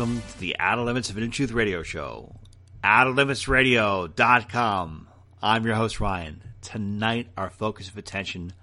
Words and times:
welcome 0.00 0.22
to 0.32 0.40
the 0.40 0.56
Outer 0.58 0.80
Limits 0.80 1.10
of 1.10 1.30
Truth 1.30 1.52
Radio 1.52 1.82
Show. 1.82 2.34
OuterLimitsRadio.com. 2.82 5.08
I'm 5.42 5.66
your 5.66 5.74
host, 5.74 6.00
Ryan. 6.00 6.40
Tonight, 6.62 7.28
our 7.36 7.50
focus 7.50 7.90
of 7.90 7.98
attention 7.98 8.54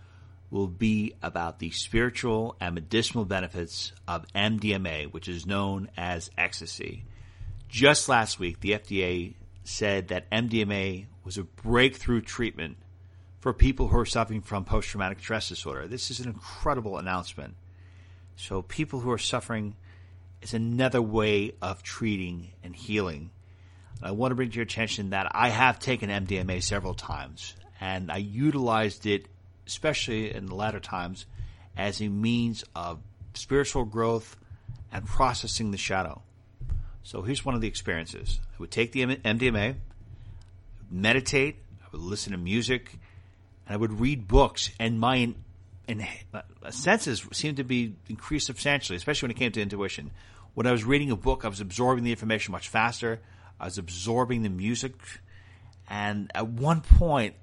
will 0.49 0.65
be 0.65 1.13
about 1.21 1.59
the 1.59 1.69
spiritual 1.69 2.55
and 2.59 2.73
medicinal 2.73 3.23
benefits 3.23 3.91
of 4.07 4.25
MDMA, 4.33 5.13
which 5.13 5.27
is 5.27 5.45
known 5.45 5.91
as 5.95 6.31
ecstasy. 6.39 7.05
Just 7.69 8.09
last 8.09 8.39
week, 8.39 8.61
the 8.61 8.71
FDA 8.71 9.35
said 9.63 10.07
that 10.07 10.31
MDMA 10.31 11.05
was 11.23 11.37
a 11.37 11.43
breakthrough 11.43 12.21
treatment 12.21 12.77
for 13.41 13.53
people 13.53 13.89
who 13.89 13.99
are 13.99 14.07
suffering 14.07 14.41
from 14.41 14.65
post 14.65 14.89
traumatic 14.89 15.19
stress 15.19 15.49
disorder. 15.49 15.85
This 15.85 16.09
is 16.09 16.19
an 16.19 16.29
incredible 16.29 16.97
announcement. 16.97 17.53
So, 18.35 18.63
people 18.63 19.01
who 19.01 19.11
are 19.11 19.19
suffering 19.19 19.75
is 20.47 20.53
another 20.53 21.01
way 21.01 21.51
of 21.61 21.83
treating 21.83 22.51
and 22.63 22.75
healing. 22.75 23.31
I 24.01 24.11
want 24.11 24.31
to 24.31 24.35
bring 24.35 24.49
to 24.49 24.55
your 24.55 24.63
attention 24.63 25.09
that 25.09 25.27
I 25.31 25.49
have 25.49 25.79
taken 25.79 26.09
MDMA 26.09 26.63
several 26.63 26.93
times, 26.93 27.55
and 27.81 28.11
I 28.11 28.17
utilized 28.17 29.05
it, 29.05 29.27
especially 29.65 30.33
in 30.33 30.45
the 30.45 30.55
latter 30.55 30.79
times, 30.79 31.25
as 31.75 32.01
a 32.01 32.07
means 32.07 32.63
of 32.75 32.99
spiritual 33.33 33.85
growth 33.85 34.37
and 34.91 35.05
processing 35.05 35.71
the 35.71 35.77
shadow. 35.77 36.21
So 37.03 37.23
here's 37.23 37.43
one 37.43 37.55
of 37.55 37.61
the 37.61 37.67
experiences. 37.67 38.39
I 38.53 38.55
would 38.59 38.71
take 38.71 38.91
the 38.93 39.05
MDMA, 39.05 39.75
meditate, 40.89 41.57
I 41.81 41.87
would 41.91 42.01
listen 42.01 42.31
to 42.31 42.37
music, 42.37 42.93
and 43.65 43.73
I 43.73 43.77
would 43.77 43.99
read 43.99 44.27
books, 44.27 44.71
and 44.79 44.99
my 44.99 45.33
and 45.89 46.05
senses 46.69 47.25
seemed 47.31 47.57
to 47.57 47.63
be 47.63 47.95
increased 48.09 48.45
substantially, 48.45 48.97
especially 48.97 49.27
when 49.27 49.31
it 49.31 49.39
came 49.39 49.51
to 49.53 49.61
intuition. 49.61 50.11
When 50.57 50.65
I 50.65 50.71
was 50.71 50.83
reading 50.83 51.11
a 51.11 51.15
book, 51.15 51.45
I 51.45 51.49
was 51.49 51.61
absorbing 51.61 52.03
the 52.03 52.09
information 52.09 52.51
much 52.51 52.69
faster. 52.69 53.21
I 53.59 53.65
was 53.65 53.77
absorbing 53.77 54.41
the 54.41 54.49
music, 54.49 54.95
and 55.87 56.31
at 56.33 56.47
one 56.47 56.81
point, 56.81 57.35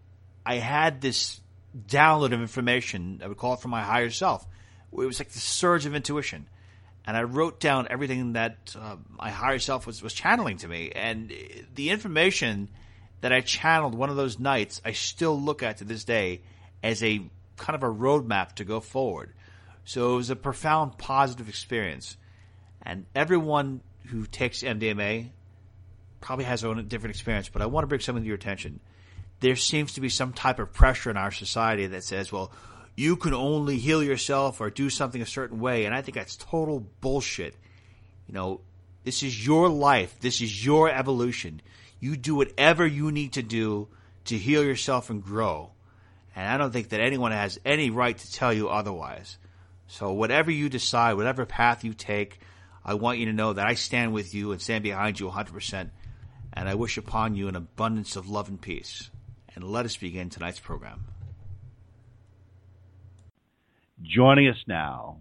I 0.44 0.56
had 0.56 1.00
this 1.00 1.40
download 1.78 2.32
of 2.32 2.40
information. 2.40 3.20
I 3.22 3.28
would 3.28 3.36
call 3.36 3.54
it 3.54 3.60
from 3.60 3.70
my 3.70 3.82
higher 3.82 4.10
self. 4.10 4.44
It 4.90 4.96
was 4.96 5.20
like 5.20 5.28
the 5.28 5.38
surge 5.38 5.86
of 5.86 5.94
intuition, 5.94 6.48
and 7.06 7.16
I 7.16 7.22
wrote 7.22 7.60
down 7.60 7.86
everything 7.88 8.32
that 8.32 8.74
uh, 8.76 8.96
my 9.08 9.30
higher 9.30 9.60
self 9.60 9.86
was 9.86 10.02
was 10.02 10.12
channeling 10.12 10.56
to 10.56 10.66
me, 10.66 10.90
and 10.90 11.32
the 11.76 11.90
information 11.90 12.68
that 13.20 13.32
I 13.32 13.42
channeled 13.42 13.94
one 13.94 14.10
of 14.10 14.16
those 14.16 14.40
nights, 14.40 14.82
I 14.84 14.90
still 14.90 15.40
look 15.40 15.62
at 15.62 15.76
to 15.76 15.84
this 15.84 16.02
day 16.02 16.40
as 16.82 17.00
a 17.00 17.30
kind 17.58 17.76
of 17.76 17.84
a 17.84 17.94
roadmap 17.94 18.54
to 18.54 18.64
go 18.64 18.80
forward. 18.80 19.34
So 19.84 20.14
it 20.14 20.16
was 20.16 20.30
a 20.30 20.36
profound 20.36 20.98
positive 20.98 21.48
experience. 21.48 22.16
And 22.84 23.06
everyone 23.14 23.80
who 24.06 24.26
takes 24.26 24.62
MDMA 24.62 25.30
probably 26.20 26.44
has 26.44 26.62
their 26.62 26.70
own 26.70 26.86
different 26.88 27.14
experience, 27.14 27.48
but 27.48 27.62
I 27.62 27.66
want 27.66 27.84
to 27.84 27.88
bring 27.88 28.00
something 28.00 28.22
to 28.22 28.28
your 28.28 28.36
attention. 28.36 28.80
There 29.40 29.56
seems 29.56 29.94
to 29.94 30.00
be 30.00 30.08
some 30.08 30.32
type 30.32 30.58
of 30.58 30.72
pressure 30.72 31.10
in 31.10 31.16
our 31.16 31.30
society 31.30 31.86
that 31.86 32.04
says, 32.04 32.32
well, 32.32 32.52
you 32.96 33.16
can 33.16 33.34
only 33.34 33.78
heal 33.78 34.02
yourself 34.02 34.60
or 34.60 34.70
do 34.70 34.88
something 34.88 35.20
a 35.20 35.26
certain 35.26 35.58
way. 35.60 35.84
And 35.84 35.94
I 35.94 36.02
think 36.02 36.16
that's 36.16 36.36
total 36.36 36.86
bullshit. 37.00 37.56
You 38.26 38.34
know, 38.34 38.60
this 39.02 39.22
is 39.22 39.44
your 39.46 39.68
life. 39.68 40.18
This 40.20 40.40
is 40.40 40.64
your 40.64 40.90
evolution. 40.90 41.60
You 42.00 42.16
do 42.16 42.34
whatever 42.36 42.86
you 42.86 43.10
need 43.10 43.32
to 43.34 43.42
do 43.42 43.88
to 44.26 44.38
heal 44.38 44.64
yourself 44.64 45.10
and 45.10 45.22
grow. 45.22 45.70
And 46.36 46.48
I 46.48 46.56
don't 46.56 46.72
think 46.72 46.88
that 46.90 47.00
anyone 47.00 47.32
has 47.32 47.60
any 47.64 47.90
right 47.90 48.16
to 48.16 48.32
tell 48.32 48.52
you 48.52 48.68
otherwise. 48.68 49.38
So 49.88 50.12
whatever 50.12 50.50
you 50.50 50.68
decide, 50.68 51.14
whatever 51.14 51.44
path 51.44 51.84
you 51.84 51.92
take, 51.92 52.40
I 52.84 52.94
want 52.94 53.18
you 53.18 53.26
to 53.26 53.32
know 53.32 53.52
that 53.52 53.66
I 53.66 53.74
stand 53.74 54.12
with 54.12 54.34
you 54.34 54.52
and 54.52 54.60
stand 54.60 54.82
behind 54.82 55.18
you 55.18 55.28
100%. 55.28 55.90
And 56.52 56.68
I 56.68 56.74
wish 56.74 56.98
upon 56.98 57.34
you 57.34 57.48
an 57.48 57.56
abundance 57.56 58.14
of 58.16 58.28
love 58.28 58.48
and 58.48 58.60
peace. 58.60 59.10
And 59.54 59.64
let 59.64 59.86
us 59.86 59.96
begin 59.96 60.30
tonight's 60.30 60.60
program. 60.60 61.04
Joining 64.02 64.48
us 64.48 64.62
now 64.66 65.18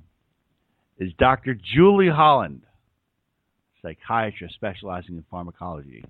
is 0.97 1.13
Dr. 1.17 1.53
Julie 1.53 2.09
Holland, 2.09 2.63
psychiatrist 3.81 4.55
specializing 4.55 5.15
in 5.15 5.23
pharmacology, 5.31 6.03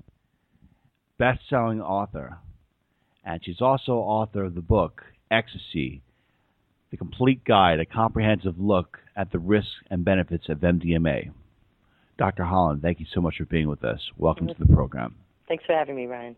best 1.20 1.42
selling 1.50 1.82
author, 1.82 2.38
and 3.24 3.44
she's 3.44 3.62
also 3.62 3.94
author 3.94 4.46
of 4.46 4.56
the 4.56 4.62
book 4.62 5.04
Ecstasy, 5.30 6.02
the 6.92 6.98
complete 6.98 7.44
guide, 7.44 7.80
a 7.80 7.86
comprehensive 7.86 8.60
look 8.60 9.00
at 9.16 9.32
the 9.32 9.40
risks 9.40 9.72
and 9.90 10.04
benefits 10.04 10.50
of 10.50 10.60
MDMA. 10.60 11.32
Dr. 12.18 12.44
Holland, 12.44 12.82
thank 12.82 13.00
you 13.00 13.06
so 13.14 13.22
much 13.22 13.36
for 13.38 13.46
being 13.46 13.68
with 13.68 13.84
us. 13.84 14.00
Welcome 14.18 14.48
to 14.48 14.56
the 14.58 14.68
program. 14.68 15.16
Thanks 15.48 15.66
for 15.66 15.74
having 15.74 15.96
me, 15.96 16.06
Ryan. 16.06 16.36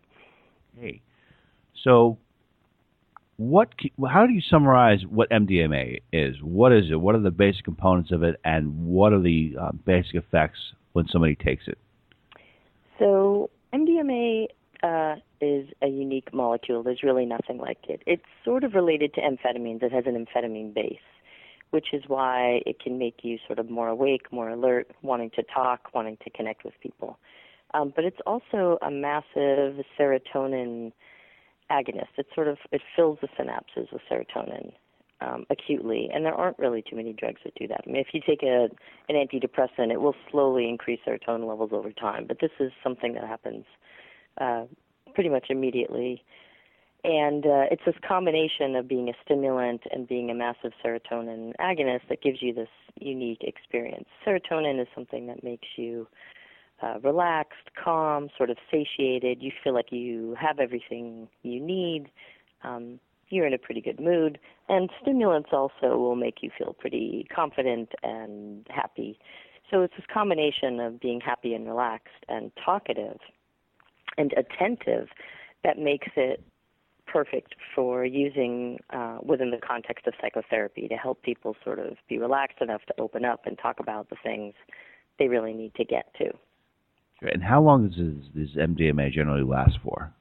Hey, 0.79 1.01
so 1.83 2.17
what? 3.37 3.69
How 4.07 4.25
do 4.25 4.33
you 4.33 4.41
summarize 4.49 4.99
what 5.09 5.29
MDMA 5.29 6.01
is? 6.13 6.35
What 6.41 6.71
is 6.71 6.85
it? 6.91 6.95
What 6.95 7.15
are 7.15 7.21
the 7.21 7.31
basic 7.31 7.63
components 7.65 8.11
of 8.11 8.23
it, 8.23 8.39
and 8.43 8.87
what 8.87 9.13
are 9.13 9.21
the 9.21 9.55
uh, 9.59 9.71
basic 9.85 10.15
effects 10.15 10.59
when 10.93 11.07
somebody 11.07 11.35
takes 11.35 11.67
it? 11.67 11.77
So 12.97 13.49
MDMA 13.73 14.47
uh, 14.83 15.15
is 15.41 15.67
a 15.81 15.87
unique 15.87 16.33
molecule. 16.33 16.83
There's 16.83 17.03
really 17.03 17.25
nothing 17.25 17.57
like 17.57 17.79
it. 17.89 18.01
It's 18.05 18.23
sort 18.43 18.63
of 18.63 18.73
related 18.73 19.13
to 19.15 19.21
amphetamines. 19.21 19.83
It 19.83 19.91
has 19.91 20.05
an 20.07 20.25
amphetamine 20.25 20.73
base, 20.73 20.97
which 21.71 21.87
is 21.93 22.03
why 22.07 22.61
it 22.65 22.79
can 22.79 22.97
make 22.97 23.19
you 23.23 23.37
sort 23.47 23.59
of 23.59 23.69
more 23.69 23.89
awake, 23.89 24.31
more 24.31 24.49
alert, 24.49 24.91
wanting 25.01 25.31
to 25.31 25.43
talk, 25.43 25.93
wanting 25.93 26.17
to 26.23 26.29
connect 26.29 26.63
with 26.63 26.73
people. 26.81 27.17
Um, 27.73 27.91
but 27.95 28.05
it's 28.05 28.19
also 28.25 28.77
a 28.81 28.91
massive 28.91 29.83
serotonin 29.99 30.91
agonist. 31.69 32.17
It 32.17 32.27
sort 32.33 32.47
of 32.47 32.57
it 32.71 32.81
fills 32.95 33.19
the 33.21 33.27
synapses 33.39 33.91
with 33.91 34.01
serotonin 34.09 34.71
um, 35.21 35.45
acutely, 35.49 36.09
and 36.13 36.25
there 36.25 36.33
aren't 36.33 36.59
really 36.59 36.83
too 36.87 36.95
many 36.95 37.13
drugs 37.13 37.41
that 37.43 37.55
do 37.55 37.67
that. 37.67 37.81
I 37.85 37.89
mean, 37.89 38.01
if 38.01 38.13
you 38.13 38.21
take 38.25 38.43
a 38.43 38.69
an 39.09 39.15
antidepressant, 39.15 39.91
it 39.91 40.01
will 40.01 40.15
slowly 40.31 40.69
increase 40.69 40.99
serotonin 41.05 41.47
levels 41.47 41.71
over 41.73 41.91
time, 41.91 42.25
but 42.27 42.39
this 42.39 42.51
is 42.59 42.71
something 42.83 43.13
that 43.13 43.23
happens 43.23 43.65
uh, 44.39 44.65
pretty 45.13 45.29
much 45.29 45.47
immediately. 45.49 46.23
And 47.05 47.45
uh, 47.45 47.65
it's 47.69 47.83
this 47.85 47.95
combination 48.07 48.75
of 48.75 48.87
being 48.87 49.09
a 49.09 49.13
stimulant 49.23 49.81
and 49.91 50.07
being 50.07 50.31
a 50.31 50.33
massive 50.33 50.71
serotonin 50.83 51.53
agonist 51.61 52.07
that 52.09 52.23
gives 52.23 52.41
you 52.41 52.51
this 52.51 52.69
unique 52.99 53.41
experience. 53.41 54.07
Serotonin 54.25 54.81
is 54.81 54.87
something 54.95 55.27
that 55.27 55.43
makes 55.43 55.67
you 55.75 56.07
uh, 56.81 56.95
relaxed, 57.03 57.69
calm, 57.81 58.29
sort 58.35 58.49
of 58.49 58.57
satiated. 58.71 59.43
You 59.43 59.51
feel 59.63 59.75
like 59.75 59.91
you 59.91 60.35
have 60.41 60.57
everything 60.57 61.27
you 61.43 61.59
need. 61.59 62.07
Um, 62.63 62.99
you're 63.29 63.45
in 63.45 63.53
a 63.53 63.59
pretty 63.59 63.81
good 63.81 63.99
mood. 63.99 64.39
And 64.67 64.89
stimulants 64.99 65.49
also 65.51 65.97
will 65.97 66.15
make 66.15 66.41
you 66.41 66.49
feel 66.57 66.73
pretty 66.73 67.27
confident 67.33 67.89
and 68.01 68.65
happy. 68.71 69.19
So 69.69 69.83
it's 69.83 69.93
this 69.95 70.07
combination 70.11 70.79
of 70.79 70.99
being 70.99 71.21
happy 71.21 71.53
and 71.53 71.67
relaxed 71.67 72.25
and 72.27 72.51
talkative 72.63 73.19
and 74.17 74.33
attentive 74.33 75.09
that 75.63 75.77
makes 75.77 76.07
it 76.15 76.43
perfect 77.15 77.55
for 77.73 78.03
using 78.03 78.77
uh, 78.89 79.19
within 79.23 79.49
the 79.49 79.57
context 79.65 80.05
of 80.05 80.13
psychotherapy 80.19 80.85
to 80.89 80.95
help 80.95 81.21
people 81.23 81.55
sort 81.63 81.79
of 81.79 81.95
be 82.09 82.17
relaxed 82.17 82.57
enough 82.59 82.81
to 82.87 82.93
open 82.99 83.23
up 83.23 83.45
and 83.45 83.57
talk 83.57 83.79
about 83.79 84.09
the 84.09 84.17
things 84.21 84.53
they 85.17 85.29
really 85.29 85.53
need 85.53 85.73
to 85.75 85.85
get 85.85 86.13
to. 86.17 86.25
And 87.21 87.41
how 87.41 87.61
long 87.61 87.87
does, 87.87 88.27
does 88.35 88.57
MDMA 88.57 89.13
generally 89.13 89.43
last 89.43 89.77
for? 89.81 90.11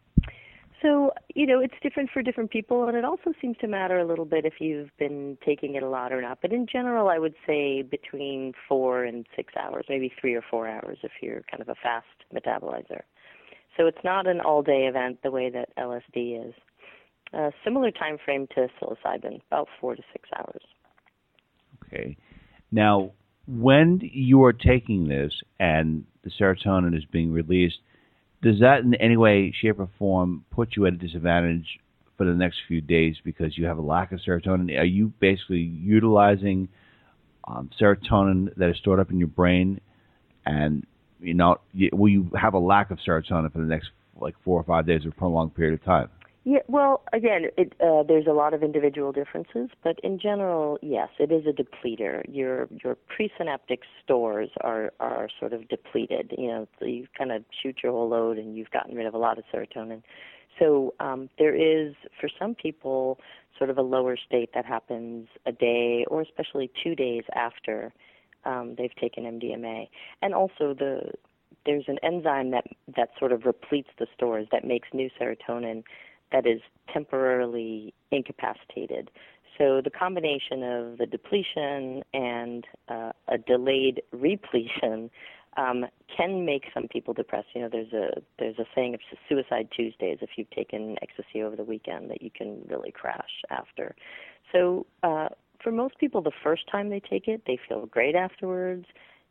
So, 0.83 1.11
you 1.35 1.47
know, 1.47 1.59
it's 1.59 1.75
different 1.83 2.11
for 2.13 2.23
different 2.23 2.53
people, 2.53 2.87
and 2.87 2.97
it 2.97 3.05
also 3.05 3.33
seems 3.41 3.57
to 3.63 3.67
matter 3.67 3.99
a 3.99 4.07
little 4.07 4.27
bit 4.27 4.45
if 4.45 4.61
you've 4.61 4.97
been 4.97 5.37
taking 5.45 5.75
it 5.75 5.83
a 5.83 5.89
lot 5.89 6.13
or 6.13 6.23
not. 6.23 6.39
But 6.43 6.53
in 6.53 6.65
general, 6.71 7.09
I 7.09 7.19
would 7.19 7.35
say 7.45 7.83
between 7.83 8.53
four 8.69 9.03
and 9.03 9.27
six 9.35 9.53
hours, 9.61 9.87
maybe 9.89 10.13
three 10.21 10.35
or 10.35 10.45
four 10.49 10.69
hours 10.69 10.99
if 11.03 11.11
you're 11.21 11.43
kind 11.51 11.61
of 11.61 11.69
a 11.69 11.75
fast 11.75 12.07
metabolizer. 12.33 13.01
So 13.77 13.87
it's 13.87 14.05
not 14.05 14.29
an 14.29 14.41
all-day 14.41 14.87
event 14.87 15.19
the 15.23 15.33
way 15.33 15.51
that 15.51 15.75
LSD 15.77 16.49
is. 16.49 16.55
A 17.33 17.51
similar 17.65 17.91
time 17.91 18.19
frame 18.25 18.47
to 18.55 18.69
psilocybin, 18.81 19.41
about 19.51 19.69
four 19.81 19.97
to 19.97 20.03
six 20.13 20.29
hours. 20.37 20.63
Okay. 21.87 22.17
Now, 22.71 23.13
when 23.47 24.01
you 24.03 24.43
are 24.45 24.53
taking 24.53 25.09
this 25.09 25.33
and 25.59 26.05
the 26.23 26.31
serotonin 26.31 26.97
is 26.97 27.05
being 27.05 27.33
released, 27.33 27.79
does 28.43 28.61
that 28.61 28.81
in 28.81 28.95
any 28.95 29.17
way, 29.17 29.53
shape, 29.61 29.81
or 29.81 29.89
form 29.99 30.45
put 30.51 30.77
you 30.77 30.87
at 30.87 30.95
a 30.95 30.97
disadvantage 30.97 31.81
for 32.17 32.25
the 32.25 32.35
next 32.35 32.59
few 32.69 32.81
days 32.81 33.17
because 33.25 33.59
you 33.59 33.67
have 33.67 33.79
a 33.79 33.83
lack 33.83 34.13
of 34.13 34.21
serotonin? 34.27 34.79
Are 34.79 34.85
you 34.85 35.13
basically 35.19 35.59
utilizing 35.59 36.69
um, 37.49 37.71
serotonin 37.81 38.55
that 38.57 38.71
is 38.71 38.77
stored 38.79 39.01
up 39.01 39.11
in 39.11 39.19
your 39.19 39.29
brain 39.29 39.81
and 40.47 40.87
you 41.21 41.35
know, 41.35 41.57
will 41.93 42.09
you 42.09 42.31
have 42.39 42.55
a 42.55 42.59
lack 42.59 42.91
of 42.91 42.99
serotonin 43.07 43.51
for 43.53 43.59
the 43.59 43.65
next 43.65 43.89
like 44.21 44.35
four 44.45 44.61
or 44.61 44.65
five 44.65 44.87
days 44.87 45.07
or 45.07 45.11
prolonged 45.11 45.55
period 45.55 45.75
of 45.75 45.85
time? 45.85 46.09
Yeah, 46.47 46.59
well, 46.69 47.03
again, 47.15 47.47
it, 47.57 47.73
uh, 47.83 48.03
there's 48.03 48.27
a 48.27 48.33
lot 48.33 48.53
of 48.53 48.63
individual 48.63 49.13
differences, 49.13 49.71
but 49.83 49.99
in 50.05 50.19
general, 50.19 50.79
yes, 50.83 51.09
it 51.19 51.33
is 51.33 51.45
a 51.47 51.53
depleter. 51.53 52.23
Your 52.29 52.69
your 52.85 52.97
presynaptic 53.09 53.79
stores 54.03 54.51
are 54.61 54.93
are 55.01 55.29
sort 55.41 55.55
of 55.55 55.67
depleted. 55.69 56.35
You 56.37 56.49
know, 56.49 56.69
so 56.79 56.85
you 56.85 57.07
kind 57.17 57.33
of 57.33 57.45
shoot 57.63 57.79
your 57.83 57.93
whole 57.93 58.11
load, 58.11 58.37
and 58.37 58.55
you've 58.57 58.71
gotten 58.71 58.95
rid 58.95 59.07
of 59.07 59.15
a 59.15 59.19
lot 59.19 59.39
of 59.39 59.45
serotonin. 59.53 60.03
So 60.59 60.93
um, 61.01 61.31
there 61.39 61.55
is, 61.55 61.95
for 62.21 62.29
some 62.39 62.55
people, 62.55 63.19
sort 63.57 63.71
of 63.71 63.79
a 63.79 63.83
lower 63.83 64.17
state 64.17 64.51
that 64.55 64.67
happens 64.67 65.29
a 65.47 65.53
day 65.53 66.05
or 66.09 66.21
especially 66.21 66.71
two 66.83 66.95
days 66.95 67.25
after 67.35 67.93
um, 68.45 68.75
they've 68.77 68.95
taken 68.97 69.25
MDMA, 69.25 69.89
and 70.21 70.35
also 70.35 70.75
the 70.79 71.13
there's 71.65 71.85
an 71.89 71.99
enzyme 72.03 72.51
that 72.51 72.65
that 72.97 73.09
sort 73.19 73.33
of 73.33 73.47
repletes 73.47 73.89
the 73.99 74.07
stores 74.15 74.47
that 74.53 74.67
makes 74.67 74.89
new 74.93 75.09
serotonin 75.19 75.83
that 76.35 76.47
is 76.47 76.61
temporarily 76.93 77.95
incapacitated. 78.11 79.11
So 79.57 79.81
the 79.83 79.91
combination 79.91 80.65
of 80.65 80.99
the 80.99 81.07
depletion 81.07 82.03
and 82.13 82.67
uh, 82.89 83.13
a 83.29 83.39
delayed 83.39 84.03
repletion 84.13 85.11
um, 85.57 85.87
can 86.15 86.45
make 86.45 86.65
some 86.75 86.89
people 86.89 87.15
depressed. 87.15 87.47
You 87.55 87.63
know, 87.63 87.69
there's 87.71 87.93
a 87.93 88.21
there's 88.41 88.59
a 88.59 88.65
saying 88.75 88.95
of 88.95 89.01
suicide 89.29 89.69
Tuesdays 89.75 90.19
if 90.21 90.31
you've 90.37 90.51
taken 90.51 90.97
ecstasy 91.01 91.45
over 91.45 91.55
the 91.55 91.63
weekend 91.63 92.11
that 92.11 92.21
you 92.21 92.31
can 92.37 92.63
really 92.69 92.91
crash 92.91 93.31
after. 93.51 93.95
So 94.51 94.87
uh, 95.05 95.29
for 95.63 95.71
most 95.71 95.97
people, 95.99 96.21
the 96.21 96.33
first 96.43 96.65
time 96.71 96.91
they 96.91 97.01
take 97.01 97.29
it, 97.29 97.43
they 97.47 97.59
feel 97.69 97.87
great 97.87 98.17
afterwards. 98.17 98.87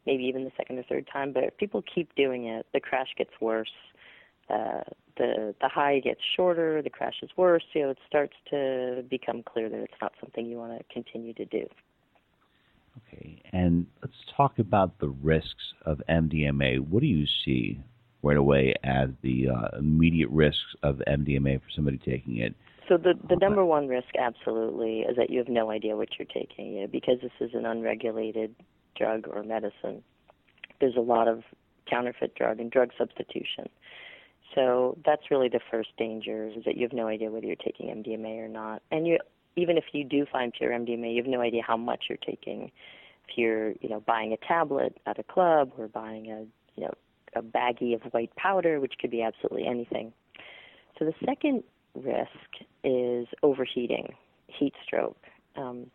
Maybe 0.06 0.24
even 0.24 0.46
the 0.46 0.52
second 0.56 0.80
or 0.80 0.84
third 0.84 1.08
time, 1.12 1.34
but 1.34 1.44
if 1.44 1.58
people 1.58 1.82
keep 1.94 2.14
doing 2.16 2.48
it, 2.48 2.66
the 2.74 2.80
crash 2.80 3.08
gets 3.18 3.32
worse 3.40 3.72
uh, 4.50 4.82
the 5.18 5.54
the 5.62 5.70
high 5.70 6.00
gets 6.00 6.22
shorter, 6.36 6.82
the 6.82 6.90
crash 6.90 7.16
is 7.22 7.30
worse. 7.38 7.64
You 7.74 7.84
know, 7.84 7.90
it 7.92 7.98
starts 8.08 8.34
to 8.50 9.04
become 9.10 9.44
clear 9.44 9.70
that 9.70 9.80
it's 9.80 9.94
not 10.02 10.14
something 10.20 10.46
you 10.46 10.58
want 10.58 10.78
to 10.78 10.84
continue 10.94 11.34
to 11.34 11.46
do. 11.46 11.66
Okay, 13.08 13.42
and 13.52 13.86
let's 14.02 14.14
talk 14.36 14.60
about 14.60 15.00
the 15.00 15.10
risks 15.10 15.74
of 15.86 16.02
MDMA. 16.10 16.80
What 16.80 17.02
do 17.02 17.08
you 17.08 17.26
see 17.46 17.80
right 18.22 18.38
away 18.38 18.74
as 18.84 19.10
the 19.22 19.50
uh, 19.50 19.78
immediate 19.78 20.30
risks 20.30 20.76
of 20.84 21.02
MDMA 21.08 21.60
for 21.60 21.68
somebody 21.76 21.98
taking 21.98 22.38
it? 22.38 22.56
So 22.90 22.98
the 22.98 23.14
the 23.30 23.38
number 23.38 23.64
one 23.66 23.88
risk, 23.88 24.10
absolutely, 24.20 25.02
is 25.02 25.16
that 25.16 25.30
you 25.30 25.40
have 25.40 25.48
no 25.48 25.72
idea 25.72 25.96
what 25.96 26.10
you're 26.18 26.28
taking. 26.28 26.74
You 26.74 26.82
know, 26.82 26.88
because 26.88 27.20
this 27.22 27.32
is 27.40 27.52
an 27.54 27.66
unregulated 27.66 28.56
drug 28.98 29.28
or 29.28 29.44
medicine. 29.44 30.04
There's 30.80 30.96
a 30.98 31.02
lot 31.02 31.28
of 31.28 31.44
counterfeit 31.90 32.36
drug 32.36 32.60
and 32.60 32.70
drug 32.70 32.90
substitution. 32.98 33.70
So 34.56 34.98
that's 35.06 35.32
really 35.32 35.50
the 35.50 35.60
first 35.72 35.90
danger 35.98 36.48
is 36.48 36.64
that 36.66 36.76
you 36.76 36.84
have 36.84 36.94
no 36.94 37.08
idea 37.08 37.32
whether 37.32 37.46
you're 37.46 37.56
taking 37.56 37.88
MDMA 37.88 38.44
or 38.44 38.48
not. 38.48 38.82
And 38.92 39.08
you 39.08 39.18
even 39.56 39.78
if 39.78 39.86
you 39.94 40.04
do 40.04 40.26
find 40.32 40.54
pure 40.54 40.72
MDMA, 40.72 41.12
you 41.12 41.22
have 41.22 41.30
no 41.30 41.42
idea 41.42 41.62
how 41.66 41.78
much 41.78 42.06
you're 42.10 42.18
taking. 42.18 42.72
If 43.28 43.38
you're, 43.38 43.72
you 43.82 43.90
know, 43.90 44.00
buying 44.00 44.34
a 44.34 44.38
tablet 44.38 44.98
at 45.06 45.20
a 45.20 45.24
club 45.24 45.72
or 45.78 45.88
buying 45.88 46.32
a, 46.32 46.46
you 46.76 46.86
know, 46.86 46.94
a 47.36 47.42
baggie 47.42 47.96
of 47.96 48.02
white 48.14 48.36
powder, 48.36 48.80
which 48.80 48.94
could 49.00 49.12
be 49.12 49.22
absolutely 49.22 49.68
anything. 49.68 50.12
So 50.98 51.06
the 51.06 51.14
second 51.26 51.64
risk 51.96 52.66
is 52.84 53.28
overheating, 53.42 54.14
heat 54.48 54.74
stroke. 54.86 55.18
Um, 55.56 55.88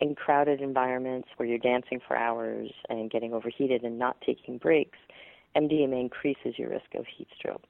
in 0.00 0.14
crowded 0.14 0.60
environments 0.60 1.28
where 1.36 1.48
you're 1.48 1.58
dancing 1.58 2.00
for 2.06 2.16
hours 2.16 2.70
and 2.88 3.10
getting 3.10 3.32
overheated 3.32 3.82
and 3.82 3.98
not 3.98 4.20
taking 4.20 4.58
breaks, 4.58 4.98
MDMA 5.56 6.00
increases 6.00 6.58
your 6.58 6.68
risk 6.70 6.94
of 6.94 7.06
heat 7.16 7.28
stroke. 7.36 7.68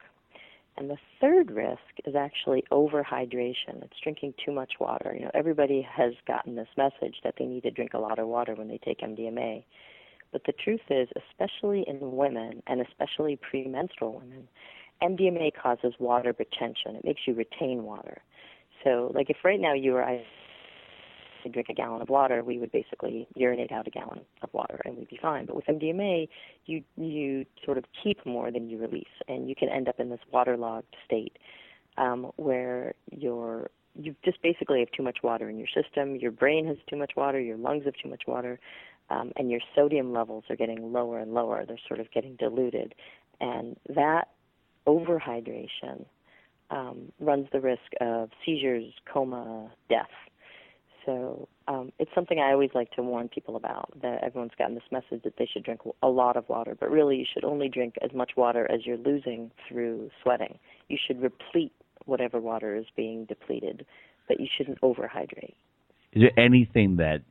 And 0.78 0.90
the 0.90 0.98
third 1.20 1.50
risk 1.50 1.80
is 2.04 2.14
actually 2.14 2.64
overhydration. 2.70 3.82
It's 3.82 3.98
drinking 4.02 4.34
too 4.44 4.52
much 4.52 4.74
water. 4.78 5.14
You 5.14 5.24
know, 5.24 5.30
everybody 5.32 5.80
has 5.90 6.12
gotten 6.26 6.54
this 6.54 6.68
message 6.76 7.16
that 7.24 7.34
they 7.38 7.46
need 7.46 7.62
to 7.62 7.70
drink 7.70 7.94
a 7.94 7.98
lot 7.98 8.18
of 8.18 8.28
water 8.28 8.54
when 8.54 8.68
they 8.68 8.78
take 8.78 9.00
MDMA. 9.00 9.64
But 10.32 10.42
the 10.44 10.52
truth 10.52 10.82
is, 10.90 11.08
especially 11.30 11.84
in 11.88 11.98
women 12.16 12.62
and 12.66 12.82
especially 12.82 13.36
premenstrual 13.36 14.20
women, 14.20 14.48
MDMA 15.02 15.52
causes 15.54 15.94
water 15.98 16.34
retention. 16.38 16.96
It 16.96 17.04
makes 17.04 17.22
you 17.26 17.34
retain 17.34 17.84
water. 17.84 18.20
So, 18.84 19.10
like 19.14 19.30
if 19.30 19.38
right 19.44 19.60
now 19.60 19.72
you 19.72 19.96
I 19.98 20.24
to 21.46 21.52
drink 21.52 21.68
a 21.68 21.74
gallon 21.74 22.02
of 22.02 22.08
water, 22.08 22.42
we 22.42 22.58
would 22.58 22.72
basically 22.72 23.26
urinate 23.34 23.72
out 23.72 23.86
a 23.86 23.90
gallon 23.90 24.20
of 24.42 24.52
water 24.52 24.80
and 24.84 24.96
we'd 24.96 25.08
be 25.08 25.18
fine. 25.20 25.46
But 25.46 25.56
with 25.56 25.66
MDMA, 25.66 26.28
you 26.66 26.82
you 26.96 27.44
sort 27.64 27.78
of 27.78 27.84
keep 28.02 28.24
more 28.26 28.50
than 28.50 28.68
you 28.68 28.78
release, 28.78 29.04
and 29.28 29.48
you 29.48 29.54
can 29.54 29.68
end 29.68 29.88
up 29.88 30.00
in 30.00 30.10
this 30.10 30.20
waterlogged 30.32 30.94
state 31.04 31.36
um, 31.98 32.32
where 32.36 32.94
you're 33.10 33.70
you 33.98 34.14
just 34.24 34.42
basically 34.42 34.80
have 34.80 34.90
too 34.90 35.02
much 35.02 35.18
water 35.22 35.48
in 35.48 35.58
your 35.58 35.68
system. 35.68 36.16
Your 36.16 36.30
brain 36.30 36.66
has 36.66 36.76
too 36.88 36.96
much 36.96 37.12
water. 37.16 37.40
Your 37.40 37.56
lungs 37.56 37.84
have 37.86 37.94
too 38.02 38.10
much 38.10 38.24
water, 38.26 38.58
um, 39.10 39.32
and 39.36 39.50
your 39.50 39.60
sodium 39.74 40.12
levels 40.12 40.44
are 40.50 40.56
getting 40.56 40.92
lower 40.92 41.18
and 41.18 41.32
lower. 41.32 41.64
They're 41.66 41.78
sort 41.88 42.00
of 42.00 42.10
getting 42.12 42.36
diluted, 42.36 42.94
and 43.40 43.76
that 43.94 44.28
overhydration 44.86 46.04
um, 46.70 47.12
runs 47.20 47.46
the 47.52 47.60
risk 47.60 47.92
of 48.00 48.30
seizures, 48.44 48.92
coma, 49.12 49.70
death. 49.88 50.06
So 51.06 51.48
um, 51.68 51.92
it's 51.98 52.10
something 52.14 52.40
I 52.40 52.52
always 52.52 52.70
like 52.74 52.90
to 52.92 53.02
warn 53.02 53.28
people 53.28 53.56
about. 53.56 53.92
That 54.02 54.22
everyone's 54.22 54.52
gotten 54.58 54.74
this 54.74 54.84
message 54.90 55.22
that 55.24 55.34
they 55.38 55.46
should 55.50 55.62
drink 55.62 55.80
a 56.02 56.08
lot 56.08 56.36
of 56.36 56.48
water, 56.48 56.76
but 56.78 56.90
really 56.90 57.16
you 57.16 57.24
should 57.32 57.44
only 57.44 57.68
drink 57.68 57.94
as 58.02 58.12
much 58.12 58.32
water 58.36 58.70
as 58.70 58.84
you're 58.84 58.98
losing 58.98 59.52
through 59.68 60.10
sweating. 60.22 60.58
You 60.88 60.98
should 61.04 61.22
replete 61.22 61.72
whatever 62.04 62.40
water 62.40 62.76
is 62.76 62.86
being 62.96 63.24
depleted, 63.24 63.86
but 64.28 64.40
you 64.40 64.48
shouldn't 64.58 64.80
overhydrate. 64.80 65.54
Is 66.12 66.22
there 66.22 66.38
anything 66.38 66.96
that 66.96 67.22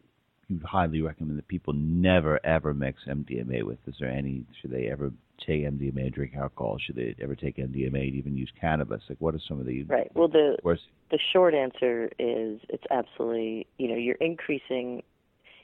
you'd 0.48 0.64
highly 0.64 1.02
recommend 1.02 1.38
that 1.38 1.48
people 1.48 1.74
never 1.74 2.40
ever 2.46 2.74
mix 2.74 3.02
MDMA 3.08 3.64
with? 3.64 3.80
Is 3.88 3.96
there 4.00 4.10
any? 4.10 4.46
Should 4.62 4.72
they 4.72 4.88
ever 4.88 5.12
take 5.46 5.64
MDMA 5.64 6.06
and 6.06 6.14
drink 6.14 6.34
alcohol? 6.36 6.78
Should 6.80 6.96
they 6.96 7.16
ever 7.22 7.36
take 7.36 7.58
MDMA 7.58 8.08
and 8.08 8.16
even 8.16 8.36
use 8.36 8.52
cannabis? 8.60 9.02
Like, 9.10 9.20
what 9.20 9.36
are 9.36 9.42
some 9.48 9.60
of 9.60 9.66
the 9.66 9.84
right? 9.84 10.12
Well, 10.16 10.28
the 10.28 10.58
worst? 10.64 10.84
the 11.12 11.20
short 11.34 11.54
answer 11.54 12.06
is 12.20 12.60
it's 12.70 12.84
absolutely 12.92 13.68
you 13.78 13.88
know 13.88 13.96
you're 13.96 14.16
increasing. 14.16 15.04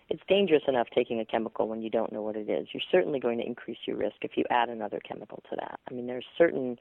It's 0.09 0.21
dangerous 0.27 0.63
enough 0.67 0.87
taking 0.93 1.21
a 1.21 1.25
chemical 1.25 1.69
when 1.69 1.81
you 1.81 1.89
don't 1.89 2.11
know 2.11 2.21
what 2.21 2.35
it 2.35 2.49
is. 2.49 2.67
You're 2.73 2.83
certainly 2.91 3.19
going 3.19 3.37
to 3.37 3.45
increase 3.45 3.77
your 3.85 3.95
risk 3.95 4.17
if 4.23 4.31
you 4.35 4.43
add 4.49 4.67
another 4.67 4.99
chemical 4.99 5.41
to 5.49 5.55
that. 5.55 5.79
I 5.89 5.93
mean, 5.93 6.05
there's 6.05 6.25
certain 6.37 6.77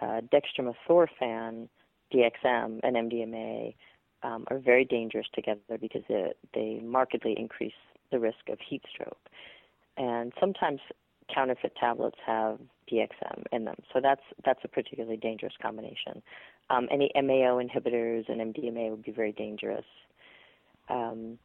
uh, 0.00 0.20
dextromethorphan, 0.32 1.68
DXM, 2.14 2.80
and 2.84 2.96
MDMA 3.10 3.74
um, 4.22 4.44
are 4.48 4.58
very 4.58 4.84
dangerous 4.84 5.26
together 5.34 5.78
because 5.80 6.02
they, 6.08 6.32
they 6.54 6.80
markedly 6.80 7.34
increase 7.36 7.74
the 8.10 8.18
risk 8.18 8.48
of 8.48 8.58
heat 8.66 8.82
stroke. 8.92 9.18
And 9.96 10.32
sometimes 10.38 10.80
counterfeit 11.32 11.74
tablets 11.78 12.16
have 12.26 12.58
DXM 12.90 13.44
in 13.52 13.64
them. 13.64 13.76
So 13.92 14.00
that's 14.02 14.22
that's 14.44 14.60
a 14.64 14.68
particularly 14.68 15.16
dangerous 15.16 15.54
combination. 15.60 16.22
Um, 16.70 16.88
any 16.90 17.10
MAO 17.14 17.60
inhibitors 17.60 18.28
and 18.28 18.54
MDMA 18.54 18.90
would 18.90 19.02
be 19.02 19.12
very 19.12 19.32
dangerous. 19.32 19.84
Um, 20.88 21.38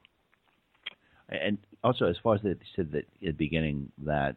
and 1.30 1.58
also, 1.84 2.06
as 2.06 2.15
far 2.22 2.36
as 2.36 2.42
they 2.44 2.56
said 2.75 2.92
that 2.92 3.00
at 3.00 3.06
the 3.22 3.32
beginning 3.32 3.92
that 4.06 4.36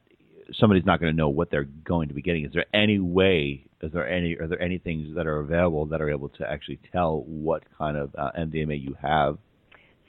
somebody's 0.59 0.87
not 0.87 1.01
going 1.01 1.13
to 1.13 1.17
know 1.17 1.29
what 1.29 1.51
they're 1.51 1.69
going 1.85 2.09
to 2.09 2.15
be 2.15 2.23
getting, 2.23 2.45
is 2.45 2.53
there 2.53 2.65
any 2.73 2.99
way? 2.99 3.65
Is 3.83 3.93
there 3.93 4.09
any? 4.09 4.37
Are 4.37 4.47
there 4.47 4.61
any 4.61 4.79
things 4.79 5.15
that 5.15 5.27
are 5.27 5.41
available 5.41 5.87
that 5.87 6.01
are 6.01 6.11
able 6.11 6.31
to 6.31 6.51
actually 6.51 6.81
tell 6.91 7.23
what 7.27 7.63
kind 7.77 7.97
of 7.97 8.15
uh, 8.17 8.31
MDMA 8.39 8.83
you 8.83 8.97
have, 9.01 9.39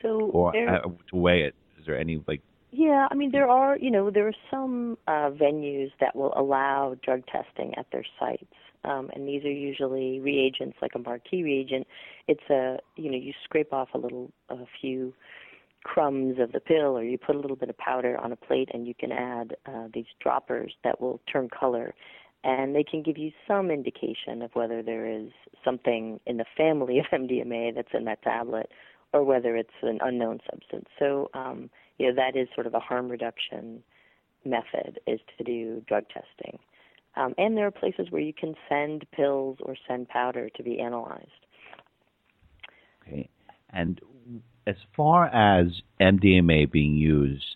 so 0.01 0.21
or 0.31 0.51
there, 0.53 0.85
uh, 0.85 0.89
to 1.09 1.15
weigh 1.15 1.43
it? 1.43 1.55
Is 1.79 1.85
there 1.85 1.99
any 1.99 2.23
like 2.27 2.41
yeah, 2.71 3.07
I 3.09 3.15
mean 3.15 3.31
there 3.31 3.49
are, 3.49 3.77
you 3.77 3.89
know, 3.89 4.11
there 4.11 4.27
are 4.27 4.33
some 4.51 4.97
uh, 5.07 5.31
venues 5.31 5.91
that 5.99 6.15
will 6.15 6.33
allow 6.35 6.95
drug 7.03 7.23
testing 7.25 7.73
at 7.77 7.87
their 7.91 8.05
sites, 8.19 8.53
um, 8.83 9.09
and 9.13 9.27
these 9.27 9.43
are 9.43 9.51
usually 9.51 10.19
reagents 10.19 10.77
like 10.81 10.91
a 10.95 10.99
Marquis 10.99 11.43
reagent. 11.43 11.87
It's 12.27 12.47
a, 12.49 12.77
you 12.95 13.09
know, 13.09 13.17
you 13.17 13.33
scrape 13.43 13.73
off 13.73 13.89
a 13.93 13.97
little, 13.97 14.31
a 14.49 14.57
few 14.79 15.13
crumbs 15.83 16.37
of 16.39 16.51
the 16.51 16.59
pill, 16.59 16.97
or 16.97 17.03
you 17.03 17.17
put 17.17 17.35
a 17.35 17.39
little 17.39 17.55
bit 17.55 17.69
of 17.69 17.77
powder 17.77 18.17
on 18.17 18.31
a 18.31 18.35
plate, 18.35 18.69
and 18.73 18.87
you 18.87 18.93
can 18.93 19.11
add 19.11 19.55
uh, 19.65 19.87
these 19.93 20.05
droppers 20.21 20.73
that 20.83 21.01
will 21.01 21.19
turn 21.31 21.49
color, 21.49 21.95
and 22.43 22.75
they 22.75 22.83
can 22.83 23.01
give 23.01 23.17
you 23.17 23.31
some 23.47 23.71
indication 23.71 24.41
of 24.43 24.51
whether 24.53 24.83
there 24.83 25.07
is 25.07 25.29
something 25.65 26.19
in 26.27 26.37
the 26.37 26.45
family 26.55 26.99
of 26.99 27.05
MDMA 27.11 27.73
that's 27.73 27.93
in 27.93 28.05
that 28.05 28.21
tablet, 28.21 28.69
or 29.11 29.23
whether 29.23 29.55
it's 29.55 29.69
an 29.81 29.97
unknown 30.01 30.39
substance. 30.51 30.85
So. 30.99 31.31
Um, 31.33 31.71
you 31.99 32.07
know 32.07 32.15
that 32.15 32.35
is 32.35 32.47
sort 32.55 32.67
of 32.67 32.73
a 32.73 32.79
harm 32.79 33.09
reduction 33.09 33.83
method 34.45 34.99
is 35.05 35.19
to 35.37 35.43
do 35.43 35.83
drug 35.87 36.05
testing. 36.07 36.57
Um, 37.15 37.33
and 37.37 37.57
there 37.57 37.67
are 37.67 37.71
places 37.71 38.07
where 38.09 38.21
you 38.21 38.33
can 38.33 38.55
send 38.69 39.05
pills 39.11 39.57
or 39.61 39.75
send 39.87 40.07
powder 40.07 40.49
to 40.55 40.63
be 40.63 40.79
analyzed. 40.79 41.45
Okay. 43.03 43.29
And 43.71 43.99
as 44.65 44.75
far 44.95 45.25
as 45.25 45.67
MDMA 45.99 46.71
being 46.71 46.95
used 46.95 47.55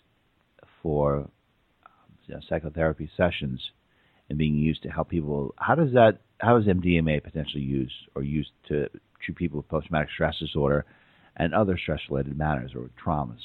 for 0.82 1.28
you 2.26 2.34
know, 2.34 2.40
psychotherapy 2.48 3.10
sessions, 3.16 3.60
and 4.28 4.38
being 4.38 4.56
used 4.56 4.82
to 4.82 4.88
help 4.88 5.10
people. 5.10 5.54
How 5.58 5.74
does 5.74 5.92
that? 5.92 6.18
How 6.38 6.56
is 6.56 6.66
MDMA 6.66 7.22
potentially 7.22 7.62
used 7.62 7.94
or 8.14 8.22
used 8.22 8.50
to 8.68 8.88
treat 9.24 9.36
people 9.36 9.58
with 9.58 9.68
post-traumatic 9.68 10.10
stress 10.12 10.38
disorder 10.38 10.84
and 11.36 11.54
other 11.54 11.78
stress-related 11.78 12.36
matters 12.36 12.72
or 12.74 12.90
traumas? 13.02 13.38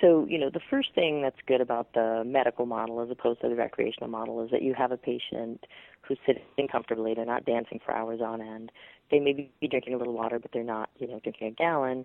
So, 0.00 0.26
you 0.28 0.38
know, 0.38 0.50
the 0.50 0.60
first 0.70 0.88
thing 0.94 1.22
that's 1.22 1.36
good 1.46 1.60
about 1.60 1.92
the 1.94 2.22
medical 2.26 2.66
model 2.66 3.00
as 3.00 3.10
opposed 3.10 3.40
to 3.42 3.48
the 3.48 3.54
recreational 3.54 4.08
model 4.08 4.42
is 4.44 4.50
that 4.50 4.62
you 4.62 4.74
have 4.74 4.90
a 4.90 4.96
patient 4.96 5.64
who's 6.00 6.18
sitting 6.26 6.68
comfortably, 6.70 7.14
they're 7.14 7.24
not 7.24 7.44
dancing 7.44 7.78
for 7.84 7.94
hours 7.94 8.20
on 8.20 8.40
end. 8.40 8.72
They 9.10 9.20
may 9.20 9.32
be 9.32 9.68
drinking 9.68 9.94
a 9.94 9.98
little 9.98 10.14
water, 10.14 10.38
but 10.38 10.50
they're 10.52 10.64
not, 10.64 10.90
you 10.98 11.06
know, 11.06 11.20
drinking 11.20 11.48
a 11.48 11.50
gallon. 11.52 12.04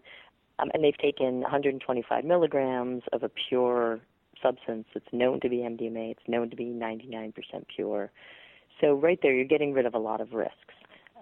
Um, 0.59 0.69
and 0.73 0.83
they've 0.83 0.97
taken 0.97 1.41
125 1.41 2.25
milligrams 2.25 3.03
of 3.13 3.23
a 3.23 3.29
pure 3.49 3.99
substance 4.41 4.85
that's 4.93 5.05
known 5.11 5.39
to 5.41 5.49
be 5.49 5.57
MDMA. 5.57 6.11
It's 6.11 6.27
known 6.27 6.49
to 6.49 6.55
be 6.55 6.65
99% 6.65 7.33
pure. 7.75 8.11
So 8.81 8.93
right 8.93 9.19
there, 9.21 9.33
you're 9.33 9.45
getting 9.45 9.73
rid 9.73 9.85
of 9.85 9.93
a 9.95 9.99
lot 9.99 10.21
of 10.21 10.33
risks. 10.33 10.53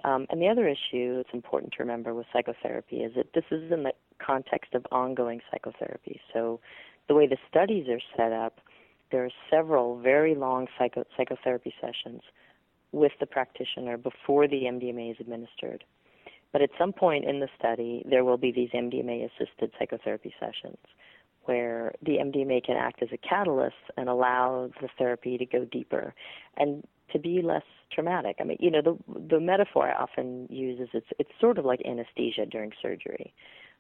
Um, 0.03 0.27
and 0.29 0.41
the 0.41 0.47
other 0.47 0.67
issue 0.67 1.15
that's 1.17 1.33
important 1.33 1.73
to 1.73 1.83
remember 1.83 2.13
with 2.13 2.27
psychotherapy 2.31 2.97
is 2.97 3.13
that 3.15 3.33
this 3.33 3.45
is 3.49 3.69
the 3.69 3.77
context 4.25 4.73
of 4.73 4.85
ongoing 4.91 5.41
psychotherapy. 5.51 6.19
So 6.33 6.59
the 7.07 7.15
way 7.15 7.27
the 7.27 7.37
studies 7.49 7.87
are 7.89 8.01
set 8.17 8.31
up, 8.31 8.59
there 9.11 9.23
are 9.23 9.31
several 9.49 9.99
very 9.99 10.35
long 10.35 10.67
psycho- 10.77 11.05
psychotherapy 11.15 11.73
sessions 11.79 12.21
with 12.91 13.11
the 13.19 13.25
practitioner 13.25 13.97
before 13.97 14.47
the 14.47 14.63
MDMA 14.63 15.11
is 15.11 15.17
administered. 15.19 15.83
But 16.51 16.61
at 16.61 16.69
some 16.77 16.93
point 16.93 17.25
in 17.25 17.39
the 17.41 17.49
study, 17.59 18.03
there 18.09 18.23
will 18.23 18.37
be 18.37 18.51
these 18.51 18.69
MDMA 18.69 19.25
assisted 19.25 19.71
psychotherapy 19.77 20.33
sessions 20.39 20.77
where 21.43 21.93
the 22.01 22.13
MDMA 22.13 22.63
can 22.65 22.77
act 22.77 23.03
as 23.03 23.09
a 23.11 23.17
catalyst 23.17 23.75
and 23.97 24.09
allow 24.09 24.71
the 24.81 24.87
therapy 24.97 25.37
to 25.37 25.45
go 25.45 25.65
deeper 25.65 26.13
and 26.57 26.83
to 27.11 27.19
be 27.19 27.41
less 27.41 27.63
traumatic. 27.91 28.37
I 28.39 28.43
mean, 28.43 28.57
you 28.59 28.71
know, 28.71 28.81
the 28.81 28.97
the 29.29 29.39
metaphor 29.39 29.87
I 29.89 29.93
often 29.93 30.47
use 30.49 30.79
is 30.79 30.89
it's 30.93 31.07
it's 31.19 31.29
sort 31.39 31.57
of 31.57 31.65
like 31.65 31.81
anesthesia 31.85 32.45
during 32.45 32.71
surgery, 32.81 33.33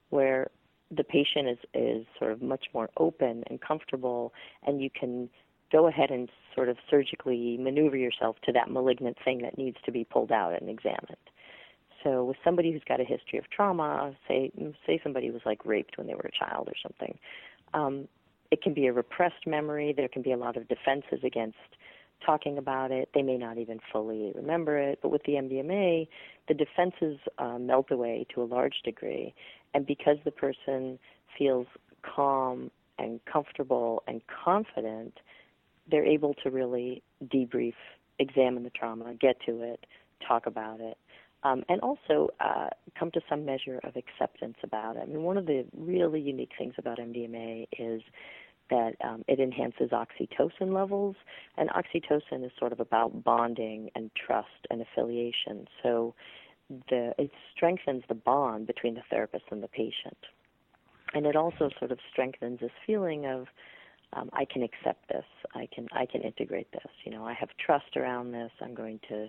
where 0.09 0.49
the 0.95 1.03
patient 1.03 1.47
is 1.47 1.57
is 1.73 2.05
sort 2.19 2.31
of 2.31 2.41
much 2.41 2.65
more 2.73 2.89
open 2.97 3.43
and 3.47 3.59
comfortable, 3.61 4.33
and 4.65 4.81
you 4.81 4.89
can 4.89 5.29
go 5.71 5.87
ahead 5.87 6.11
and 6.11 6.29
sort 6.53 6.69
of 6.69 6.77
surgically 6.89 7.57
maneuver 7.57 7.97
yourself 7.97 8.35
to 8.45 8.51
that 8.51 8.69
malignant 8.69 9.17
thing 9.25 9.41
that 9.41 9.57
needs 9.57 9.77
to 9.85 9.91
be 9.91 10.03
pulled 10.03 10.31
out 10.31 10.53
and 10.59 10.69
examined. 10.69 11.17
So 12.03 12.23
with 12.23 12.37
somebody 12.43 12.71
who's 12.71 12.83
got 12.87 13.01
a 13.01 13.03
history 13.03 13.39
of 13.39 13.49
trauma, 13.49 14.15
say 14.27 14.51
say 14.85 14.99
somebody 15.01 15.31
was 15.31 15.41
like 15.45 15.65
raped 15.65 15.97
when 15.97 16.05
they 16.07 16.13
were 16.13 16.29
a 16.29 16.45
child 16.45 16.67
or 16.67 16.75
something, 16.81 17.17
um, 17.73 18.07
it 18.51 18.61
can 18.61 18.73
be 18.73 18.85
a 18.85 18.93
repressed 18.93 19.47
memory. 19.47 19.93
There 19.95 20.07
can 20.07 20.21
be 20.21 20.31
a 20.31 20.37
lot 20.37 20.55
of 20.55 20.67
defenses 20.67 21.19
against 21.23 21.57
talking 22.23 22.57
about 22.57 22.91
it. 22.91 23.09
They 23.13 23.21
may 23.21 23.37
not 23.37 23.57
even 23.57 23.79
fully 23.91 24.31
remember 24.35 24.77
it. 24.77 24.99
But 25.01 25.09
with 25.09 25.23
the 25.23 25.33
MDMA, 25.33 26.07
the 26.47 26.53
defenses 26.53 27.19
uh, 27.37 27.57
melt 27.57 27.91
away 27.91 28.25
to 28.33 28.43
a 28.43 28.45
large 28.45 28.81
degree. 28.83 29.33
And 29.75 29.85
because 29.85 30.15
the 30.23 30.31
person 30.31 30.97
feels 31.37 31.67
calm 32.01 32.71
and 32.97 33.19
comfortable 33.31 34.03
and 34.07 34.21
confident, 34.43 35.19
they're 35.91 36.05
able 36.05 36.33
to 36.43 36.49
really 36.49 37.03
debrief, 37.25 37.73
examine 38.17 38.63
the 38.63 38.69
trauma, 38.69 39.13
get 39.15 39.35
to 39.45 39.61
it, 39.61 39.85
talk 40.25 40.47
about 40.47 40.79
it. 40.79 40.97
Um, 41.43 41.63
and 41.67 41.81
also 41.81 42.29
uh, 42.39 42.69
come 42.97 43.11
to 43.11 43.21
some 43.29 43.45
measure 43.45 43.81
of 43.83 43.97
acceptance 43.97 44.55
about 44.63 44.95
it. 44.95 45.01
I 45.03 45.05
mean, 45.07 45.23
one 45.23 45.37
of 45.37 45.45
the 45.45 45.65
really 45.77 46.21
unique 46.21 46.53
things 46.57 46.73
about 46.77 46.97
MDMA 46.97 47.67
is 47.77 48.01
that 48.69 48.93
um, 49.03 49.23
it 49.27 49.41
enhances 49.41 49.91
oxytocin 49.91 50.73
levels, 50.73 51.17
and 51.57 51.69
oxytocin 51.69 52.45
is 52.45 52.51
sort 52.57 52.71
of 52.71 52.79
about 52.79 53.25
bonding 53.25 53.89
and 53.93 54.09
trust 54.15 54.47
and 54.71 54.81
affiliation. 54.81 55.67
So 55.83 56.15
the, 56.69 57.13
it 57.17 57.31
strengthens 57.55 58.03
the 58.07 58.15
bond 58.15 58.67
between 58.67 58.95
the 58.95 59.03
therapist 59.09 59.45
and 59.51 59.61
the 59.61 59.67
patient. 59.67 60.17
And 61.13 61.25
it 61.25 61.35
also 61.35 61.69
sort 61.79 61.91
of 61.91 61.99
strengthens 62.11 62.59
this 62.59 62.71
feeling 62.85 63.25
of 63.25 63.47
um, 64.13 64.29
I 64.33 64.45
can 64.45 64.63
accept 64.63 65.07
this, 65.09 65.25
I 65.53 65.67
can 65.73 65.87
I 65.91 66.05
can 66.05 66.21
integrate 66.21 66.71
this. 66.71 66.87
You 67.03 67.11
know, 67.11 67.25
I 67.25 67.33
have 67.33 67.49
trust 67.63 67.97
around 67.97 68.31
this. 68.31 68.51
I'm 68.61 68.73
going 68.73 68.99
to 69.09 69.27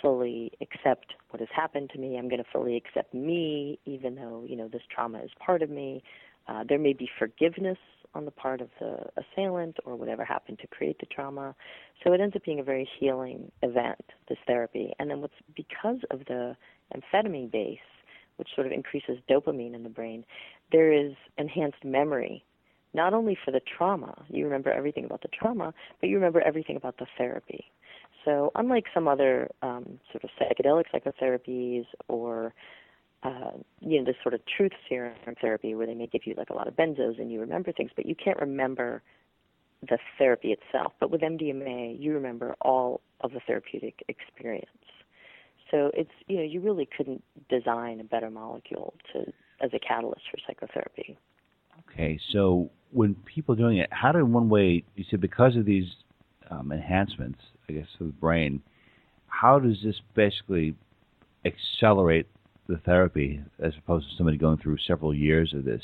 fully 0.00 0.52
accept 0.60 1.14
what 1.30 1.40
has 1.40 1.48
happened 1.54 1.90
to 1.94 1.98
me. 1.98 2.16
I'm 2.16 2.28
going 2.28 2.42
to 2.42 2.48
fully 2.52 2.76
accept 2.76 3.14
me, 3.14 3.78
even 3.84 4.14
though 4.14 4.44
you 4.46 4.56
know 4.56 4.68
this 4.68 4.82
trauma 4.94 5.18
is 5.20 5.30
part 5.44 5.62
of 5.62 5.70
me. 5.70 6.02
Uh, 6.48 6.62
there 6.68 6.78
may 6.78 6.92
be 6.92 7.08
forgiveness 7.18 7.78
on 8.16 8.24
the 8.24 8.30
part 8.30 8.60
of 8.60 8.68
the 8.80 8.96
assailant 9.16 9.76
or 9.84 9.94
whatever 9.94 10.24
happened 10.24 10.58
to 10.60 10.66
create 10.66 10.98
the 10.98 11.06
trauma. 11.06 11.54
So 12.02 12.12
it 12.12 12.20
ends 12.20 12.34
up 12.34 12.44
being 12.44 12.60
a 12.60 12.64
very 12.64 12.88
healing 12.98 13.50
event, 13.62 14.04
this 14.28 14.38
therapy. 14.46 14.92
And 14.98 15.10
then 15.10 15.20
what's 15.20 15.34
because 15.54 15.98
of 16.10 16.20
the 16.26 16.56
amphetamine 16.94 17.50
base, 17.50 17.78
which 18.36 18.48
sort 18.54 18.66
of 18.66 18.72
increases 18.72 19.18
dopamine 19.30 19.74
in 19.74 19.82
the 19.82 19.88
brain, 19.88 20.24
there 20.72 20.92
is 20.92 21.12
enhanced 21.38 21.84
memory, 21.84 22.44
not 22.94 23.12
only 23.12 23.36
for 23.44 23.50
the 23.50 23.60
trauma, 23.76 24.24
you 24.28 24.44
remember 24.44 24.70
everything 24.70 25.04
about 25.04 25.22
the 25.22 25.28
trauma, 25.28 25.74
but 26.00 26.08
you 26.08 26.16
remember 26.16 26.40
everything 26.40 26.76
about 26.76 26.96
the 26.98 27.06
therapy. 27.18 27.66
So 28.24 28.50
unlike 28.54 28.86
some 28.92 29.06
other 29.06 29.50
um, 29.62 30.00
sort 30.10 30.24
of 30.24 30.30
psychedelic 30.40 30.84
psychotherapies 30.92 31.84
or 32.08 32.54
uh, 33.22 33.52
you 33.86 34.00
know, 34.00 34.04
this 34.04 34.16
sort 34.22 34.34
of 34.34 34.40
truth 34.44 34.72
serum 34.88 35.14
therapy 35.40 35.74
where 35.74 35.86
they 35.86 35.94
may 35.94 36.08
give 36.08 36.22
you 36.24 36.34
like 36.36 36.50
a 36.50 36.54
lot 36.54 36.66
of 36.66 36.74
benzos 36.74 37.20
and 37.20 37.30
you 37.30 37.40
remember 37.40 37.72
things, 37.72 37.90
but 37.94 38.04
you 38.04 38.16
can't 38.16 38.38
remember 38.40 39.00
the 39.88 39.98
therapy 40.18 40.48
itself. 40.52 40.92
But 40.98 41.10
with 41.10 41.20
MDMA, 41.20 42.00
you 42.00 42.12
remember 42.12 42.56
all 42.60 43.00
of 43.20 43.32
the 43.32 43.40
therapeutic 43.46 44.02
experience. 44.08 44.66
So 45.70 45.90
it's 45.94 46.10
you 46.26 46.36
know 46.36 46.42
you 46.42 46.60
really 46.60 46.88
couldn't 46.96 47.22
design 47.48 48.00
a 48.00 48.04
better 48.04 48.30
molecule 48.30 48.94
to 49.12 49.32
as 49.60 49.70
a 49.72 49.78
catalyst 49.78 50.22
for 50.30 50.38
psychotherapy. 50.46 51.16
Okay, 51.90 52.18
so 52.32 52.70
when 52.90 53.14
people 53.24 53.54
are 53.54 53.58
doing 53.58 53.78
it, 53.78 53.88
how 53.92 54.12
do 54.12 54.24
one 54.24 54.48
way 54.48 54.82
you 54.96 55.04
said 55.10 55.20
because 55.20 55.56
of 55.56 55.64
these 55.64 55.86
um, 56.50 56.72
enhancements, 56.72 57.38
I 57.68 57.72
guess, 57.72 57.86
to 57.98 58.04
the 58.06 58.12
brain, 58.12 58.62
how 59.28 59.58
does 59.58 59.76
this 59.84 59.96
basically 60.14 60.74
accelerate 61.44 62.26
the 62.68 62.78
therapy 62.78 63.40
as 63.58 63.72
opposed 63.78 64.08
to 64.10 64.16
somebody 64.16 64.36
going 64.36 64.58
through 64.58 64.78
several 64.86 65.14
years 65.14 65.52
of 65.54 65.64
this? 65.64 65.82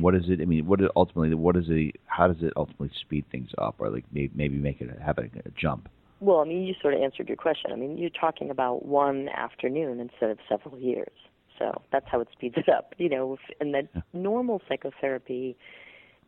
what 0.00 0.14
is 0.14 0.24
it? 0.28 0.40
I 0.40 0.44
mean, 0.44 0.66
what 0.66 0.80
is 0.80 0.88
ultimately? 0.96 1.34
What 1.34 1.56
is 1.56 1.66
it? 1.68 1.96
How 2.06 2.26
does 2.28 2.42
it 2.42 2.52
ultimately 2.56 2.90
speed 3.00 3.24
things 3.30 3.50
up, 3.58 3.76
or 3.78 3.90
like 3.90 4.04
maybe 4.12 4.32
maybe 4.34 4.56
make 4.56 4.80
it 4.80 4.90
have 5.00 5.18
a, 5.18 5.22
a 5.22 5.50
jump? 5.56 5.88
Well, 6.20 6.38
I 6.38 6.44
mean, 6.44 6.64
you 6.64 6.74
sort 6.80 6.94
of 6.94 7.02
answered 7.02 7.28
your 7.28 7.36
question. 7.36 7.72
I 7.72 7.76
mean, 7.76 7.98
you're 7.98 8.10
talking 8.10 8.50
about 8.50 8.86
one 8.86 9.28
afternoon 9.28 10.00
instead 10.00 10.30
of 10.30 10.38
several 10.48 10.78
years. 10.78 11.12
So 11.58 11.82
that's 11.92 12.06
how 12.10 12.20
it 12.20 12.28
speeds 12.32 12.56
it 12.56 12.68
up. 12.68 12.94
You 12.98 13.08
know, 13.08 13.36
And 13.60 13.74
the 13.74 13.88
normal 14.12 14.62
psychotherapy, 14.68 15.56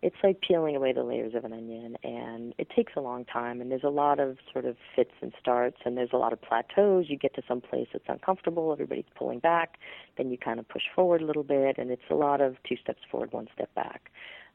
it's 0.00 0.17
like 0.23 0.40
peeling 0.40 0.76
away 0.76 0.93
the 0.93 1.02
layers 1.02 1.35
of 1.35 1.45
an 1.45 1.52
onion 1.52 1.97
and 2.05 2.55
it 2.59 2.69
takes 2.75 2.93
a 2.97 3.00
long 3.00 3.25
time 3.25 3.61
and 3.61 3.71
there's 3.71 3.85
a 3.85 3.90
lot 3.90 4.21
of 4.21 4.37
sort 4.52 4.64
of 4.64 4.76
fits 4.95 5.11
and 5.21 5.33
starts 5.40 5.78
and 5.85 5.97
there's 5.97 6.12
a 6.12 6.17
lot 6.17 6.33
of 6.33 6.40
plateaus. 6.40 7.07
You 7.09 7.19
get 7.19 7.35
to 7.35 7.43
some 7.49 7.61
place 7.61 7.88
that's 7.93 8.05
uncomfortable 8.09 8.73
everybody's 8.73 9.11
pulling 9.17 9.40
back 9.40 9.78
then 10.17 10.31
you 10.31 10.38
kind 10.38 10.61
of 10.61 10.69
push 10.69 10.85
forward 10.95 11.23
a 11.23 11.26
little 11.26 11.43
bit 11.43 11.78
and 11.78 11.90
it's 11.90 12.02
a 12.11 12.14
lot 12.14 12.40
of 12.40 12.57
two 12.69 12.76
steps 12.76 13.00
forward 13.11 13.33
one 13.33 13.49
step 13.55 13.75
back. 13.75 14.11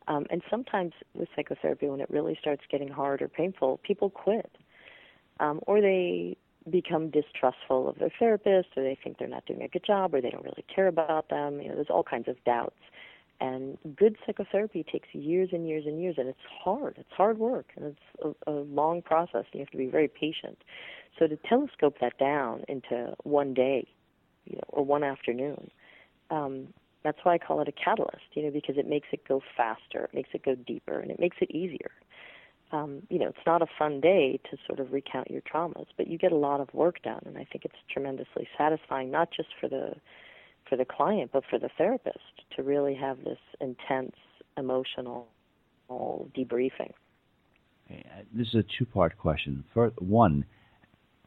Um, 0.08 0.26
and 0.30 0.42
sometimes 0.50 0.94
with 1.14 1.30
psychotherapy 1.36 1.88
when 1.88 2.02
it 2.02 2.10
really 2.10 2.38
starts 2.40 2.64
getting 2.70 2.90
hard 2.90 3.22
or 3.22 3.28
painful 3.28 3.80
people 3.84 4.10
quit. 4.10 4.52
Um, 5.40 5.60
or 5.66 5.82
they 5.82 6.38
become 6.70 7.10
distrustful 7.10 7.90
of 7.90 8.00
their 8.00 8.12
therapist 8.18 8.70
or 8.78 8.84
they 8.84 8.98
think 9.04 9.18
they're 9.18 9.28
not 9.28 9.46
doing 9.46 9.64
a 9.64 9.68
good 9.68 9.84
job 9.86 10.14
or 10.14 10.22
they 10.22 10.30
don't 10.30 10.44
really 10.44 10.64
care 10.74 10.88
about 10.88 11.30
them. 11.30 11.60
You 11.60 11.70
know 11.70 11.76
there's 11.76 11.90
all 11.90 12.04
kinds 12.04 12.30
of 12.30 12.42
doubts 12.46 12.80
and 13.40 13.78
good 13.98 14.16
psychotherapy 14.26 14.86
takes 14.90 15.08
years 15.14 15.50
and 15.52 15.68
years 15.68 15.86
and 15.86 16.02
years, 16.02 16.16
and 16.18 16.28
it's 16.28 16.40
hard. 16.64 16.96
It's 16.98 17.12
hard 17.12 17.38
work, 17.40 17.68
and 17.76 17.86
it's 17.86 18.36
a, 18.48 18.52
a 18.52 18.54
long 18.54 19.02
process. 19.02 19.46
You 19.54 19.60
have 19.60 19.72
to 19.72 19.78
be 19.78 19.88
very 19.88 20.08
patient. 20.08 20.58
So 21.20 21.28
to 21.28 21.38
telescope 21.38 21.96
that 22.02 22.18
down 22.18 22.64
into 22.68 23.14
one 23.24 23.54
day, 23.54 23.88
you 24.46 24.56
know, 24.56 24.64
or 24.70 24.84
one 24.84 25.04
afternoon, 25.04 25.70
um, 26.30 26.68
that's 27.04 27.18
why 27.24 27.34
I 27.34 27.38
call 27.38 27.60
it 27.62 27.68
a 27.68 27.72
catalyst. 27.72 28.24
You 28.34 28.44
know, 28.44 28.52
because 28.52 28.78
it 28.78 28.88
makes 28.88 29.08
it 29.12 29.28
go 29.28 29.42
faster, 29.58 30.06
it 30.06 30.14
makes 30.14 30.30
it 30.34 30.44
go 30.44 30.56
deeper, 30.56 31.00
and 31.00 31.12
it 31.12 31.20
makes 31.20 31.38
it 31.42 31.52
easier. 31.52 31.92
Um, 32.72 33.04
you 33.10 33.20
know, 33.20 33.28
it's 33.28 33.46
not 33.46 33.62
a 33.62 33.68
fun 33.78 34.02
day 34.02 34.40
to 34.50 34.58
sort 34.66 34.80
of 34.80 34.94
recount 34.94 35.30
your 35.30 35.42
traumas, 35.42 35.86
but 35.96 36.08
you 36.08 36.18
get 36.18 36.32
a 36.32 36.38
lot 36.38 36.60
of 36.60 36.74
work 36.74 37.04
done, 37.04 37.22
and 37.26 37.38
I 37.38 37.46
think 37.52 37.66
it's 37.66 37.76
tremendously 37.92 38.48
satisfying, 38.58 39.12
not 39.12 39.30
just 39.32 39.50
for 39.60 39.68
the 39.68 39.94
for 40.74 40.78
the 40.78 40.86
client, 40.86 41.30
but 41.32 41.44
for 41.52 41.60
the 41.60 41.70
therapist 41.78 42.18
to 42.56 42.64
really 42.64 42.96
have 42.96 43.24
this 43.24 43.38
intense 43.62 44.16
emotional 44.58 45.28
debriefing. 45.92 46.92
Uh, 47.92 47.96
this 48.34 48.48
is 48.48 48.56
a 48.56 48.64
two-part 48.80 49.16
question. 49.20 49.64
First, 49.72 50.02
one, 50.02 50.46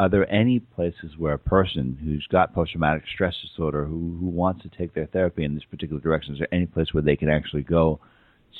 are 0.00 0.08
there 0.08 0.28
any 0.32 0.58
places 0.58 1.12
where 1.16 1.34
a 1.34 1.38
person 1.38 1.96
who's 2.02 2.26
got 2.26 2.54
post-traumatic 2.54 3.04
stress 3.14 3.34
disorder 3.40 3.84
who, 3.84 4.16
who 4.18 4.26
wants 4.26 4.62
to 4.62 4.68
take 4.68 4.94
their 4.94 5.06
therapy 5.06 5.44
in 5.44 5.54
this 5.54 5.64
particular 5.64 6.02
direction, 6.02 6.34
is 6.34 6.40
there 6.40 6.52
any 6.52 6.66
place 6.66 6.92
where 6.92 7.02
they 7.04 7.14
can 7.14 7.28
actually 7.28 7.62
go 7.62 8.00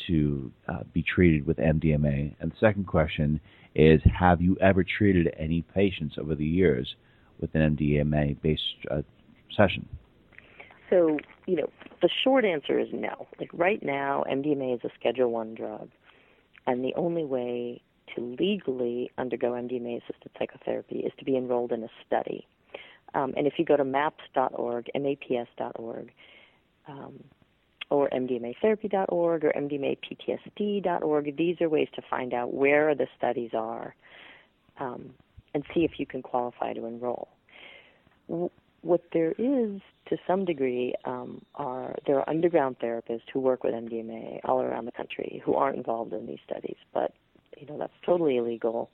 to 0.07 0.52
uh, 0.69 0.85
be 0.93 1.02
treated 1.02 1.49
with 1.49 1.57
MDMA? 1.57 2.37
And 2.38 2.52
the 2.52 2.57
second 2.61 2.87
question 2.87 3.40
is, 3.75 4.00
have 4.05 4.40
you 4.40 4.57
ever 4.61 4.85
treated 4.85 5.35
any 5.37 5.62
patients 5.62 6.14
over 6.16 6.37
the 6.37 6.47
years 6.47 6.95
with 7.40 7.52
an 7.57 7.76
MDMA-based 7.76 8.62
uh, 8.88 9.02
session? 9.57 9.88
So, 10.90 11.19
you 11.47 11.57
know, 11.57 11.69
the 12.02 12.09
short 12.23 12.45
answer 12.45 12.78
is 12.78 12.88
no. 12.93 13.26
Like 13.40 13.50
right 13.52 13.83
now, 13.83 14.25
MDMA 14.31 14.75
is 14.75 14.81
a 14.85 14.90
Schedule 14.99 15.31
One 15.31 15.55
drug, 15.55 15.90
and 16.66 16.85
the 16.85 16.95
only 16.95 17.25
way 17.25 17.83
to 18.14 18.37
legally 18.38 19.11
undergo 19.19 19.52
MDMA-assisted 19.52 20.31
psychotherapy 20.38 21.00
is 21.00 21.12
to 21.19 21.25
be 21.25 21.37
enrolled 21.37 21.73
in 21.73 21.83
a 21.83 21.88
study. 22.07 22.47
Um, 23.14 23.35
and 23.37 23.47
if 23.47 23.55
you 23.59 23.64
go 23.64 23.76
to 23.76 23.85
maps.org, 23.85 24.87
maps.org, 24.95 26.12
um, 26.88 27.25
or 27.90 28.09
mdmatherapy.org 28.11 29.45
or 29.45 29.52
mdmaptsd.org, 29.57 31.37
these 31.37 31.61
are 31.61 31.69
ways 31.69 31.88
to 31.95 32.02
find 32.09 32.35
out 32.35 32.52
where 32.52 32.95
the 32.95 33.07
studies 33.16 33.50
are 33.55 33.95
um, 34.78 35.11
and 35.55 35.64
see 35.73 35.85
if 35.85 35.93
you 35.99 36.07
can 36.07 36.23
qualify 36.23 36.73
to 36.73 36.85
enroll. 36.85 37.28
What 38.87 39.02
there 39.12 39.33
is, 39.33 39.81
to 40.09 40.16
some 40.28 40.45
degree, 40.45 40.95
um, 41.05 41.43
are 41.57 41.97
there 42.07 42.19
are 42.21 42.31
underground 42.31 42.78
therapists 42.78 43.28
who 43.33 43.40
work 43.40 43.64
with 43.64 43.75
MDMA 43.75 44.40
all 44.45 44.62
around 44.62 44.85
the 44.85 44.93
country 44.93 45.43
who 45.45 45.55
aren't 45.55 45.76
involved 45.76 46.12
in 46.12 46.26
these 46.26 46.38
studies, 46.45 46.76
but 46.95 47.12
you 47.59 47.66
know 47.66 47.78
that's 47.78 47.93
totally 48.05 48.37
illegal. 48.37 48.90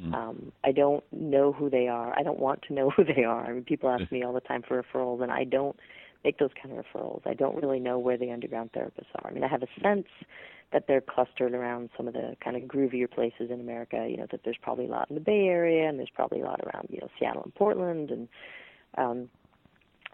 Mm. 0.00 0.14
Um, 0.14 0.52
I 0.64 0.70
don't 0.70 1.04
know 1.12 1.52
who 1.52 1.68
they 1.68 1.88
are. 1.88 2.16
I 2.16 2.22
don't 2.22 2.38
want 2.38 2.62
to 2.68 2.74
know 2.74 2.90
who 2.96 3.04
they 3.04 3.24
are. 3.24 3.44
I 3.44 3.52
mean, 3.52 3.64
people 3.64 3.90
ask 3.90 4.10
me 4.12 4.22
all 4.22 4.32
the 4.32 4.40
time 4.40 4.62
for 4.66 4.80
referrals, 4.80 5.22
and 5.22 5.32
I 5.32 5.44
don't 5.44 5.76
make 6.24 6.38
those 6.38 6.50
kind 6.62 6.78
of 6.78 6.84
referrals. 6.84 7.26
I 7.26 7.34
don't 7.34 7.60
really 7.60 7.80
know 7.80 7.98
where 7.98 8.16
the 8.16 8.30
underground 8.30 8.70
therapists 8.72 9.10
are. 9.16 9.28
I 9.28 9.32
mean, 9.32 9.42
I 9.42 9.48
have 9.48 9.64
a 9.64 9.80
sense 9.82 10.06
that 10.72 10.84
they're 10.86 11.00
clustered 11.02 11.52
around 11.52 11.90
some 11.96 12.06
of 12.06 12.14
the 12.14 12.36
kind 12.42 12.56
of 12.56 12.62
groovier 12.62 13.10
places 13.10 13.50
in 13.50 13.60
America. 13.60 14.06
You 14.08 14.18
know, 14.18 14.26
that 14.30 14.40
there's 14.44 14.56
probably 14.62 14.86
a 14.86 14.88
lot 14.88 15.08
in 15.10 15.14
the 15.14 15.20
Bay 15.20 15.46
Area, 15.48 15.88
and 15.88 15.98
there's 15.98 16.10
probably 16.14 16.40
a 16.40 16.44
lot 16.44 16.60
around 16.60 16.86
you 16.90 17.00
know 17.00 17.08
Seattle 17.18 17.42
and 17.42 17.54
Portland, 17.54 18.10
and 18.10 18.28
um, 18.98 19.28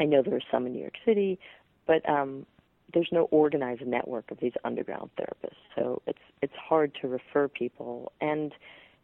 I 0.00 0.04
know 0.04 0.22
there 0.22 0.36
are 0.36 0.50
some 0.50 0.66
in 0.66 0.72
New 0.72 0.80
York 0.80 0.96
City, 1.04 1.38
but 1.86 2.08
um, 2.08 2.46
there's 2.94 3.08
no 3.12 3.24
organized 3.24 3.86
network 3.86 4.30
of 4.30 4.38
these 4.40 4.52
underground 4.64 5.10
therapists. 5.18 5.56
So 5.74 6.02
it's 6.06 6.18
it's 6.42 6.54
hard 6.54 6.96
to 7.00 7.08
refer 7.08 7.48
people. 7.48 8.12
And 8.20 8.52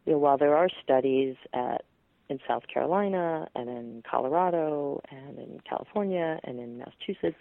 you 0.05 0.13
know, 0.13 0.19
while 0.19 0.37
there 0.37 0.55
are 0.55 0.69
studies 0.83 1.35
at 1.53 1.83
in 2.29 2.39
South 2.47 2.63
Carolina 2.71 3.47
and 3.55 3.69
in 3.69 4.03
Colorado 4.09 5.01
and 5.11 5.37
in 5.37 5.59
California 5.69 6.39
and 6.43 6.59
in 6.59 6.79
Massachusetts, 6.79 7.37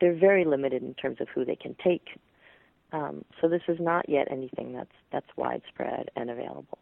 they're 0.00 0.16
very 0.16 0.44
limited 0.44 0.82
in 0.82 0.94
terms 0.94 1.20
of 1.20 1.28
who 1.28 1.44
they 1.44 1.56
can 1.56 1.76
take. 1.82 2.08
Um, 2.92 3.24
so 3.40 3.48
this 3.48 3.62
is 3.68 3.78
not 3.78 4.08
yet 4.08 4.28
anything 4.30 4.72
that's 4.72 4.90
that's 5.12 5.28
widespread 5.36 6.10
and 6.16 6.30
available. 6.30 6.78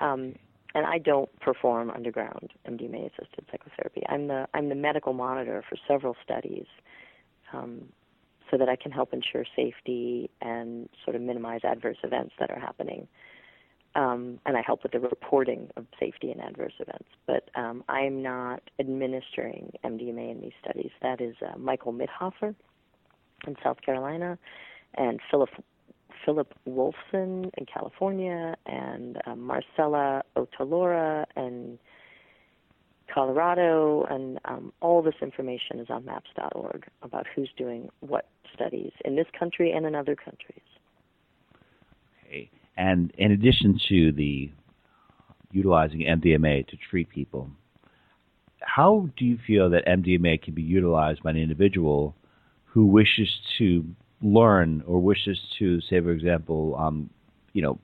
Um, 0.00 0.34
and 0.74 0.86
I 0.86 0.98
don't 0.98 1.28
perform 1.40 1.90
underground 1.90 2.52
MDMA 2.68 3.06
assisted 3.06 3.44
psychotherapy. 3.50 4.02
I'm 4.08 4.28
the 4.28 4.48
I'm 4.54 4.68
the 4.68 4.74
medical 4.74 5.12
monitor 5.12 5.62
for 5.68 5.76
several 5.86 6.16
studies, 6.24 6.66
um, 7.52 7.88
so 8.50 8.58
that 8.58 8.68
I 8.68 8.76
can 8.76 8.92
help 8.92 9.12
ensure 9.12 9.44
safety 9.56 10.30
and 10.40 10.88
sort 11.04 11.16
of 11.16 11.22
minimize 11.22 11.60
adverse 11.64 11.98
events 12.02 12.34
that 12.38 12.50
are 12.50 12.60
happening. 12.60 13.08
Um, 13.94 14.40
and 14.46 14.56
I 14.56 14.62
help 14.62 14.82
with 14.82 14.92
the 14.92 15.00
reporting 15.00 15.68
of 15.76 15.84
safety 16.00 16.30
and 16.30 16.40
adverse 16.40 16.72
events. 16.78 17.08
But 17.26 17.50
um, 17.54 17.84
I 17.90 18.00
am 18.00 18.22
not 18.22 18.62
administering 18.78 19.72
MDMA 19.84 20.30
in 20.30 20.40
these 20.40 20.52
studies. 20.64 20.90
That 21.02 21.20
is 21.20 21.36
uh, 21.46 21.58
Michael 21.58 21.92
Mithoefer 21.92 22.54
in 23.46 23.56
South 23.62 23.82
Carolina, 23.82 24.38
and 24.94 25.20
Philip 25.30 25.50
Philip 26.24 26.54
Wolfson 26.68 27.50
in 27.56 27.66
California, 27.72 28.56
and 28.66 29.18
uh, 29.26 29.34
Marcela 29.34 30.22
Ot'alora 30.36 31.26
in 31.36 31.78
Colorado, 33.12 34.04
and 34.08 34.38
um, 34.44 34.72
all 34.80 35.02
this 35.02 35.14
information 35.20 35.80
is 35.80 35.88
on 35.90 36.04
maps.org 36.04 36.86
about 37.02 37.26
who's 37.34 37.50
doing 37.56 37.88
what 38.00 38.28
studies 38.54 38.92
in 39.04 39.16
this 39.16 39.26
country 39.38 39.72
and 39.72 39.86
in 39.86 39.94
other 39.94 40.16
countries. 40.16 40.60
Okay. 42.26 42.50
And 42.76 43.12
in 43.18 43.32
addition 43.32 43.78
to 43.88 44.12
the 44.12 44.50
utilizing 45.50 46.00
MDMA 46.00 46.66
to 46.68 46.76
treat 46.90 47.08
people, 47.10 47.50
how 48.60 49.08
do 49.16 49.24
you 49.24 49.38
feel 49.46 49.68
that 49.70 49.86
MDMA 49.86 50.42
can 50.42 50.54
be 50.54 50.62
utilized 50.62 51.22
by 51.22 51.30
an 51.30 51.36
individual 51.36 52.16
who 52.64 52.86
wishes 52.86 53.28
to 53.58 53.84
learn 54.22 54.82
or 54.86 55.00
wishes 55.00 55.38
to, 55.58 55.80
say, 55.82 56.00
for 56.00 56.10
example, 56.10 56.76
um, 56.78 57.10
you 57.52 57.62
know, 57.62 57.78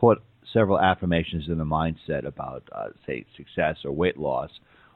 put 0.00 0.22
several 0.52 0.78
affirmations 0.78 1.48
in 1.48 1.58
the 1.58 1.64
mindset 1.64 2.26
about, 2.26 2.68
uh, 2.72 2.88
say, 3.06 3.24
success 3.36 3.76
or 3.84 3.92
weight 3.92 4.18
loss, 4.18 4.50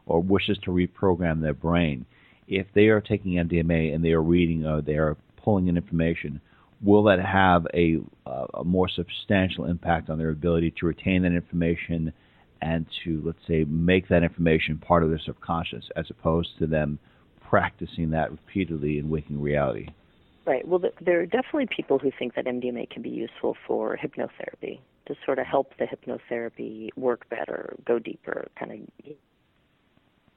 or 0.07 0.22
wishes 0.22 0.59
to 0.62 0.70
reprogram 0.70 1.40
their 1.40 1.55
brain, 1.55 2.07
if 2.48 2.66
they 2.74 2.87
are 2.87 3.00
taking 3.00 3.33
MDMA 3.33 3.94
and 3.94 4.05
they 4.05 4.12
are 4.12 4.22
reading 4.22 4.64
or 4.64 4.81
they 4.81 4.94
are 4.94 5.16
pulling 5.42 5.66
in 5.66 5.76
information, 5.76 6.40
will 6.83 7.02
that 7.05 7.18
have 7.20 7.66
a, 7.74 7.98
uh, 8.26 8.46
a 8.55 8.64
more 8.64 8.88
substantial 8.88 9.64
impact 9.64 10.11
on 10.11 10.18
their 10.18 10.31
ability 10.31 10.72
to 10.79 10.87
retain 10.87 11.22
that 11.22 11.33
information 11.33 12.12
and 12.62 12.87
to, 13.05 13.22
let's 13.24 13.38
say, 13.46 13.64
make 13.64 14.09
that 14.09 14.22
information 14.22 14.79
part 14.79 15.02
of 15.02 15.11
their 15.11 15.20
subconscious 15.24 15.85
as 15.96 16.07
opposed 16.11 16.50
to 16.59 16.66
them 16.66 16.98
practicing 17.48 18.11
that 18.11 18.31
repeatedly 18.31 18.98
in 18.98 19.09
waking 19.09 19.40
reality? 19.40 19.88
Right. 20.46 20.66
Well, 20.66 20.80
there 21.00 21.20
are 21.20 21.26
definitely 21.26 21.66
people 21.74 21.98
who 21.98 22.12
think 22.16 22.37
that 22.37 22.44
MDMA 22.44 22.88
can 22.88 23.02
be 23.02 23.09
useful 23.11 23.56
for 23.66 23.98
hypnotherapy 24.00 24.78
to 25.06 25.14
sort 25.24 25.40
of 25.40 25.46
help 25.46 25.72
the 25.78 25.87
hypnotherapy 25.87 26.90
work 26.96 27.28
better, 27.28 27.74
go 27.85 27.98
deeper, 27.98 28.46
kind 28.56 28.70
of, 28.72 28.78
you 29.04 29.16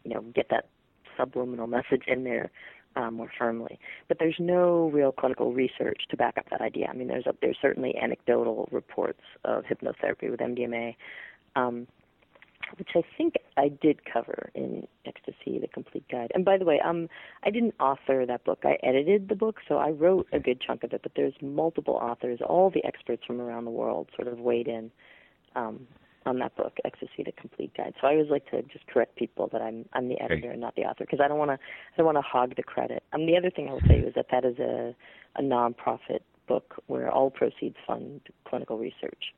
know, 0.06 0.22
get 0.34 0.48
that 0.50 0.67
subliminal 1.15 1.67
message 1.67 2.04
in 2.08 2.24
there 2.24 2.50
um, 2.95 3.15
more 3.15 3.32
firmly. 3.38 3.78
But 4.08 4.17
there's 4.19 4.38
no 4.39 4.89
real 4.89 5.12
clinical 5.12 5.54
research 5.54 6.02
to 6.10 6.17
back 6.17 6.39
up 6.39 6.50
that 6.50 6.62
idea. 6.62 6.88
I 6.88 6.93
mean, 6.93 7.08
there's 7.08 7.28
a, 7.28 7.36
there's 7.39 7.58
certainly 7.62 7.95
anecdotal 8.02 8.67
reports 8.72 9.22
of 9.45 9.63
hypnotherapy 9.65 10.32
with 10.32 10.39
MDMA. 10.39 10.95
Um, 11.56 11.86
which 12.78 12.90
I 12.96 13.02
think 13.18 13.36
I 13.58 13.70
did 13.70 14.06
cover 14.06 14.52
in 14.56 14.88
Ecstasy: 15.06 15.60
The 15.60 15.68
Complete 15.68 16.06
Guide. 16.10 16.32
And 16.34 16.46
by 16.46 16.58
the 16.58 16.66
way, 16.66 16.80
um, 16.84 17.10
I 17.44 17.50
didn't 17.50 17.76
author 17.80 18.26
that 18.26 18.44
book. 18.44 18.60
I 18.64 18.78
edited 18.84 19.30
the 19.30 19.36
book, 19.36 19.58
so 19.68 19.78
I 19.78 19.90
wrote 19.90 20.28
a 20.32 20.40
good 20.40 20.62
chunk 20.62 20.84
of 20.84 20.94
it. 20.94 21.02
But 21.04 21.14
there's 21.16 21.34
multiple 21.42 21.96
authors, 21.96 22.40
all 22.46 22.70
the 22.70 22.84
experts 22.86 23.24
from 23.26 23.42
around 23.42 23.66
the 23.66 23.72
world, 23.72 24.10
sort 24.16 24.28
of 24.28 24.40
weighed 24.40 24.68
in 24.68 24.92
um, 25.56 25.88
on 26.26 26.40
that 26.40 26.56
book, 26.56 26.74
Ecstasy: 26.86 27.24
The 27.26 27.32
Complete 27.32 27.76
Guide. 27.76 27.94
So 28.00 28.08
I 28.08 28.12
always 28.12 28.30
like 28.30 28.50
to 28.52 28.62
just 28.64 28.88
correct 28.88 29.16
people 29.16 29.50
that 29.52 29.62
I'm 29.62 29.86
I'm 29.94 30.08
the 30.10 30.20
editor 30.20 30.48
okay. 30.48 30.50
and 30.50 30.62
not 30.62 30.76
the 30.76 30.84
author 30.84 31.06
because 31.06 31.20
I 31.24 31.28
don't 31.28 31.40
want 31.40 31.52
to 31.52 31.56
I 31.56 31.98
don't 31.98 32.06
want 32.06 32.18
to 32.18 32.22
hog 32.22 32.56
the 32.56 32.64
credit. 32.64 33.04
Um, 33.14 33.26
the 33.26 33.38
other 33.38 33.50
thing 33.50 33.68
I 33.70 33.74
will 33.74 33.82
tell 33.82 33.98
you 33.98 34.08
is 34.08 34.14
that 34.16 34.28
that 34.32 34.46
is 34.46 34.60
a 34.60 34.96
a 35.36 35.42
nonprofit 35.42 36.22
book 36.48 36.82
where 36.88 37.10
all 37.12 37.30
proceeds 37.30 37.76
fund 37.86 38.22
clinical 38.46 38.78
research. 38.78 39.34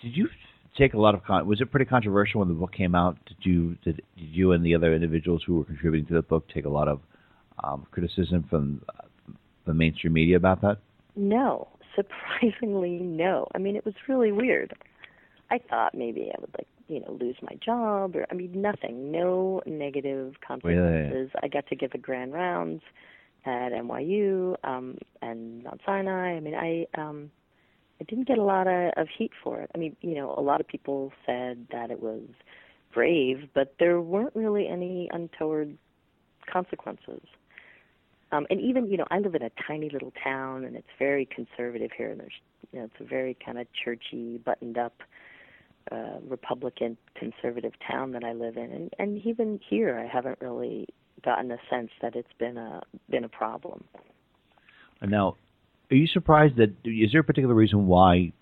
Did 0.00 0.16
you 0.16 0.28
take 0.76 0.94
a 0.94 0.98
lot 0.98 1.14
of 1.14 1.24
con- 1.24 1.46
was 1.46 1.60
it 1.60 1.70
pretty 1.70 1.86
controversial 1.86 2.40
when 2.40 2.48
the 2.48 2.54
book 2.54 2.72
came 2.72 2.94
out? 2.94 3.16
Did 3.26 3.36
you 3.42 3.76
did, 3.84 3.96
did 4.16 4.28
you 4.30 4.52
and 4.52 4.64
the 4.64 4.74
other 4.74 4.94
individuals 4.94 5.42
who 5.46 5.58
were 5.58 5.64
contributing 5.64 6.06
to 6.08 6.14
the 6.14 6.22
book 6.22 6.46
take 6.52 6.64
a 6.64 6.70
lot 6.70 6.88
of 6.88 7.00
um, 7.62 7.86
criticism 7.90 8.46
from 8.48 8.82
uh, 8.88 9.32
the 9.66 9.74
mainstream 9.74 10.12
media 10.12 10.36
about 10.36 10.60
that? 10.62 10.78
No, 11.14 11.68
surprisingly, 11.94 12.98
no. 12.98 13.46
I 13.54 13.58
mean, 13.58 13.76
it 13.76 13.84
was 13.84 13.94
really 14.08 14.32
weird. 14.32 14.74
I 15.50 15.58
thought 15.58 15.94
maybe 15.94 16.30
I 16.34 16.40
would 16.40 16.50
like 16.58 16.66
you 16.88 17.00
know 17.00 17.16
lose 17.20 17.36
my 17.42 17.56
job 17.64 18.16
or 18.16 18.26
I 18.30 18.34
mean 18.34 18.60
nothing, 18.60 19.10
no 19.10 19.62
negative 19.66 20.34
consequences. 20.46 21.12
Really? 21.12 21.30
I 21.42 21.48
got 21.48 21.66
to 21.68 21.76
give 21.76 21.92
a 21.94 21.98
grand 21.98 22.32
rounds 22.32 22.82
at 23.44 23.72
NYU 23.72 24.56
um, 24.64 24.98
and 25.22 25.62
Mount 25.62 25.80
Sinai. 25.86 26.36
I 26.36 26.40
mean, 26.40 26.54
I 26.54 26.86
um, 27.00 27.30
I 28.00 28.04
didn't 28.04 28.28
get 28.28 28.38
a 28.38 28.42
lot 28.42 28.66
of, 28.66 28.92
of 28.96 29.08
heat 29.16 29.32
for 29.42 29.60
it. 29.60 29.70
I 29.74 29.78
mean, 29.78 29.96
you 30.00 30.14
know, 30.14 30.34
a 30.36 30.40
lot 30.42 30.60
of 30.60 30.68
people 30.68 31.12
said 31.24 31.66
that 31.72 31.90
it 31.90 32.00
was 32.02 32.22
brave, 32.92 33.48
but 33.54 33.74
there 33.78 34.00
weren't 34.00 34.34
really 34.34 34.68
any 34.68 35.08
untoward 35.12 35.76
consequences. 36.50 37.22
Um, 38.32 38.46
and 38.50 38.60
even, 38.60 38.90
you 38.90 38.96
know, 38.96 39.06
I 39.10 39.18
live 39.20 39.34
in 39.34 39.42
a 39.42 39.50
tiny 39.66 39.88
little 39.88 40.12
town, 40.22 40.64
and 40.64 40.76
it's 40.76 40.88
very 40.98 41.26
conservative 41.26 41.90
here. 41.96 42.10
And 42.10 42.20
there's, 42.20 42.32
you 42.72 42.80
know, 42.80 42.84
it's 42.86 43.00
a 43.00 43.04
very 43.04 43.36
kind 43.44 43.58
of 43.58 43.66
churchy, 43.72 44.38
buttoned-up, 44.38 45.02
uh, 45.92 46.18
Republican 46.26 46.96
conservative 47.14 47.72
town 47.88 48.12
that 48.12 48.24
I 48.24 48.32
live 48.32 48.56
in. 48.56 48.72
And, 48.72 48.92
and 48.98 49.24
even 49.24 49.60
here, 49.68 49.98
I 49.98 50.06
haven't 50.12 50.38
really 50.40 50.88
gotten 51.24 51.50
a 51.52 51.58
sense 51.70 51.90
that 52.02 52.16
it's 52.16 52.32
been 52.38 52.58
a 52.58 52.82
been 53.08 53.24
a 53.24 53.28
problem. 53.28 53.84
Now, 55.00 55.36
are 55.90 55.96
you 55.96 56.06
surprised 56.06 56.56
that 56.56 56.72
is 56.84 57.12
there 57.12 57.20
a 57.20 57.24
particular 57.24 57.54
reason 57.54 57.86
why? 57.86 58.32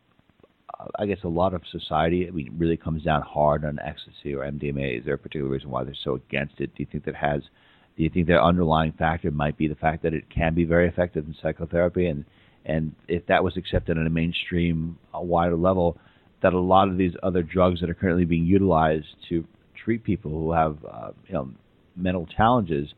Uh, 0.79 0.87
I 0.99 1.07
guess 1.07 1.19
a 1.25 1.29
lot 1.29 1.55
of 1.55 1.63
society, 1.71 2.27
I 2.27 2.31
mean, 2.31 2.55
really 2.57 2.77
comes 2.77 3.03
down 3.03 3.23
hard 3.23 3.65
on 3.65 3.79
ecstasy 3.79 4.35
or 4.35 4.45
MDMA. 4.45 4.99
Is 4.99 5.05
there 5.05 5.15
a 5.15 5.19
particular 5.19 5.51
reason 5.51 5.71
why 5.71 5.85
they're 5.85 5.95
so 6.05 6.15
against 6.15 6.55
it? 6.59 6.75
Do 6.75 6.83
you 6.83 6.87
think 6.91 7.05
that 7.05 7.15
has? 7.17 7.43
Do 7.97 8.03
you 8.03 8.11
think 8.11 8.27
their 8.27 8.43
underlying 8.43 8.93
factor 8.93 9.31
might 9.31 9.57
be 9.57 9.69
the 9.69 9.77
fact 9.77 10.03
that 10.03 10.15
it 10.15 10.25
can 10.31 10.55
be 10.55 10.65
very 10.65 10.89
effective 10.89 11.27
in 11.27 11.37
psychotherapy, 11.41 12.07
and 12.07 12.25
and 12.65 12.95
if 13.09 13.27
that 13.27 13.45
was 13.45 13.57
accepted 13.57 13.99
on 13.99 14.07
a 14.07 14.11
mainstream, 14.11 14.99
a 15.13 15.23
wider 15.23 15.57
level, 15.57 15.99
that 16.43 16.55
a 16.55 16.59
lot 16.59 16.89
of 16.89 16.97
these 16.97 17.13
other 17.23 17.43
drugs 17.43 17.81
that 17.81 17.91
are 17.91 17.95
currently 17.95 18.25
being 18.25 18.47
utilized 18.47 19.07
to 19.29 19.45
treat 19.85 20.03
people 20.03 20.31
who 20.31 20.53
have 20.53 20.79
uh, 20.91 21.11
you 21.27 21.35
know 21.35 21.51
mental 21.95 22.27
challenges, 22.27 22.89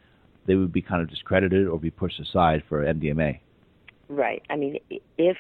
they 0.47 0.55
would 0.55 0.73
be 0.73 0.83
kind 0.83 1.03
of 1.03 1.11
discredited 1.11 1.67
or 1.67 1.79
be 1.79 1.91
pushed 1.91 2.21
aside 2.21 2.63
for 2.69 2.85
MDMA. 2.85 3.41
Right. 4.09 4.43
I 4.51 4.57
mean, 4.57 4.79
if 5.19 5.37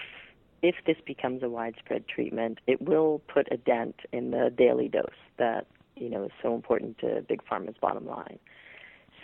if 0.62 0.76
this 0.86 0.96
becomes 1.06 1.42
a 1.42 1.48
widespread 1.48 2.08
treatment, 2.08 2.58
it 2.66 2.82
will 2.82 3.20
put 3.28 3.46
a 3.52 3.56
dent 3.56 3.96
in 4.12 4.30
the 4.30 4.52
daily 4.56 4.88
dose 4.88 5.10
that 5.38 5.66
you 5.96 6.08
know 6.08 6.24
is 6.24 6.32
so 6.42 6.54
important 6.54 6.98
to 6.98 7.24
big 7.28 7.42
pharma's 7.44 7.76
bottom 7.80 8.06
line. 8.06 8.38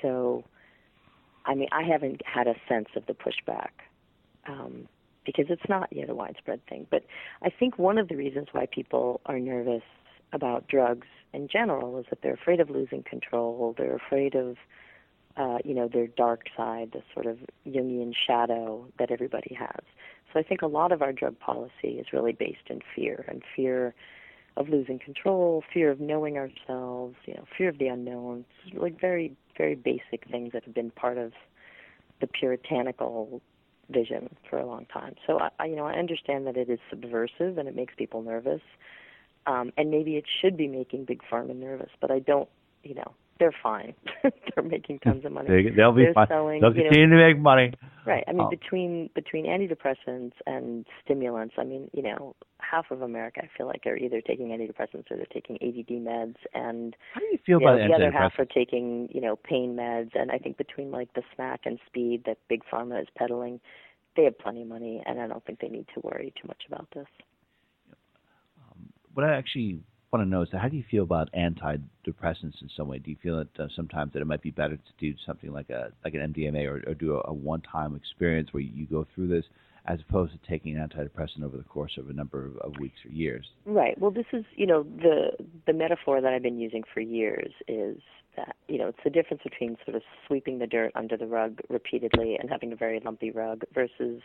So, 0.01 0.45
I 1.47 1.55
mean, 1.55 1.69
I 1.73 1.83
haven't 1.83 2.23
had 2.27 2.47
a 2.47 2.55
sense 2.69 2.89
of 2.97 3.07
the 3.07 3.15
pushback 3.15 3.71
um, 4.47 4.89
because 5.25 5.47
it's 5.49 5.69
not 5.69 5.89
yet 5.93 6.11
a 6.11 6.15
widespread 6.15 6.61
thing. 6.67 6.87
But 6.91 7.05
I 7.43 7.51
think 7.51 7.79
one 7.79 7.99
of 7.99 8.09
the 8.09 8.17
reasons 8.17 8.49
why 8.53 8.67
people 8.67 9.21
are 9.27 9.39
nervous 9.39 9.83
about 10.33 10.67
drugs 10.69 11.07
in 11.33 11.49
general 11.49 11.99
is 11.99 12.07
that 12.11 12.21
they're 12.23 12.35
afraid 12.35 12.61
of 12.61 12.71
losing 12.71 13.03
control. 13.03 13.75
They're 13.77 13.97
afraid 13.97 14.35
of, 14.35 14.57
uh, 15.37 15.59
you 15.65 15.75
know, 15.75 15.89
their 15.89 16.07
dark 16.07 16.43
side, 16.57 16.91
the 16.93 17.03
sort 17.15 17.27
of 17.27 17.39
Jungian 17.67 18.13
shadow 18.15 18.87
that 18.99 19.11
everybody 19.11 19.55
has. 19.59 19.83
So 20.33 20.41
I 20.41 20.43
think 20.43 20.63
a 20.63 20.67
lot 20.67 20.93
of 20.93 21.03
our 21.03 21.13
drug 21.13 21.39
policy 21.39 21.99
is 21.99 22.07
really 22.13 22.33
based 22.33 22.69
in 22.69 22.81
fear 22.95 23.25
and 23.29 23.43
fear 23.55 23.95
of 24.57 24.69
losing 24.69 24.99
control, 24.99 25.63
fear 25.73 25.91
of 25.91 26.01
knowing 26.01 26.37
ourselves, 26.37 27.17
you 27.25 27.35
know, 27.35 27.45
fear 27.57 27.69
of 27.69 27.79
the 27.79 27.87
unknown. 27.87 28.45
Like 28.75 29.01
very, 29.01 29.35
very 29.57 29.75
basic 29.75 30.29
things 30.31 30.53
that 30.53 30.65
have 30.65 30.75
been 30.75 30.91
part 30.91 31.19
of 31.19 31.33
the 32.21 32.27
puritanical 32.27 33.41
vision 33.91 34.35
for 34.49 34.59
a 34.59 34.67
long 34.67 34.87
time. 34.87 35.15
So 35.27 35.39
I, 35.59 35.67
you 35.67 35.77
know, 35.77 35.87
I 35.87 35.95
understand 35.95 36.47
that 36.47 36.57
it 36.57 36.69
is 36.69 36.79
subversive 36.91 37.59
and 37.59 37.69
it 37.69 37.75
makes 37.75 37.95
people 37.97 38.23
nervous, 38.23 38.63
um, 39.47 39.73
and 39.77 39.91
maybe 39.91 40.17
it 40.17 40.25
should 40.41 40.57
be 40.57 40.69
making 40.69 41.05
big 41.05 41.21
pharma 41.31 41.55
nervous. 41.57 41.91
But 42.01 42.11
I 42.11 42.21
don't, 42.21 42.49
you 42.85 42.95
know, 42.95 43.15
they're 43.43 43.55
fine. 43.61 43.93
they're 44.23 44.63
making 44.65 45.01
tons 45.01 45.25
of 45.25 45.33
money. 45.33 45.49
they, 45.49 45.83
will 45.83 45.93
be 45.93 46.05
they're 46.05 46.15
fine. 46.15 46.29
Selling, 46.29 46.61
They'll 46.61 46.73
continue 46.73 47.09
know, 47.09 47.17
to 47.17 47.27
make 47.35 47.43
money. 47.43 47.73
Right. 48.07 48.23
I 48.29 48.33
mean, 48.33 48.43
Oh. 48.47 48.51
between 48.51 49.11
between 49.17 49.47
antidepressants 49.47 50.35
and 50.47 50.87
stimulants, 51.05 51.55
I 51.59 51.65
mean, 51.65 51.91
you 51.93 52.03
know, 52.03 52.37
half 52.59 52.93
of 52.93 53.03
America, 53.03 53.41
I 53.43 53.49
feel 53.57 53.67
like, 53.67 53.85
are 53.87 53.97
either 53.97 54.21
taking 54.21 54.49
antidepressants 54.49 55.11
or 55.11 55.17
they're 55.17 55.27
taking 55.33 55.57
ADD 55.57 55.99
meds, 56.01 56.37
and 56.55 56.95
How 57.15 57.21
do 57.21 57.27
you 57.27 57.39
feel 57.45 57.59
you 57.61 57.67
know, 57.67 57.75
about 57.75 57.89
the 57.89 57.95
other 57.95 58.13
half 58.13 58.33
are 58.39 58.45
taking, 58.45 59.09
you 59.13 59.21
know, 59.21 59.35
pain 59.35 59.75
meds. 59.77 60.11
And 60.15 60.31
I 60.31 60.39
think 60.39 60.57
between 60.57 60.93
like 60.93 61.13
the 61.15 61.23
smack 61.35 61.63
and 61.65 61.81
speed 61.87 62.23
that 62.27 62.39
big 62.49 62.63
pharma 62.73 63.03
is 63.03 63.09
peddling, 63.17 63.59
they 64.17 64.23
have 64.25 64.39
plenty 64.39 64.63
of 64.63 64.69
money, 64.69 65.03
and 65.05 65.21
I 65.21 65.27
don't 65.27 65.45
think 65.45 65.59
they 65.59 65.69
need 65.69 65.87
to 65.95 66.01
worry 66.01 66.33
too 66.41 66.47
much 66.47 66.63
about 66.69 66.87
this. 66.95 67.07
Um, 68.71 68.93
what 69.15 69.27
I 69.27 69.35
actually 69.37 69.81
want 70.13 70.27
to 70.27 70.31
know 70.31 70.43
is 70.43 70.49
how 70.53 70.69
do 70.69 70.77
you 70.77 70.85
feel 70.91 71.05
about 71.05 71.31
antidepressants 71.33 72.61
in 72.61 72.69
some 72.77 72.87
way? 72.87 72.99
Do 72.99 73.11
you 73.11 73.17
feel 73.23 73.39
that 73.39 73.61
uh, 73.61 73.69
sometimes 73.75 74.13
that 74.13 74.21
it 74.21 74.27
might 74.27 74.43
be 74.43 74.51
better 74.51 74.77
to 74.77 74.93
do 74.99 75.15
something 75.27 75.53
like 75.53 75.71
a 75.71 75.91
like 76.05 76.15
an 76.15 76.33
MDMA 76.33 76.67
or, 76.67 76.83
or 76.87 76.95
do 76.95 77.17
a, 77.17 77.23
a 77.31 77.33
one-time 77.33 77.97
experience 77.97 78.53
where 78.53 78.63
you 78.63 78.85
go 78.87 79.07
through 79.15 79.29
this, 79.29 79.45
as 79.87 79.99
opposed 80.07 80.33
to 80.33 80.51
taking 80.51 80.77
an 80.77 80.87
antidepressant 80.87 81.43
over 81.43 81.57
the 81.57 81.65
course 81.65 81.93
of 81.97 82.11
a 82.11 82.13
number 82.13 82.45
of, 82.45 82.57
of 82.59 82.79
weeks 82.79 82.99
or 83.07 83.11
years? 83.11 83.47
Right. 83.65 83.99
Well, 83.99 84.11
this 84.11 84.27
is, 84.33 84.45
you 84.55 84.67
know, 84.67 84.83
the 84.83 85.31
the 85.67 85.73
metaphor 85.73 86.21
that 86.21 86.33
I've 86.33 86.43
been 86.43 86.61
using 86.61 86.83
for 86.93 87.01
years 87.01 87.53
is 87.67 87.99
that, 88.37 88.57
you 88.69 88.79
know, 88.79 88.89
it's 88.89 88.99
the 89.05 89.11
difference 89.11 89.43
between 89.43 89.77
sort 89.85 89.97
of 89.97 90.03
sweeping 90.27 90.59
the 90.59 90.67
dirt 90.67 90.93
under 90.95 91.17
the 91.17 91.27
rug 91.27 91.61
repeatedly 91.71 92.37
and 92.39 92.51
having 92.51 92.73
a 92.73 92.77
very 92.77 93.01
lumpy 93.03 93.31
rug 93.31 93.63
versus 93.75 94.21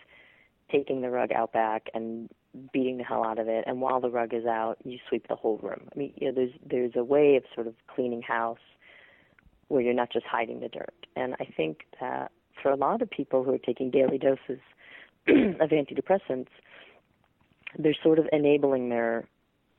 taking 0.69 1.01
the 1.01 1.09
rug 1.09 1.31
out 1.31 1.53
back 1.53 1.83
and 1.93 2.29
beating 2.73 2.97
the 2.97 3.03
hell 3.03 3.23
out 3.23 3.39
of 3.39 3.47
it 3.47 3.63
and 3.67 3.81
while 3.81 3.99
the 3.99 4.09
rug 4.09 4.33
is 4.33 4.45
out, 4.45 4.77
you 4.83 4.97
sweep 5.07 5.27
the 5.27 5.35
whole 5.35 5.57
room. 5.57 5.87
I 5.93 5.97
mean, 5.97 6.13
you 6.15 6.27
know, 6.27 6.33
there's 6.33 6.53
there's 6.65 6.91
a 6.95 7.03
way 7.03 7.35
of 7.35 7.43
sort 7.53 7.67
of 7.67 7.73
cleaning 7.87 8.21
house 8.21 8.59
where 9.67 9.81
you're 9.81 9.93
not 9.93 10.11
just 10.11 10.25
hiding 10.25 10.59
the 10.59 10.69
dirt. 10.69 10.93
And 11.15 11.35
I 11.39 11.45
think 11.45 11.81
that 11.99 12.31
for 12.61 12.71
a 12.71 12.75
lot 12.75 13.01
of 13.01 13.09
people 13.09 13.43
who 13.43 13.53
are 13.53 13.59
taking 13.59 13.91
daily 13.91 14.17
doses 14.17 14.61
of 15.27 15.69
antidepressants, 15.69 16.47
they're 17.77 17.95
sort 18.01 18.19
of 18.19 18.27
enabling 18.31 18.89
their 18.89 19.27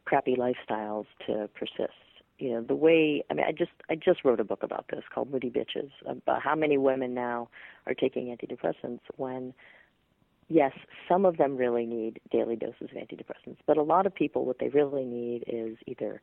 crappy 0.05 0.37
lifestyles 0.37 1.07
to 1.27 1.49
persist. 1.55 1.93
You 2.39 2.53
know, 2.53 2.63
the 2.63 2.77
way 2.77 3.25
I 3.31 3.35
mean 3.35 3.47
I 3.47 3.53
just 3.53 3.73
I 3.91 3.97
just 3.97 4.25
wrote 4.25 4.41
a 4.41 4.45
book 4.45 4.63
about 4.63 4.87
this 4.91 5.03
called 5.13 5.31
Moody 5.31 5.51
Bitches 5.51 5.91
about 6.07 6.41
how 6.41 6.55
many 6.55 6.79
women 6.79 7.13
now 7.13 7.49
are 7.87 7.95
taking 7.95 8.27
antidepressants 8.27 9.01
when 9.17 9.53
yes, 10.49 10.73
some 11.09 11.25
of 11.25 11.37
them 11.37 11.57
really 11.57 11.87
need 11.87 12.21
daily 12.31 12.57
doses 12.57 12.83
of 12.83 12.89
antidepressants, 12.91 13.59
but 13.67 13.77
a 13.77 13.83
lot 13.83 14.07
of 14.07 14.15
people 14.15 14.45
what 14.45 14.59
they 14.59 14.69
really 14.69 15.05
need 15.05 15.45
is 15.47 15.77
either 15.87 16.21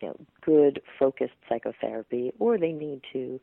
you 0.00 0.08
know, 0.08 0.16
good 0.42 0.80
focused 0.98 1.34
psychotherapy 1.48 2.32
or 2.38 2.58
they 2.58 2.72
need 2.72 3.02
to 3.12 3.40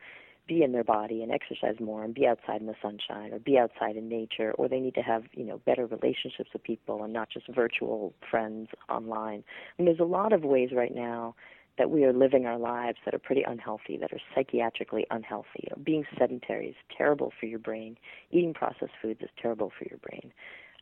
be 0.47 0.61
in 0.61 0.71
their 0.71 0.83
body 0.83 1.23
and 1.23 1.31
exercise 1.31 1.75
more 1.79 2.03
and 2.03 2.13
be 2.13 2.27
outside 2.27 2.61
in 2.61 2.67
the 2.67 2.75
sunshine 2.81 3.33
or 3.33 3.39
be 3.39 3.57
outside 3.57 3.95
in 3.95 4.07
nature 4.07 4.51
or 4.53 4.69
they 4.69 4.79
need 4.79 4.93
to 4.93 5.01
have 5.01 5.23
you 5.33 5.43
know 5.43 5.57
better 5.65 5.87
relationships 5.87 6.49
with 6.53 6.63
people 6.63 7.03
and 7.03 7.11
not 7.11 7.29
just 7.29 7.47
virtual 7.53 8.13
friends 8.29 8.69
online. 8.89 9.43
I 9.47 9.81
mean 9.81 9.85
there's 9.87 9.99
a 9.99 10.03
lot 10.03 10.33
of 10.33 10.43
ways 10.43 10.69
right 10.71 10.93
now 10.93 11.35
that 11.77 11.89
we 11.89 12.05
are 12.05 12.13
living 12.13 12.45
our 12.45 12.57
lives 12.57 12.97
that 13.03 13.13
are 13.13 13.19
pretty 13.19 13.43
unhealthy 13.43 13.97
that 13.97 14.11
are 14.13 14.19
psychiatrically 14.35 15.03
unhealthy. 15.11 15.67
Being 15.83 16.05
sedentary 16.17 16.69
is 16.69 16.75
terrible 16.95 17.33
for 17.39 17.47
your 17.47 17.59
brain. 17.59 17.97
Eating 18.31 18.53
processed 18.53 18.93
foods 19.01 19.21
is 19.21 19.29
terrible 19.41 19.71
for 19.77 19.85
your 19.89 19.97
brain. 19.99 20.31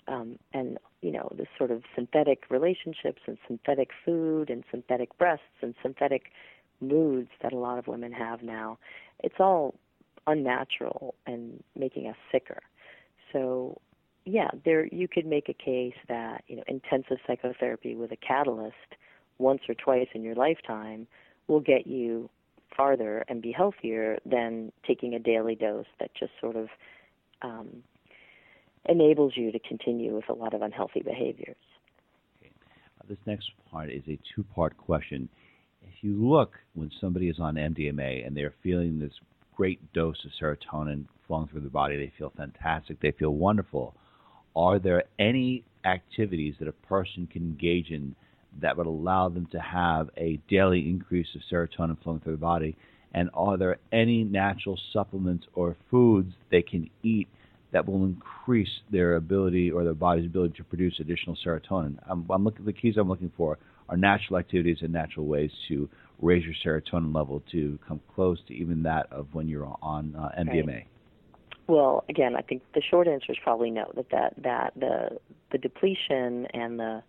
Um, 0.08 0.38
and 0.54 0.78
you 1.02 1.12
know 1.12 1.32
this 1.38 1.48
sort 1.58 1.72
of 1.72 1.84
synthetic 1.96 2.44
relationships 2.50 3.22
and 3.26 3.38
synthetic 3.48 3.90
food 4.06 4.50
and 4.50 4.64
synthetic 4.70 5.18
breasts 5.18 5.46
and 5.62 5.74
synthetic 5.82 6.32
moods 6.82 7.30
that 7.42 7.54
a 7.54 7.58
lot 7.58 7.80
of 7.80 7.88
women 7.88 8.12
have 8.12 8.44
now 8.44 8.78
it's 9.20 9.36
all 9.40 9.76
unnatural 10.28 11.16
and 11.26 11.64
making 11.78 12.08
us 12.08 12.18
sicker. 12.32 12.62
So 13.32 13.80
yeah 14.26 14.50
there 14.66 14.86
you 14.88 15.08
could 15.08 15.26
make 15.26 15.48
a 15.48 15.54
case 15.54 15.96
that 16.10 16.44
you 16.48 16.58
know 16.58 16.64
intensive 16.68 17.18
psychotherapy 17.26 17.96
with 17.96 18.12
a 18.12 18.18
catalyst 18.18 18.76
once 19.38 19.62
or 19.67 19.76
twice 19.76 20.08
in 20.13 20.24
your 20.24 20.36
lifetime 20.36 21.08
will 21.48 21.60
get 21.60 21.88
you 21.88 22.30
farther 22.76 23.24
and 23.28 23.41
be 23.41 23.52
healthier 23.52 24.17
than 24.26 24.72
taking 24.88 25.13
a 25.13 25.19
daily 25.19 25.56
dose 25.56 25.86
that 26.00 26.12
just 26.15 26.32
sort 26.41 26.56
of 26.56 26.67
um, 27.41 27.84
enables 28.88 29.34
you 29.36 29.52
to 29.52 29.60
continue 29.60 30.15
with 30.15 30.30
a 30.30 30.34
lot 30.34 30.54
of 30.54 30.62
unhealthy 30.62 31.02
behaviors. 31.02 31.56
Uh, 32.43 33.06
This 33.08 33.17
next 33.26 33.52
part 33.72 33.89
is 33.89 34.04
a 34.08 34.19
two-part 34.36 34.78
question. 34.78 35.30
If 35.82 36.04
you 36.04 36.15
look 36.15 36.54
when 36.74 36.91
somebody 37.00 37.30
is 37.30 37.39
on 37.39 37.56
MDMA 37.56 38.26
and 38.26 38.36
they're 38.36 38.54
feeling 38.63 39.00
this 39.00 39.13
great 39.56 39.93
dose 39.93 40.17
of 40.26 40.32
serotonin 40.41 41.06
flowing 41.28 41.48
through 41.48 41.62
their 41.62 41.69
body, 41.69 41.98
they 41.98 42.12
feel 42.17 42.34
fantastic, 42.36 43.00
they 43.02 43.12
feel 43.12 43.32
wonderful. 43.32 43.96
Are 44.56 44.80
there 44.80 45.04
any 45.19 45.63
activities 45.86 46.56
that 46.60 46.67
a 46.67 46.74
person 46.74 47.28
can 47.28 47.41
engage 47.43 47.89
in 47.89 48.15
that 48.62 48.78
would 48.78 48.88
allow 48.88 49.30
them 49.30 49.48
to 49.52 49.60
have 49.60 50.10
a 50.18 50.39
daily 50.50 50.89
increase 50.89 51.28
of 51.36 51.42
serotonin 51.52 52.02
flowing 52.04 52.20
through 52.20 52.34
their 52.34 52.38
body? 52.38 52.76
And 53.13 53.30
are 53.34 53.58
there 53.58 53.78
any 53.92 54.24
natural 54.24 54.80
supplements 54.92 55.46
or 55.54 55.76
foods 55.92 56.34
they 56.50 56.62
can 56.62 56.89
eat 57.04 57.28
that 57.74 57.88
will 57.88 58.06
increase 58.06 58.70
their 58.92 59.16
ability 59.16 59.72
or 59.72 59.84
their 59.84 59.96
body's 59.96 60.26
ability 60.26 60.54
to 60.56 60.63
produce 60.63 61.00
additional 61.00 61.36
serotonin. 61.46 61.98
I'm, 62.08 62.26
I'm 62.30 62.44
looking 62.44 62.63
the 62.66 62.72
keys 62.72 62.96
I'm 62.98 63.10
looking 63.10 63.32
for 63.36 63.58
are 63.89 63.98
natural 63.98 64.39
activities 64.39 64.78
and 64.82 64.94
natural 64.94 65.26
ways 65.26 65.52
to 65.68 65.89
raise 66.22 66.44
your 66.46 66.54
serotonin 66.63 67.13
level 67.13 67.44
to 67.52 67.78
come 67.86 68.00
close 68.16 68.39
to 68.48 68.54
even 68.54 68.84
that 68.84 69.12
of 69.12 69.28
when 69.34 69.48
you're 69.48 69.76
on 69.82 70.16
uh, 70.16 70.30
MDMA. 70.39 70.86
Well, 71.68 72.06
again, 72.10 72.36
I 72.36 72.42
think 72.42 72.62
the 72.76 72.82
short 72.89 73.08
answer 73.08 73.32
is 73.32 73.38
probably 73.44 73.72
no. 73.72 73.92
That 73.96 74.10
that 74.12 74.34
that 74.44 74.74
the 74.76 75.18
the 75.52 75.58
depletion 75.58 76.46
and 76.54 76.80
the 76.80 77.04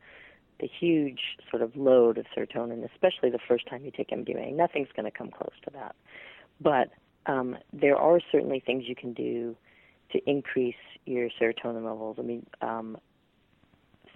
the 0.64 0.70
huge 0.80 1.20
sort 1.50 1.60
of 1.60 1.76
load 1.76 2.16
of 2.16 2.24
serotonin, 2.34 2.88
especially 2.90 3.28
the 3.28 3.38
first 3.46 3.68
time 3.68 3.84
you 3.84 3.90
take 3.90 4.08
MDMA, 4.08 4.54
nothing's 4.54 4.88
going 4.96 5.04
to 5.04 5.10
come 5.10 5.30
close 5.30 5.52
to 5.62 5.70
that. 5.74 5.94
But 6.58 6.88
um, 7.26 7.58
there 7.74 7.96
are 7.96 8.18
certainly 8.32 8.62
things 8.64 8.84
you 8.86 8.96
can 8.96 9.12
do 9.12 9.54
to 10.12 10.20
increase 10.26 10.74
your 11.04 11.28
serotonin 11.38 11.84
levels. 11.84 12.16
I 12.18 12.22
mean, 12.22 12.46
um, 12.62 12.96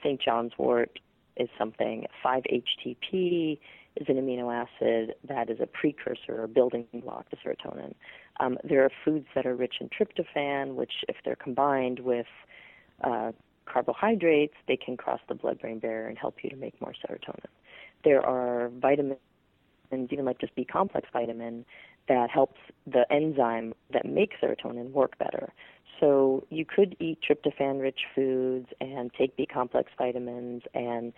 St. 0.03 0.19
John's 0.23 0.53
wort 0.57 0.99
is 1.37 1.51
something. 1.59 2.07
5-HTP 2.25 3.59
is 3.97 4.07
an 4.09 4.15
amino 4.15 4.51
acid 4.51 5.17
that 5.29 5.51
is 5.51 5.59
a 5.61 5.67
precursor 5.67 6.43
or 6.43 6.47
building 6.47 6.87
block 6.95 7.29
to 7.29 7.37
serotonin. 7.37 7.93
Um, 8.41 8.57
there 8.65 8.83
are 8.85 8.91
foods 9.05 9.27
that 9.35 9.45
are 9.45 9.55
rich 9.55 9.75
in 9.83 9.91
tryptophan, 9.91 10.77
which, 10.77 10.93
if 11.09 11.17
they're 11.27 11.37
combined 11.37 12.01
with 12.01 12.27
uh, 13.05 13.33
carbohydrates, 13.73 14.55
they 14.67 14.77
can 14.77 14.97
cross 14.97 15.21
the 15.29 15.35
blood-brain 15.35 15.79
barrier 15.79 16.09
and 16.09 16.19
help 16.19 16.37
you 16.43 16.51
to 16.51 16.57
make 16.57 16.81
more 16.81 16.95
serotonin. 17.05 17.53
There 18.05 18.25
are 18.25 18.71
vitamins, 18.71 19.19
even 19.93 20.25
like 20.25 20.39
just 20.39 20.55
B-complex 20.55 21.09
vitamin, 21.13 21.65
that 22.09 22.31
helps 22.31 22.59
the 22.87 23.05
enzyme 23.13 23.75
that 23.93 24.07
makes 24.07 24.37
serotonin 24.43 24.91
work 24.93 25.19
better. 25.19 25.53
So 26.01 26.47
you 26.51 26.65
could 26.65 26.97
eat 27.01 27.19
tryptophan 27.29 27.81
rich 27.81 28.01
foods 28.15 28.69
and 28.81 29.13
take 29.13 29.37
B 29.37 29.47
complex 29.47 29.91
vitamins 29.99 30.63
and 30.75 31.13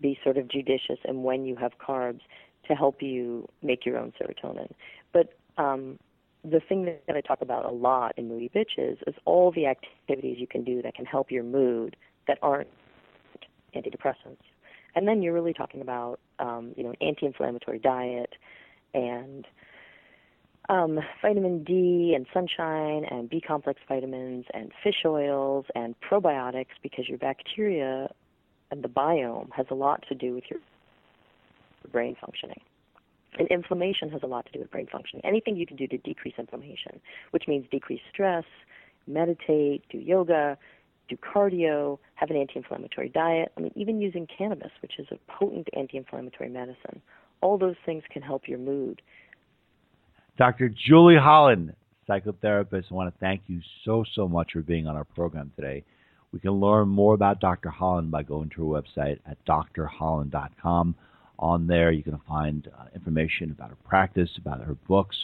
be 0.00 0.18
sort 0.24 0.36
of 0.36 0.48
judicious 0.48 0.98
in 1.04 1.22
when 1.22 1.44
you 1.44 1.54
have 1.56 1.72
carbs 1.78 2.20
to 2.68 2.74
help 2.74 3.02
you 3.02 3.48
make 3.62 3.84
your 3.86 3.98
own 3.98 4.12
serotonin. 4.20 4.70
But 5.12 5.34
um, 5.58 5.98
the 6.44 6.60
thing 6.60 6.84
that, 6.84 7.16
I 7.16 7.20
talk 7.20 7.40
about 7.40 7.64
a 7.64 7.70
lot 7.70 8.14
in 8.16 8.28
Moody 8.28 8.50
Bitches 8.54 8.96
is 9.06 9.14
all 9.24 9.52
the 9.52 9.66
activities 9.66 10.38
you 10.38 10.46
can 10.46 10.64
do 10.64 10.82
that 10.82 10.94
can 10.94 11.04
help 11.04 11.30
your 11.30 11.44
mood 11.44 11.96
that 12.26 12.38
aren't 12.42 12.68
antidepressants. 13.74 14.42
And 14.94 15.08
then 15.08 15.22
you're 15.22 15.32
really 15.32 15.54
talking 15.54 15.80
about, 15.80 16.20
um, 16.38 16.72
you 16.76 16.82
know, 16.82 16.90
an 16.90 16.96
anti-inflammatory 17.00 17.78
diet 17.78 18.34
and 18.92 19.46
um, 20.68 21.00
vitamin 21.20 21.64
D 21.64 22.12
and 22.14 22.26
sunshine 22.32 23.04
and 23.10 23.28
B 23.30 23.40
complex 23.40 23.80
vitamins 23.88 24.46
and 24.52 24.72
fish 24.82 25.04
oils 25.04 25.66
and 25.74 25.94
probiotics 26.00 26.74
because 26.82 27.08
your 27.08 27.18
bacteria 27.18 28.12
and 28.70 28.82
the 28.82 28.88
biome 28.88 29.50
has 29.52 29.66
a 29.70 29.74
lot 29.74 30.04
to 30.08 30.14
do 30.14 30.34
with 30.34 30.44
your 30.50 30.60
brain 31.90 32.16
functioning. 32.20 32.60
And 33.38 33.48
inflammation 33.48 34.10
has 34.10 34.22
a 34.22 34.26
lot 34.26 34.46
to 34.46 34.52
do 34.52 34.58
with 34.58 34.70
brain 34.70 34.86
functioning. 34.90 35.24
Anything 35.24 35.56
you 35.56 35.66
can 35.66 35.76
do 35.76 35.86
to 35.86 35.98
decrease 35.98 36.34
inflammation, 36.38 37.00
which 37.30 37.44
means 37.48 37.66
decrease 37.70 38.00
stress, 38.12 38.44
meditate, 39.06 39.84
do 39.90 39.98
yoga, 39.98 40.58
do 41.08 41.16
cardio, 41.16 41.98
have 42.14 42.30
an 42.30 42.36
anti 42.36 42.56
inflammatory 42.56 43.08
diet. 43.08 43.52
I 43.56 43.60
mean, 43.60 43.72
even 43.74 44.00
using 44.00 44.26
cannabis, 44.26 44.70
which 44.82 44.98
is 44.98 45.06
a 45.10 45.18
potent 45.32 45.68
anti 45.76 45.96
inflammatory 45.96 46.50
medicine. 46.50 47.00
All 47.40 47.58
those 47.58 47.76
things 47.84 48.02
can 48.10 48.22
help 48.22 48.46
your 48.46 48.58
mood. 48.58 49.02
Dr. 50.38 50.70
Julie 50.70 51.16
Holland, 51.16 51.74
psychotherapist, 52.08 52.84
I 52.90 52.94
want 52.94 53.12
to 53.12 53.20
thank 53.20 53.42
you 53.46 53.60
so, 53.84 54.04
so 54.14 54.28
much 54.28 54.52
for 54.52 54.60
being 54.60 54.86
on 54.86 54.96
our 54.96 55.04
program 55.04 55.52
today. 55.56 55.84
We 56.32 56.40
can 56.40 56.52
learn 56.52 56.88
more 56.88 57.14
about 57.14 57.40
Dr. 57.40 57.68
Holland 57.68 58.10
by 58.10 58.22
going 58.22 58.50
to 58.50 58.72
her 58.72 58.82
website 58.82 59.18
at 59.26 59.36
drholland.com. 59.44 60.94
On 61.38 61.66
there, 61.66 61.90
you 61.90 62.02
can 62.02 62.20
find 62.28 62.68
uh, 62.78 62.84
information 62.94 63.50
about 63.50 63.70
her 63.70 63.76
practice, 63.84 64.30
about 64.38 64.60
her 64.60 64.76
books. 64.86 65.16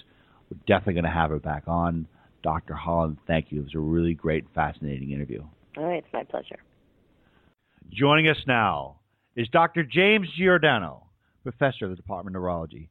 We're 0.50 0.58
definitely 0.66 0.94
going 0.94 1.04
to 1.04 1.10
have 1.10 1.30
her 1.30 1.38
back 1.38 1.64
on. 1.66 2.06
Dr. 2.42 2.74
Holland, 2.74 3.18
thank 3.26 3.50
you. 3.50 3.60
It 3.60 3.64
was 3.64 3.74
a 3.74 3.78
really 3.78 4.14
great, 4.14 4.44
fascinating 4.54 5.10
interview. 5.10 5.42
All 5.76 5.84
right, 5.84 5.98
it's 5.98 6.12
my 6.12 6.24
pleasure. 6.24 6.58
Joining 7.90 8.28
us 8.28 8.38
now 8.46 8.96
is 9.36 9.48
Dr. 9.48 9.84
James 9.84 10.28
Giordano, 10.36 11.04
professor 11.42 11.84
of 11.84 11.90
the 11.90 11.96
Department 11.96 12.36
of 12.36 12.42
Neurology, 12.42 12.88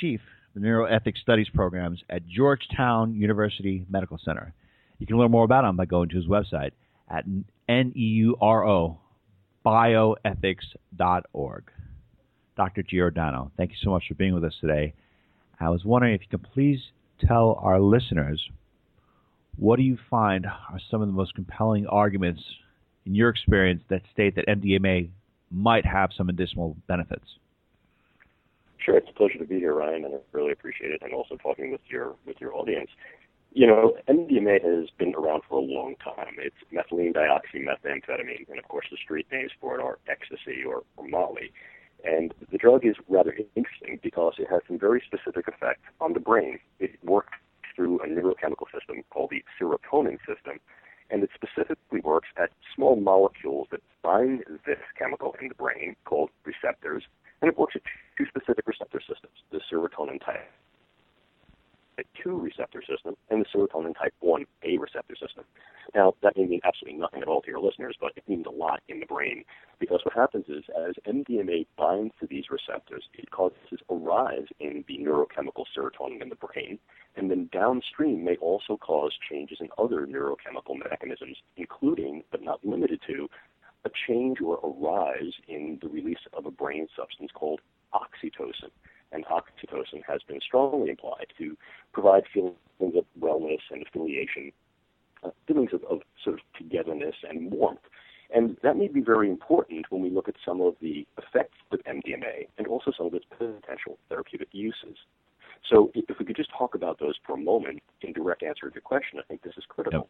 chief 0.00 0.20
of 0.54 0.62
the 0.62 0.68
Neuroethics 0.68 1.18
Studies 1.18 1.48
programs 1.52 2.02
at 2.10 2.26
Georgetown 2.26 3.14
University 3.14 3.86
Medical 3.88 4.18
Center. 4.24 4.52
You 4.98 5.06
can 5.06 5.16
learn 5.16 5.30
more 5.30 5.44
about 5.44 5.64
him 5.64 5.76
by 5.76 5.86
going 5.86 6.08
to 6.10 6.16
his 6.16 6.26
website 6.26 6.72
at 7.08 7.24
neuro 7.68 9.00
bioethics.org. 9.64 11.64
Dr. 12.56 12.82
Giordano, 12.82 13.50
thank 13.56 13.70
you 13.70 13.76
so 13.82 13.90
much 13.90 14.04
for 14.08 14.14
being 14.14 14.34
with 14.34 14.44
us 14.44 14.54
today. 14.60 14.94
I 15.60 15.70
was 15.70 15.84
wondering 15.84 16.14
if 16.14 16.20
you 16.22 16.38
could 16.38 16.48
please 16.52 16.80
tell 17.26 17.58
our 17.62 17.80
listeners 17.80 18.40
what 19.56 19.76
do 19.76 19.82
you 19.82 19.96
find 20.10 20.46
are 20.46 20.80
some 20.90 21.00
of 21.00 21.08
the 21.08 21.14
most 21.14 21.34
compelling 21.34 21.86
arguments 21.86 22.42
in 23.06 23.14
your 23.14 23.28
experience 23.28 23.82
that 23.88 24.02
state 24.12 24.34
that 24.36 24.46
MDMA 24.46 25.10
might 25.50 25.86
have 25.86 26.10
some 26.16 26.26
medicinal 26.26 26.76
benefits? 26.88 27.24
Sure, 28.78 28.96
it's 28.96 29.08
a 29.08 29.12
pleasure 29.12 29.38
to 29.38 29.44
be 29.44 29.58
here, 29.58 29.74
Ryan, 29.74 30.04
and 30.04 30.14
I 30.14 30.18
really 30.32 30.52
appreciate 30.52 30.90
it, 30.90 31.00
and 31.02 31.14
also 31.14 31.36
talking 31.36 31.70
with 31.70 31.80
your 31.88 32.16
with 32.26 32.36
your 32.40 32.54
audience. 32.54 32.90
You 33.52 33.68
know, 33.68 33.94
MDMA 34.08 34.62
has 34.64 34.90
been 34.98 35.14
around 35.14 35.42
for 35.48 35.58
a 35.58 35.62
long 35.62 35.94
time. 36.02 36.34
It's 36.38 36.56
methylene 36.72 37.14
dioxymethamphetamine, 37.14 38.48
and 38.48 38.58
of 38.58 38.66
course 38.68 38.86
the 38.90 38.98
street 39.02 39.26
names 39.30 39.52
for 39.60 39.78
it 39.78 39.82
are 39.82 39.98
ecstasy 40.08 40.64
or, 40.66 40.82
or 40.96 41.06
Molly. 41.06 41.52
And 42.04 42.34
the 42.50 42.58
drug 42.58 42.84
is 42.84 42.96
rather 43.08 43.34
interesting 43.56 43.98
because 44.02 44.34
it 44.38 44.48
has 44.50 44.60
some 44.68 44.78
very 44.78 45.02
specific 45.06 45.48
effects 45.48 45.82
on 46.00 46.12
the 46.12 46.20
brain. 46.20 46.58
It 46.78 46.92
works 47.02 47.32
through 47.74 48.00
a 48.00 48.06
neurochemical 48.06 48.66
system 48.72 49.02
called 49.10 49.30
the 49.30 49.42
serotonin 49.58 50.18
system, 50.18 50.60
and 51.10 51.22
it 51.22 51.30
specifically 51.34 52.00
works 52.00 52.28
at 52.36 52.50
small 52.74 52.96
molecules 52.96 53.68
that 53.70 53.80
bind 54.02 54.44
this 54.66 54.78
chemical 54.98 55.34
in 55.40 55.48
the 55.48 55.54
brain 55.54 55.96
called 56.04 56.30
receptors, 56.44 57.04
and 57.40 57.50
it 57.50 57.58
works 57.58 57.74
at 57.74 57.82
two 58.18 58.26
specific 58.26 58.66
receptor 58.66 59.00
systems, 59.00 59.34
the 59.50 59.60
serotonin 59.70 60.24
type 60.24 60.48
type 61.96 62.06
2 62.22 62.38
receptor 62.38 62.82
system 62.82 63.14
and 63.30 63.44
the 63.44 63.58
serotonin 63.58 63.94
type 63.96 64.14
1A 64.22 64.78
receptor 64.78 65.14
system. 65.14 65.44
Now, 65.94 66.14
that 66.22 66.36
may 66.36 66.46
mean 66.46 66.60
absolutely 66.64 67.00
nothing 67.00 67.22
at 67.22 67.28
all 67.28 67.42
to 67.42 67.50
your 67.50 67.60
listeners, 67.60 67.96
but 68.00 68.12
it 68.16 68.28
means 68.28 68.46
a 68.46 68.50
lot 68.50 68.80
in 68.88 69.00
the 69.00 69.06
brain 69.06 69.44
because 69.78 70.00
what 70.04 70.14
happens 70.14 70.46
is 70.48 70.64
as 70.88 70.94
MDMA 71.06 71.66
binds 71.76 72.14
to 72.20 72.26
these 72.26 72.44
receptors, 72.50 73.04
it 73.14 73.30
causes 73.30 73.56
a 73.88 73.94
rise 73.94 74.46
in 74.60 74.84
the 74.88 74.98
neurochemical 74.98 75.64
serotonin 75.76 76.22
in 76.22 76.28
the 76.28 76.36
brain, 76.36 76.78
and 77.16 77.30
then 77.30 77.48
downstream 77.52 78.24
may 78.24 78.36
also 78.36 78.76
cause 78.76 79.12
changes 79.30 79.58
in 79.60 79.68
other 79.78 80.06
neurochemical 80.06 80.78
mechanisms, 80.90 81.36
including, 81.56 82.22
but 82.30 82.42
not 82.42 82.64
limited 82.64 83.00
to, 83.06 83.28
a 83.84 83.90
change 84.08 84.40
or 84.40 84.58
a 84.62 84.68
rise 84.68 85.32
in 85.48 85.78
the 85.82 85.88
release 85.88 86.26
of 86.32 86.46
a 86.46 86.50
brain 86.50 86.86
substance 86.96 87.30
called 87.34 87.60
oxytocin 87.92 88.70
and 89.14 89.24
oxytocin 89.26 90.02
has 90.06 90.20
been 90.26 90.40
strongly 90.40 90.90
implied 90.90 91.26
to 91.38 91.56
provide 91.92 92.24
feelings 92.32 92.56
of 92.80 93.04
wellness 93.18 93.60
and 93.70 93.86
affiliation, 93.86 94.52
uh, 95.22 95.30
feelings 95.46 95.70
of, 95.72 95.82
of 95.84 96.00
sort 96.22 96.34
of 96.34 96.40
togetherness 96.58 97.14
and 97.28 97.52
warmth. 97.52 97.80
And 98.34 98.56
that 98.62 98.76
may 98.76 98.88
be 98.88 99.00
very 99.00 99.30
important 99.30 99.86
when 99.90 100.02
we 100.02 100.10
look 100.10 100.28
at 100.28 100.34
some 100.44 100.60
of 100.60 100.74
the 100.80 101.06
effects 101.18 101.56
of 101.70 101.78
MDMA 101.84 102.48
and 102.58 102.66
also 102.66 102.90
some 102.96 103.06
of 103.06 103.14
its 103.14 103.24
potential 103.30 103.98
therapeutic 104.08 104.48
uses. 104.52 104.96
So 105.70 105.92
if 105.94 106.18
we 106.18 106.24
could 106.24 106.36
just 106.36 106.50
talk 106.50 106.74
about 106.74 106.98
those 106.98 107.14
for 107.24 107.34
a 107.34 107.38
moment 107.40 107.82
in 108.02 108.12
direct 108.12 108.42
answer 108.42 108.68
to 108.68 108.74
your 108.74 108.82
question, 108.82 109.18
I 109.18 109.22
think 109.22 109.42
this 109.42 109.54
is 109.56 109.64
critical. 109.68 110.00
Yep. 110.00 110.08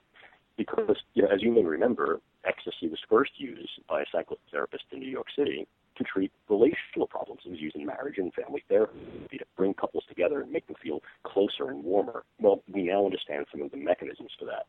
Because, 0.57 0.97
you 1.14 1.23
know, 1.23 1.29
as 1.29 1.43
you 1.43 1.53
may 1.53 1.64
remember, 1.64 2.21
ecstasy 2.45 2.88
was 2.88 2.99
first 3.09 3.33
used 3.37 3.81
by 3.88 4.03
a 4.03 4.05
psychotherapist 4.14 4.87
in 4.93 5.01
New 5.01 5.11
York 5.11 5.27
City 5.37 5.67
to 5.96 6.04
treat 6.04 6.33
relational 6.48 7.07
problems. 7.09 7.42
It 7.44 7.50
was 7.50 7.61
used 7.61 7.76
in 7.76 7.87
marriage 7.87 8.18
and 8.18 8.33
family 8.35 8.64
therapy 8.68 9.38
to 9.38 9.44
bring 9.57 9.74
couples 9.74 10.04
together 10.09 10.40
and 10.40 10.50
make 10.50 10.66
them 10.66 10.76
feel 10.83 11.02
closer 11.24 11.70
and 11.70 11.85
warmer. 11.85 12.24
Well, 12.40 12.62
we 12.72 12.83
now 12.83 13.04
understand 13.04 13.46
some 13.50 13.62
of 13.62 13.70
the 13.70 13.76
mechanisms 13.76 14.30
for 14.38 14.44
that. 14.46 14.66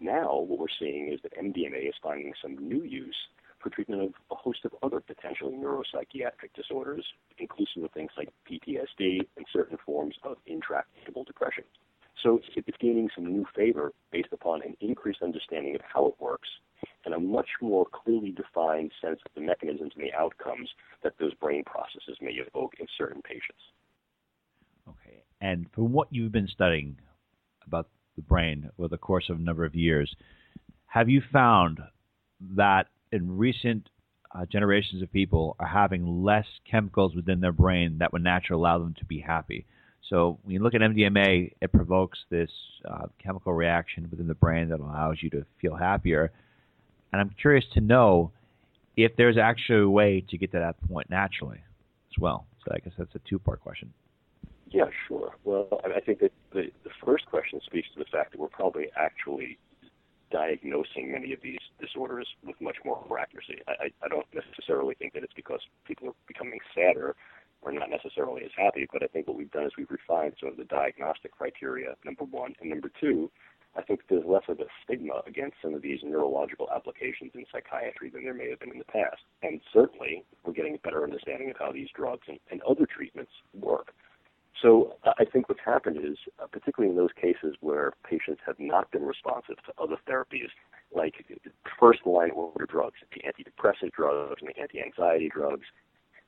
Now, 0.00 0.38
what 0.38 0.58
we're 0.58 0.66
seeing 0.78 1.12
is 1.12 1.20
that 1.22 1.36
MDMA 1.36 1.88
is 1.88 1.94
finding 2.02 2.32
some 2.40 2.56
new 2.56 2.82
use 2.82 3.16
for 3.62 3.68
treatment 3.68 4.02
of 4.02 4.14
a 4.30 4.34
host 4.34 4.64
of 4.64 4.74
other 4.82 5.00
potentially 5.00 5.52
neuropsychiatric 5.52 6.54
disorders, 6.54 7.04
inclusive 7.38 7.84
of 7.84 7.90
things 7.92 8.10
like 8.16 8.30
PTSD 8.50 9.20
and 9.36 9.46
certain 9.52 9.76
forms 9.84 10.16
of 10.24 10.38
intractable 10.46 11.24
depression. 11.24 11.64
So 12.22 12.40
it's 12.54 12.78
gaining 12.78 13.08
some 13.14 13.26
new 13.26 13.46
favor 13.56 13.92
based 14.12 14.32
upon 14.32 14.62
an 14.62 14.76
increased 14.80 15.22
understanding 15.22 15.74
of 15.74 15.80
how 15.82 16.06
it 16.06 16.14
works 16.20 16.48
and 17.04 17.14
a 17.14 17.20
much 17.20 17.48
more 17.60 17.86
clearly 17.86 18.30
defined 18.30 18.92
sense 19.00 19.20
of 19.24 19.32
the 19.34 19.40
mechanisms 19.40 19.92
and 19.96 20.04
the 20.04 20.12
outcomes 20.14 20.68
that 21.02 21.14
those 21.18 21.34
brain 21.34 21.64
processes 21.64 22.16
may 22.20 22.32
evoke 22.32 22.74
in 22.78 22.86
certain 22.98 23.22
patients. 23.22 23.62
Okay. 24.88 25.22
And 25.40 25.66
from 25.74 25.92
what 25.92 26.08
you've 26.10 26.32
been 26.32 26.48
studying 26.48 26.96
about 27.66 27.88
the 28.16 28.22
brain 28.22 28.68
over 28.78 28.88
the 28.88 28.98
course 28.98 29.30
of 29.30 29.38
a 29.38 29.42
number 29.42 29.64
of 29.64 29.74
years, 29.74 30.14
have 30.86 31.08
you 31.08 31.22
found 31.32 31.78
that 32.56 32.88
in 33.12 33.36
recent 33.36 33.88
uh, 34.34 34.44
generations 34.46 35.02
of 35.02 35.12
people 35.12 35.56
are 35.58 35.66
having 35.66 36.22
less 36.22 36.46
chemicals 36.70 37.14
within 37.14 37.40
their 37.40 37.52
brain 37.52 37.98
that 37.98 38.12
would 38.12 38.22
naturally 38.22 38.60
allow 38.60 38.78
them 38.78 38.94
to 38.98 39.04
be 39.04 39.20
happy? 39.20 39.66
So 40.10 40.38
when 40.42 40.52
you 40.52 40.60
look 40.60 40.74
at 40.74 40.80
MDMA, 40.80 41.52
it 41.62 41.72
provokes 41.72 42.18
this 42.30 42.50
uh, 42.84 43.06
chemical 43.22 43.52
reaction 43.52 44.08
within 44.10 44.26
the 44.26 44.34
brain 44.34 44.68
that 44.70 44.80
allows 44.80 45.18
you 45.22 45.30
to 45.30 45.46
feel 45.60 45.76
happier. 45.76 46.32
And 47.12 47.20
I'm 47.20 47.30
curious 47.40 47.64
to 47.74 47.80
know 47.80 48.32
if 48.96 49.12
there's 49.16 49.38
actually 49.38 49.82
a 49.82 49.88
way 49.88 50.24
to 50.28 50.36
get 50.36 50.50
to 50.52 50.58
that 50.58 50.76
point 50.88 51.08
naturally 51.08 51.58
as 51.58 52.20
well. 52.20 52.46
So 52.64 52.72
I 52.74 52.80
guess 52.80 52.92
that's 52.98 53.14
a 53.14 53.20
two-part 53.20 53.60
question. 53.60 53.92
Yeah, 54.68 54.86
sure. 55.06 55.36
Well, 55.44 55.68
I 55.84 56.00
think 56.00 56.20
that 56.20 56.32
the, 56.52 56.70
the 56.84 56.90
first 57.04 57.26
question 57.26 57.60
speaks 57.64 57.88
to 57.94 58.00
the 58.00 58.04
fact 58.10 58.32
that 58.32 58.40
we're 58.40 58.48
probably 58.48 58.86
actually 58.96 59.58
diagnosing 60.30 61.10
many 61.12 61.32
of 61.32 61.40
these 61.42 61.58
disorders 61.80 62.26
with 62.44 62.60
much 62.60 62.76
more 62.84 63.04
accuracy. 63.18 63.60
I, 63.66 63.90
I 64.04 64.08
don't 64.08 64.26
necessarily 64.34 64.94
think 64.94 65.14
that 65.14 65.24
it's 65.24 65.32
because 65.34 65.60
people 65.86 66.08
are 66.08 66.14
becoming 66.26 66.58
sadder 66.74 67.16
or 67.62 67.72
not 67.72 67.90
necessarily 67.90 68.42
as 68.44 68.50
happy, 68.56 68.86
but 68.92 69.02
I 69.02 69.06
think 69.06 69.28
what 69.28 69.36
we've 69.36 69.50
done 69.50 69.64
is 69.64 69.72
we've 69.76 69.90
refined 69.90 70.34
some 70.40 70.48
of 70.48 70.56
the 70.56 70.64
diagnostic 70.64 71.32
criteria, 71.32 71.94
number 72.04 72.24
one. 72.24 72.54
And 72.60 72.70
number 72.70 72.90
two, 73.00 73.30
I 73.76 73.82
think 73.82 74.00
there's 74.08 74.24
less 74.26 74.42
of 74.48 74.58
a 74.60 74.66
stigma 74.82 75.22
against 75.26 75.56
some 75.62 75.74
of 75.74 75.82
these 75.82 76.00
neurological 76.02 76.68
applications 76.74 77.32
in 77.34 77.44
psychiatry 77.52 78.10
than 78.10 78.24
there 78.24 78.34
may 78.34 78.50
have 78.50 78.60
been 78.60 78.72
in 78.72 78.78
the 78.78 78.84
past. 78.84 79.22
And 79.42 79.60
certainly, 79.72 80.24
we're 80.44 80.52
getting 80.52 80.74
a 80.74 80.78
better 80.78 81.04
understanding 81.04 81.50
of 81.50 81.56
how 81.58 81.70
these 81.72 81.88
drugs 81.94 82.26
and, 82.26 82.38
and 82.50 82.62
other 82.62 82.86
treatments 82.86 83.32
work. 83.54 83.92
So 84.60 84.96
I 85.18 85.24
think 85.24 85.48
what's 85.48 85.60
happened 85.64 85.98
is, 85.98 86.18
uh, 86.42 86.46
particularly 86.46 86.90
in 86.90 86.96
those 86.96 87.14
cases 87.18 87.54
where 87.60 87.92
patients 88.08 88.40
have 88.44 88.56
not 88.58 88.90
been 88.90 89.04
responsive 89.04 89.56
to 89.64 89.72
other 89.82 89.96
therapies, 90.08 90.48
like 90.94 91.24
first 91.78 92.00
line 92.04 92.30
order 92.32 92.66
drugs, 92.66 92.96
the 93.14 93.22
antidepressant 93.22 93.92
drugs 93.92 94.40
and 94.40 94.50
the 94.50 94.60
anti-anxiety 94.60 95.30
drugs, 95.32 95.66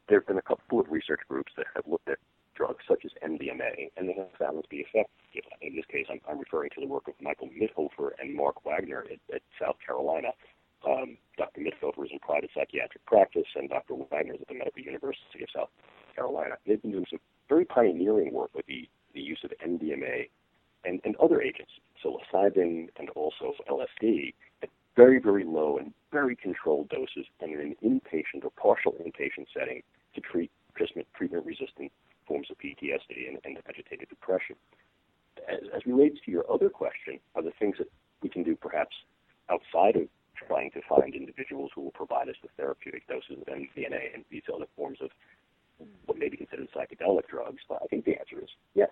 there 0.09 0.21
have 0.21 0.27
been 0.27 0.39
a 0.39 0.43
couple 0.43 0.81
of 0.81 0.91
research 0.91 1.21
groups 1.29 1.53
that 1.57 1.67
have 1.75 1.85
looked 1.87 2.09
at 2.09 2.19
drugs 2.55 2.85
such 2.89 3.05
as 3.05 3.11
MDMA, 3.25 3.91
and 3.97 4.09
they 4.09 4.15
have 4.15 4.29
found 4.39 4.63
to 4.63 4.69
be 4.69 4.85
effective. 4.85 5.45
In 5.63 5.75
this 5.75 5.87
case, 5.91 6.07
I'm, 6.11 6.21
I'm 6.29 6.39
referring 6.39 6.71
to 6.75 6.81
the 6.81 6.87
work 6.87 7.09
of 7.09 7.15
Michael 7.21 7.49
Mithoefer 7.49 8.11
and 8.21 8.35
Mark 8.35 8.65
Wagner 8.65 9.05
at, 9.11 9.35
at 9.35 9.43
South 9.61 9.77
Carolina. 9.85 10.29
Um, 10.87 11.17
Dr. 11.39 11.61
Mithoefer 11.61 12.05
is 12.05 12.11
in 12.13 12.19
private 12.19 12.51
psychiatric 12.55 13.05
practice, 13.07 13.47
and 13.55 13.71
Dr. 13.71 13.95
Wagner 14.11 14.35
is 14.35 14.41
at 14.43 14.49
the 14.49 14.55
Medical 14.55 14.83
University 14.83 15.43
of 15.43 15.49
South 15.55 15.71
Carolina. 16.15 16.57
They've 16.67 16.83
been 16.83 16.93
doing 16.93 17.07
some 17.09 17.21
very 17.49 17.65
pioneering 17.65 18.33
work 18.33 18.51
with 18.55 18.67
the, 18.67 18.89
the 19.15 19.21
use 19.21 19.41
of 19.45 19.53
MDMA 19.65 20.29
and, 20.85 21.01
and 21.05 21.17
other 21.17 21.41
agents, 21.41 21.73
psilocybin 22.05 22.89
and 22.99 23.09
also 23.11 23.55
LSD, 23.71 24.35
very, 24.97 25.19
very 25.19 25.45
low 25.45 25.79
and 25.79 25.93
very 26.11 26.37
controlled 26.37 26.89
doses 26.89 27.27
and 27.41 27.53
in 27.53 27.61
an 27.61 27.77
inpatient 27.83 28.45
or 28.45 28.51
partial 28.51 28.93
inpatient 28.93 29.47
setting 29.57 29.83
to 30.15 30.21
treat 30.21 30.51
treatment 30.77 31.47
resistant 31.47 31.91
forms 32.27 32.49
of 32.51 32.59
PTSD 32.59 33.29
and, 33.29 33.39
and 33.45 33.59
agitated 33.69 34.09
depression. 34.09 34.57
As, 35.49 35.61
as 35.75 35.87
relates 35.87 36.19
to 36.25 36.31
your 36.31 36.51
other 36.53 36.69
question, 36.69 37.19
are 37.35 37.43
the 37.43 37.53
things 37.59 37.77
that 37.79 37.89
we 38.23 38.29
can 38.29 38.43
do 38.43 38.55
perhaps 38.55 38.95
outside 39.51 39.97
of 39.97 40.09
trying 40.47 40.71
to 40.73 40.81
find 40.89 41.15
individuals 41.15 41.71
who 41.75 41.83
will 41.83 41.93
provide 41.93 42.29
us 42.29 42.37
with 42.43 42.51
therapeutic 42.57 43.07
doses 43.09 43.39
of 43.41 43.47
MDMA 43.47 44.15
and 44.15 44.25
these 44.31 44.43
other 44.55 44.67
forms 44.77 44.99
of 45.01 45.11
what 46.07 46.19
may 46.19 46.29
be 46.29 46.37
considered 46.37 46.69
psychedelic 46.75 47.27
drugs? 47.29 47.59
I 47.71 47.87
think 47.89 48.05
the 48.05 48.19
answer 48.19 48.39
is 48.41 48.49
yes. 48.75 48.91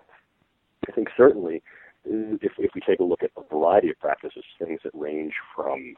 I 0.87 0.91
think 0.91 1.09
certainly 1.15 1.61
if, 2.05 2.51
if 2.57 2.71
we 2.73 2.81
take 2.81 2.99
a 2.99 3.03
look 3.03 3.23
at 3.23 3.31
a 3.37 3.43
variety 3.53 3.89
of 3.89 3.99
practices, 3.99 4.43
things 4.59 4.79
that 4.83 4.91
range 4.93 5.33
from 5.55 5.95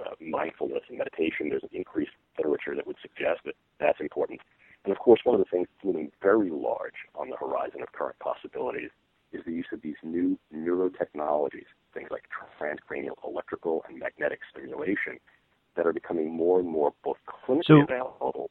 uh, 0.00 0.10
mindfulness 0.20 0.82
and 0.88 0.98
meditation, 0.98 1.48
there's 1.48 1.62
an 1.62 1.70
increased 1.72 2.12
literature 2.38 2.74
that 2.74 2.86
would 2.86 2.96
suggest 3.00 3.40
that 3.44 3.54
that's 3.80 4.00
important. 4.00 4.40
And 4.84 4.92
of 4.92 4.98
course, 4.98 5.20
one 5.24 5.34
of 5.34 5.40
the 5.40 5.50
things 5.50 5.68
looming 5.84 6.10
very 6.20 6.50
large 6.50 7.06
on 7.14 7.30
the 7.30 7.36
horizon 7.36 7.82
of 7.82 7.92
current 7.92 8.18
possibilities 8.18 8.90
is 9.32 9.40
the 9.46 9.52
use 9.52 9.66
of 9.72 9.80
these 9.80 9.96
new 10.02 10.38
neurotechnologies, 10.54 11.70
things 11.94 12.08
like 12.10 12.24
transcranial 12.60 13.14
electrical 13.26 13.84
and 13.88 13.98
magnetic 13.98 14.40
stimulation, 14.50 15.18
that 15.76 15.86
are 15.86 15.92
becoming 15.92 16.30
more 16.30 16.60
and 16.60 16.68
more 16.68 16.92
both 17.02 17.16
clinically 17.26 17.62
so, 17.66 17.82
available. 17.82 18.50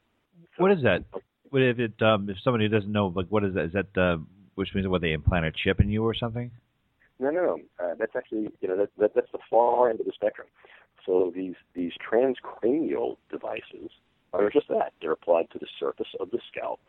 So, 0.56 0.62
what 0.62 0.72
is 0.72 0.82
that? 0.82 1.04
What 1.50 1.62
if 1.62 1.78
it 1.78 2.00
um, 2.02 2.28
if 2.28 2.36
somebody 2.42 2.68
doesn't 2.68 2.90
know, 2.90 3.12
like, 3.14 3.26
what 3.28 3.44
is 3.44 3.54
that? 3.54 3.66
Is 3.66 3.72
that 3.72 4.00
uh, 4.00 4.16
which 4.54 4.74
means 4.74 4.88
what 4.88 5.00
they 5.00 5.12
implant 5.12 5.46
a 5.46 5.52
chip 5.52 5.80
in 5.80 5.90
you 5.90 6.04
or 6.04 6.14
something? 6.14 6.50
No, 7.18 7.30
no, 7.30 7.40
no. 7.40 7.58
Uh, 7.78 7.94
that's 7.98 8.16
actually 8.16 8.50
you 8.60 8.68
know 8.68 8.76
that, 8.76 8.90
that 8.98 9.14
that's 9.14 9.32
the 9.32 9.38
far 9.50 9.90
end 9.90 10.00
of 10.00 10.06
the 10.06 10.12
spectrum. 10.14 10.48
So 11.06 11.32
these 11.34 11.54
these 11.74 11.92
transcranial 12.10 13.16
devices 13.30 13.90
are 14.32 14.50
just 14.50 14.68
that. 14.68 14.92
They're 15.00 15.12
applied 15.12 15.50
to 15.52 15.58
the 15.58 15.66
surface 15.78 16.14
of 16.20 16.30
the 16.30 16.38
scalp, 16.50 16.80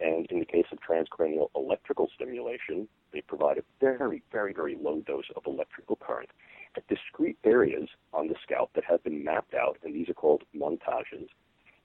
and 0.00 0.26
in 0.30 0.38
the 0.38 0.44
case 0.44 0.66
of 0.72 0.78
transcranial 0.78 1.48
electrical 1.54 2.08
stimulation, 2.14 2.88
they 3.12 3.20
provide 3.22 3.58
a 3.58 3.62
very, 3.80 4.22
very, 4.30 4.52
very 4.52 4.76
low 4.80 5.00
dose 5.00 5.30
of 5.36 5.42
electrical 5.46 5.96
current 5.96 6.30
at 6.76 6.86
discrete 6.88 7.38
areas 7.44 7.88
on 8.12 8.28
the 8.28 8.34
scalp 8.42 8.70
that 8.74 8.84
have 8.84 9.02
been 9.02 9.24
mapped 9.24 9.54
out, 9.54 9.76
and 9.82 9.94
these 9.94 10.08
are 10.08 10.14
called 10.14 10.42
montages. 10.56 11.28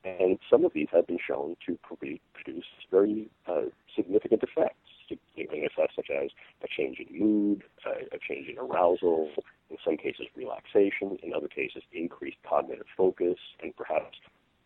And 0.04 0.38
some 0.50 0.64
of 0.64 0.74
these 0.74 0.88
have 0.92 1.08
been 1.08 1.18
shown 1.26 1.56
to 1.66 1.78
produce 1.82 2.66
very 2.92 3.30
uh, 3.48 3.64
significant 3.96 4.44
effects, 4.44 4.85
significant 5.08 5.66
effects 5.72 5.96
such 5.96 6.10
as 6.10 6.30
a 6.64 6.68
change 6.68 7.00
in 7.00 7.20
mood, 7.20 7.64
uh, 7.86 7.92
a 8.12 8.20
change 8.20 8.48
in 8.50 8.58
arousal, 8.58 9.30
in 9.70 9.78
some 9.84 9.98
cases 9.98 10.28
relaxation, 10.36 11.18
in 11.24 11.34
other 11.34 11.48
cases 11.48 11.84
increased 11.94 12.38
cognitive 12.48 12.86
focus, 12.96 13.38
and 13.62 13.76
perhaps 13.76 14.18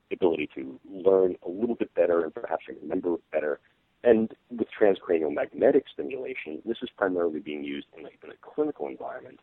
the 0.10 0.15
ability 0.15 0.49
to 0.56 0.80
learn 0.89 1.36
a 1.45 1.49
little 1.49 1.75
bit 1.75 1.93
better 1.93 2.23
and 2.23 2.34
perhaps 2.34 2.63
remember 2.82 3.15
better. 3.32 3.60
And 4.04 4.34
with 4.49 4.67
transcranial 4.80 5.34
magnetic 5.34 5.86
stimulation, 5.93 6.62
this 6.65 6.78
is 6.82 6.89
primarily 6.97 7.39
being 7.39 7.63
used 7.63 7.88
in 7.97 8.06
a, 8.06 8.10
in 8.23 8.32
a 8.32 8.54
clinical 8.56 8.88
environment 8.88 9.39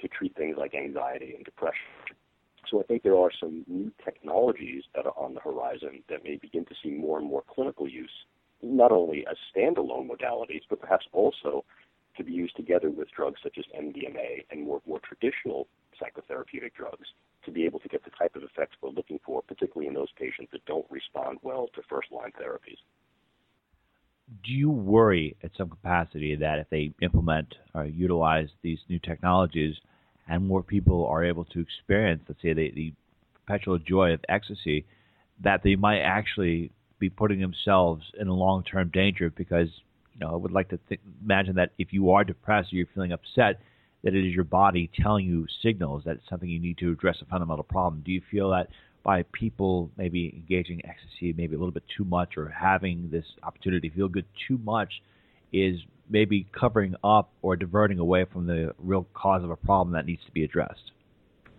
to 0.00 0.08
treat 0.08 0.34
things 0.36 0.56
like 0.58 0.74
anxiety 0.74 1.34
and 1.34 1.44
depression. 1.44 1.86
So 2.70 2.80
I 2.80 2.84
think 2.84 3.02
there 3.02 3.16
are 3.16 3.30
some 3.38 3.64
new 3.66 3.90
technologies 4.04 4.84
that 4.94 5.04
are 5.04 5.14
on 5.16 5.34
the 5.34 5.40
horizon 5.40 6.02
that 6.08 6.24
may 6.24 6.36
begin 6.36 6.64
to 6.66 6.74
see 6.82 6.90
more 6.90 7.18
and 7.18 7.26
more 7.26 7.42
clinical 7.52 7.88
use, 7.88 8.10
not 8.62 8.92
only 8.92 9.26
as 9.30 9.36
standalone 9.54 10.08
modalities, 10.08 10.62
but 10.68 10.80
perhaps 10.80 11.06
also 11.12 11.64
to 12.16 12.24
be 12.24 12.32
used 12.32 12.56
together 12.56 12.90
with 12.90 13.08
drugs 13.16 13.40
such 13.42 13.56
as 13.58 13.64
MDMA 13.78 14.44
and 14.50 14.64
more, 14.64 14.82
more 14.86 15.00
traditional 15.00 15.68
psychotherapeutic 16.00 16.74
drugs 16.74 17.08
to 17.44 17.50
be 17.50 17.64
able 17.64 17.78
to 17.80 17.88
get 17.88 18.04
the 18.04 18.10
type 18.10 18.36
of 18.36 18.42
effects 18.42 18.76
we're 18.82 18.90
looking 18.90 19.18
for, 19.24 19.42
particularly 19.42 19.88
in 19.88 19.94
those 19.94 20.12
patients 20.16 20.50
that 20.52 20.64
don't 20.66 20.86
respond 20.90 21.38
well 21.42 21.68
to 21.74 21.80
first 21.88 22.12
line 22.12 22.32
therapies. 22.40 22.76
Do 24.44 24.52
you 24.52 24.70
worry 24.70 25.36
at 25.42 25.50
some 25.56 25.70
capacity 25.70 26.36
that 26.36 26.58
if 26.58 26.68
they 26.70 26.92
implement 27.02 27.54
or 27.74 27.84
utilize 27.86 28.48
these 28.62 28.78
new 28.88 28.98
technologies 28.98 29.74
and 30.28 30.46
more 30.46 30.62
people 30.62 31.06
are 31.06 31.24
able 31.24 31.44
to 31.46 31.60
experience, 31.60 32.22
let's 32.28 32.40
say, 32.40 32.52
the, 32.52 32.70
the 32.70 32.92
perpetual 33.34 33.78
joy 33.78 34.12
of 34.12 34.20
ecstasy, 34.28 34.84
that 35.42 35.62
they 35.64 35.74
might 35.74 36.00
actually 36.00 36.70
be 37.00 37.10
putting 37.10 37.40
themselves 37.40 38.04
in 38.20 38.28
a 38.28 38.34
long 38.34 38.62
term 38.62 38.90
danger 38.90 39.30
because 39.30 39.68
you 40.14 40.20
know, 40.20 40.32
I 40.32 40.36
would 40.36 40.52
like 40.52 40.68
to 40.68 40.78
th- 40.88 41.00
imagine 41.24 41.56
that 41.56 41.72
if 41.78 41.92
you 41.92 42.10
are 42.10 42.22
depressed 42.22 42.72
or 42.72 42.76
you're 42.76 42.86
feeling 42.94 43.12
upset, 43.12 43.60
that 44.04 44.14
it 44.14 44.26
is 44.26 44.34
your 44.34 44.44
body 44.44 44.90
telling 45.02 45.26
you 45.26 45.46
signals 45.62 46.04
that 46.04 46.16
it's 46.16 46.28
something 46.28 46.48
you 46.48 46.60
need 46.60 46.78
to 46.78 46.92
address 46.92 47.16
a 47.20 47.24
fundamental 47.24 47.64
problem. 47.64 48.02
Do 48.04 48.12
you 48.12 48.22
feel 48.30 48.50
that 48.50 48.68
by 49.02 49.24
people 49.32 49.90
maybe 49.96 50.32
engaging 50.36 50.82
ecstasy 50.84 51.32
maybe 51.32 51.54
a 51.54 51.58
little 51.58 51.72
bit 51.72 51.84
too 51.96 52.04
much 52.04 52.36
or 52.36 52.48
having 52.48 53.08
this 53.10 53.24
opportunity 53.42 53.88
to 53.88 53.96
feel 53.96 54.08
good 54.08 54.26
too 54.46 54.58
much 54.58 55.02
is 55.52 55.76
maybe 56.10 56.46
covering 56.58 56.94
up 57.02 57.30
or 57.40 57.56
diverting 57.56 57.98
away 57.98 58.26
from 58.30 58.46
the 58.46 58.74
real 58.78 59.06
cause 59.14 59.42
of 59.42 59.50
a 59.50 59.56
problem 59.56 59.94
that 59.94 60.04
needs 60.04 60.22
to 60.26 60.32
be 60.32 60.44
addressed? 60.44 60.92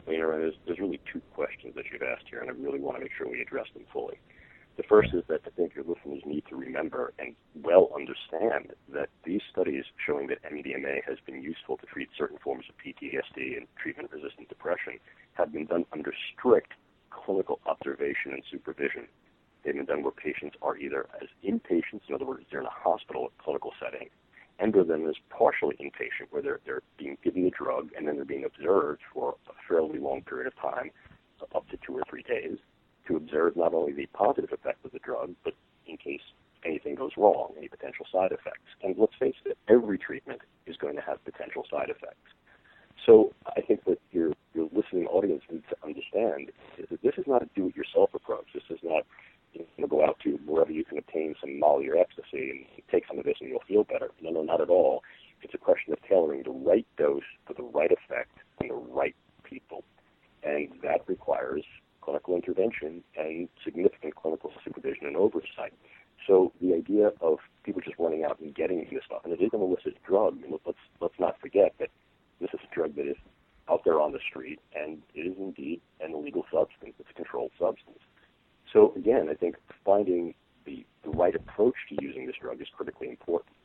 You 0.07 0.19
know, 0.19 0.31
there's, 0.31 0.53
there's 0.65 0.79
really 0.79 0.99
two 1.11 1.21
questions 1.33 1.73
that 1.75 1.85
you've 1.91 2.01
asked 2.03 2.25
here, 2.29 2.41
and 2.41 2.49
I 2.49 2.53
really 2.53 2.79
want 2.79 2.97
to 2.97 3.01
make 3.01 3.11
sure 3.17 3.29
we 3.29 3.41
address 3.41 3.67
them 3.73 3.83
fully. 3.93 4.19
The 4.81 4.87
first 4.87 5.13
is 5.13 5.21
that 5.27 5.41
I 5.45 5.51
think 5.51 5.75
your 5.75 5.83
listeners 5.83 6.23
need 6.25 6.43
to 6.49 6.55
remember 6.55 7.13
and 7.19 7.35
well 7.61 7.91
understand 7.93 8.73
that 8.91 9.09
these 9.23 9.41
studies 9.51 9.83
showing 10.03 10.25
that 10.29 10.41
MDMA 10.41 11.03
has 11.07 11.19
been 11.23 11.43
useful 11.43 11.77
to 11.77 11.85
treat 11.85 12.09
certain 12.17 12.39
forms 12.39 12.65
of 12.67 12.73
PTSD 12.83 13.57
and 13.57 13.67
treatment 13.79 14.09
resistant 14.11 14.49
depression 14.49 14.97
have 15.33 15.53
been 15.53 15.67
done 15.67 15.85
under 15.93 16.11
strict 16.33 16.73
clinical 17.11 17.59
observation 17.67 18.33
and 18.33 18.41
supervision. 18.49 19.05
They've 19.63 19.75
been 19.75 19.85
done 19.85 20.01
where 20.01 20.11
patients 20.11 20.55
are 20.63 20.75
either 20.75 21.05
as 21.21 21.27
inpatients, 21.47 22.09
in 22.09 22.15
other 22.15 22.25
words, 22.25 22.47
they're 22.49 22.61
in 22.61 22.65
a 22.65 22.71
hospital 22.71 23.31
clinical 23.37 23.73
setting, 23.79 24.09
and 24.57 24.75
or 24.75 24.83
then 24.83 25.05
as 25.07 25.15
partially 25.29 25.75
inpatient, 25.79 26.31
where 26.31 26.41
they're, 26.41 26.59
they're 26.65 26.81
being 26.97 27.19
given 27.23 27.43
the 27.43 27.51
drug 27.51 27.91
and 27.95 28.07
then 28.07 28.15
they're 28.15 28.25
being 28.25 28.45
observed 28.45 29.01
for 29.13 29.35
a 29.47 29.53
fairly 29.67 29.99
long 29.99 30.23
period 30.23 30.47
of 30.47 30.55
time, 30.59 30.89
up 31.53 31.69
to 31.69 31.77
two 31.85 31.93
or 31.93 32.03
three 32.09 32.23
days, 32.23 32.57
to 33.07 33.15
observe 33.15 33.55
not 33.55 33.73
only 33.73 33.93
the 33.93 34.05
positive 34.07 34.51
effect 34.51 34.83
of 34.85 34.91
the 34.91 34.99
drug, 34.99 35.33
but 35.43 35.53
in 35.87 35.97
case 35.97 36.21
anything 36.65 36.95
goes 36.95 37.11
wrong, 37.17 37.53
any 37.57 37.67
potential 37.67 38.05
side 38.11 38.31
effects. 38.31 38.69
And 38.83 38.95
let's 38.97 39.15
face 39.19 39.35
it, 39.45 39.57
every 39.67 39.97
treatment 39.97 40.41
is 40.65 40.77
going 40.77 40.95
to 40.95 41.01
have 41.01 41.23
potential 41.25 41.65
side 41.69 41.89
effects. 41.89 42.31
So 43.05 43.33
I 43.57 43.61
think 43.61 43.83
that 43.85 43.99
your 44.11 44.33
your 44.53 44.69
listening 44.71 45.07
audience 45.07 45.41
needs 45.49 45.65
to 45.69 45.75
understand 45.83 46.51
is 46.77 46.87
that 46.91 47.01
this 47.01 47.13
is 47.17 47.25
not 47.25 47.41
a 47.41 47.49
do-it-yourself 47.55 48.13
approach. 48.13 48.45
This 48.53 48.63
is 48.69 48.79
not 48.83 49.03
you 49.53 49.65
know, 49.77 49.87
go 49.87 50.05
out 50.05 50.19
to 50.23 50.39
wherever 50.45 50.71
you 50.71 50.85
can 50.85 50.97
obtain 50.97 51.35
some 51.41 51.59
Molly 51.59 51.89
or 51.89 51.97
ecstasy 51.97 52.49
and 52.51 52.65
take 52.91 53.05
some 53.07 53.17
of 53.17 53.25
this 53.25 53.35
and 53.41 53.49
you'll 53.49 53.63
feel 53.67 53.83
better. 53.83 54.09
No, 54.21 54.29
no, 54.29 54.43
not 54.43 54.61
at 54.61 54.69
all. 54.69 55.03
It's 55.41 55.53
a 55.53 55.57
question 55.57 55.93
of 55.93 55.99
tailoring 56.07 56.43
the 56.43 56.51
right 56.51 56.85
dose 56.97 57.23
for 57.47 57.53
the 57.53 57.63
right 57.63 57.91
effect 57.91 58.37
on 58.61 58.67
the 58.67 58.75
right 58.75 59.15
people, 59.43 59.83
and 60.43 60.69
that 60.83 61.01
requires 61.07 61.63
clinical 62.01 62.35
intervention 62.35 63.03
and 63.15 63.47
significant 63.63 64.15
clinical 64.15 64.51
supervision 64.63 65.07
and 65.07 65.15
oversight. 65.15 65.73
So 66.27 66.51
the 66.61 66.73
idea 66.73 67.11
of 67.21 67.39
people 67.63 67.81
just 67.81 67.97
running 67.97 68.23
out 68.23 68.39
and 68.39 68.53
getting 68.53 68.79
this 68.91 69.03
stuff, 69.05 69.21
and 69.23 69.33
it 69.33 69.41
is 69.41 69.49
an 69.53 69.61
illicit 69.61 69.95
drug. 70.07 70.37
let's 70.65 70.77
let's 70.99 71.19
not 71.19 71.39
forget 71.39 71.73
that 71.79 71.89
this 72.39 72.49
is 72.53 72.59
a 72.69 72.75
drug 72.75 72.95
that 72.95 73.07
is 73.07 73.17
out 73.69 73.81
there 73.85 73.99
on 73.99 74.11
the 74.11 74.19
street, 74.29 74.59
and 74.75 75.01
it 75.13 75.21
is 75.21 75.35
indeed 75.37 75.81
an 75.99 76.13
illegal 76.13 76.45
substance. 76.51 76.93
It's 76.99 77.09
a 77.09 77.13
controlled 77.13 77.51
substance. 77.59 77.99
So 78.73 78.93
again, 78.95 79.27
I 79.29 79.33
think 79.33 79.55
finding 79.85 80.33
the, 80.65 80.85
the 81.03 81.09
right 81.09 81.35
approach 81.35 81.75
to 81.89 81.95
using 82.01 82.27
this 82.27 82.35
drug 82.41 82.61
is 82.61 82.67
critically 82.75 83.09
important. 83.09 83.55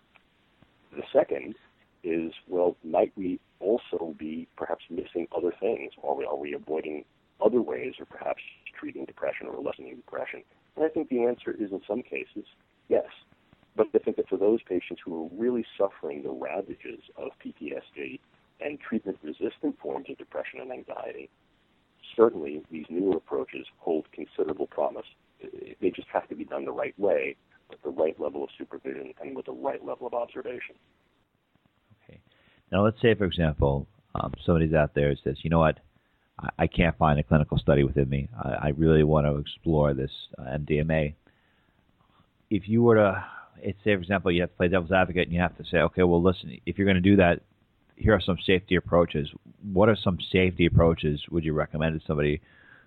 The 0.95 1.03
second 1.13 1.57
is, 2.03 2.33
well, 2.49 2.77
might 2.85 3.13
we 3.17 3.41
also 3.61 4.15
be 4.19 4.49
perhaps 4.57 4.85
missing 4.91 5.27
other 5.37 5.53
things? 5.61 5.93
Are 6.03 6.15
we, 6.15 6.25
are 6.25 6.37
we 6.37 6.55
avoiding 6.55 7.05
other 7.45 7.63
ways 7.63 7.95
or 7.99 8.07
perhaps 8.07 8.43
treating 8.79 9.05
depression 9.05 9.47
or 9.47 9.61
lessening 9.61 9.97
depression? 9.97 10.43
And 10.77 10.85
I 10.85 10.89
think 10.89 11.09
the 11.09 11.25
answer 11.25 11.51
is 11.51 11.73
in 11.73 11.81
some 11.89 12.03
cases, 12.03 12.45
yes. 12.89 13.07
But 13.77 13.89
I 13.95 13.99
think 13.99 14.17
that 14.17 14.29
for 14.29 14.39
those 14.39 14.61
patients 14.63 15.03
who 15.05 15.25
are 15.25 15.29
really 15.33 15.65
suffering 15.79 16.23
the 16.23 16.31
ravages 16.31 17.01
of 17.17 17.31
PTSD 17.45 18.21
and 18.61 18.79
treatment 18.81 19.19
resistant 19.23 19.79
forms 19.81 20.07
of 20.09 20.17
depression 20.17 20.61
and 20.61 20.73
anxiety, 20.73 21.29
certainly 22.17 22.63
these 22.71 22.87
newer 22.89 23.17
approaches 23.17 23.67
hold 23.79 24.07
considerable 24.13 24.67
promise. 24.67 25.07
They 25.81 25.91
just 25.91 26.09
have 26.13 26.29
to 26.29 26.35
be 26.35 26.45
done 26.45 26.65
the 26.65 26.73
right 26.73 26.99
way, 26.99 27.37
with 27.71 27.83
the 27.83 27.91
right 27.91 28.19
level 28.21 28.45
of 28.45 28.51
supervision 28.57 29.13
and 29.21 29.37
with 29.37 29.47
the 29.47 29.53
right 29.53 29.85
level 29.85 30.07
of 30.07 30.15
observation. 30.15 30.77
Okay. 32.05 32.21
Now, 32.73 32.85
let's 32.85 33.01
say, 33.01 33.15
for 33.15 33.25
example, 33.25 33.87
um, 34.15 34.33
somebody's 34.45 34.73
out 34.73 34.95
there 34.95 35.11
and 35.11 35.19
says, 35.23 35.37
you 35.43 35.51
know 35.51 35.59
what, 35.59 35.79
I, 36.59 36.67
can't 36.67 36.97
find 36.99 37.19
a 37.19 37.23
clinical 37.23 37.59
study 37.59 37.83
within 37.83 38.09
me. 38.09 38.29
I, 38.39 38.49
I 38.49 38.69
really 38.77 39.05
want 39.05 39.27
to 39.27 39.37
explore 39.37 39.95
this 39.95 40.11
uh, 40.39 40.43
MDMA. 40.43 41.15
If 42.51 42.69
you 42.69 42.83
were 42.83 42.97
to, 42.97 43.25
it's 43.63 43.79
say, 43.85 43.95
for 43.95 44.01
example, 44.01 44.31
you 44.31 44.43
have 44.43 44.51
to 44.51 44.57
play 44.57 44.69
devil's 44.69 44.93
advocate 44.93 45.25
and 45.25 45.33
you 45.33 45.41
have 45.41 45.57
to 45.57 45.65
say, 45.65 45.79
okay, 45.79 46.03
well, 46.03 46.23
listen, 46.23 46.59
if 46.67 46.77
you're 46.77 46.87
going 46.87 46.97
to 46.97 47.01
do 47.01 47.17
that, 47.17 47.41
here 47.97 48.13
are 48.13 48.21
some 48.21 48.37
safety 48.47 48.77
approaches. 48.77 49.29
What 49.73 49.89
are 49.89 49.97
some 49.97 50.19
safety 50.31 50.67
approaches 50.67 51.23
would 51.31 51.45
you 51.45 51.55
recommend 51.55 51.99
to 51.99 52.07
somebody 52.07 52.43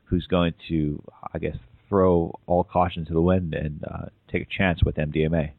who's 0.06 0.28
going 0.28 0.54
to, 0.70 1.02
I 1.34 1.40
guess, 1.40 1.56
throw 1.88 2.38
all 2.46 2.64
caution 2.64 3.06
to 3.06 3.14
the 3.14 3.22
wind 3.22 3.56
and 3.56 3.84
uh, 3.84 4.06
take 4.32 4.44
a 4.44 4.58
chance 4.58 4.84
with 4.84 4.96
MDMA? 4.96 5.52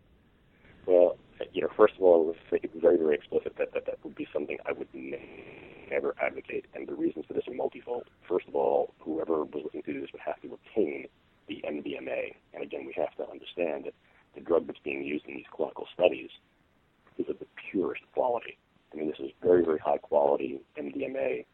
You 1.53 1.63
know, 1.63 1.69
first 1.77 1.95
of 1.97 2.03
all, 2.03 2.29
let's 2.29 2.39
make 2.53 2.65
it 2.65 2.71
very, 2.81 2.97
very 2.97 3.15
explicit 3.15 3.55
that 3.59 3.73
that, 3.75 3.87
that 3.87 3.99
would 4.05 4.15
be 4.15 4.27
something 4.33 4.59
I 4.67 4.73
would 4.73 4.89
never 5.91 6.15
advocate, 6.23 6.67
and 6.75 6.87
the 6.87 6.95
reasons 6.95 7.25
for 7.27 7.35
this 7.35 7.43
are 7.49 7.55
multifold. 7.55 8.05
First 8.29 8.47
of 8.47 8.55
all, 8.55 8.95
whoever 9.01 9.45
was 9.45 9.63
looking 9.65 9.83
to 9.83 9.93
do 9.93 10.01
this 10.01 10.11
would 10.13 10.23
have 10.23 10.41
to 10.43 10.55
obtain 10.55 11.07
the 11.49 11.65
MDMA, 11.67 12.35
and 12.55 12.63
again, 12.63 12.87
we 12.87 12.95
have 12.97 13.15
to 13.17 13.29
understand 13.29 13.87
that 13.87 13.95
the 14.37 14.41
drug 14.41 14.69
that's 14.69 14.79
being 14.85 15.03
used 15.03 15.27
in 15.27 15.35
these 15.35 15.51
clinical 15.53 15.89
studies 15.93 16.31
is 17.19 17.29
of 17.29 17.41
the 17.41 17.47
purest 17.71 18.03
quality. 18.15 18.57
I 18.93 18.97
mean, 18.97 19.09
this 19.09 19.19
is 19.19 19.31
very, 19.43 19.65
very 19.65 19.79
high 19.79 19.99
quality 19.99 20.61
MDMA. 20.79 21.45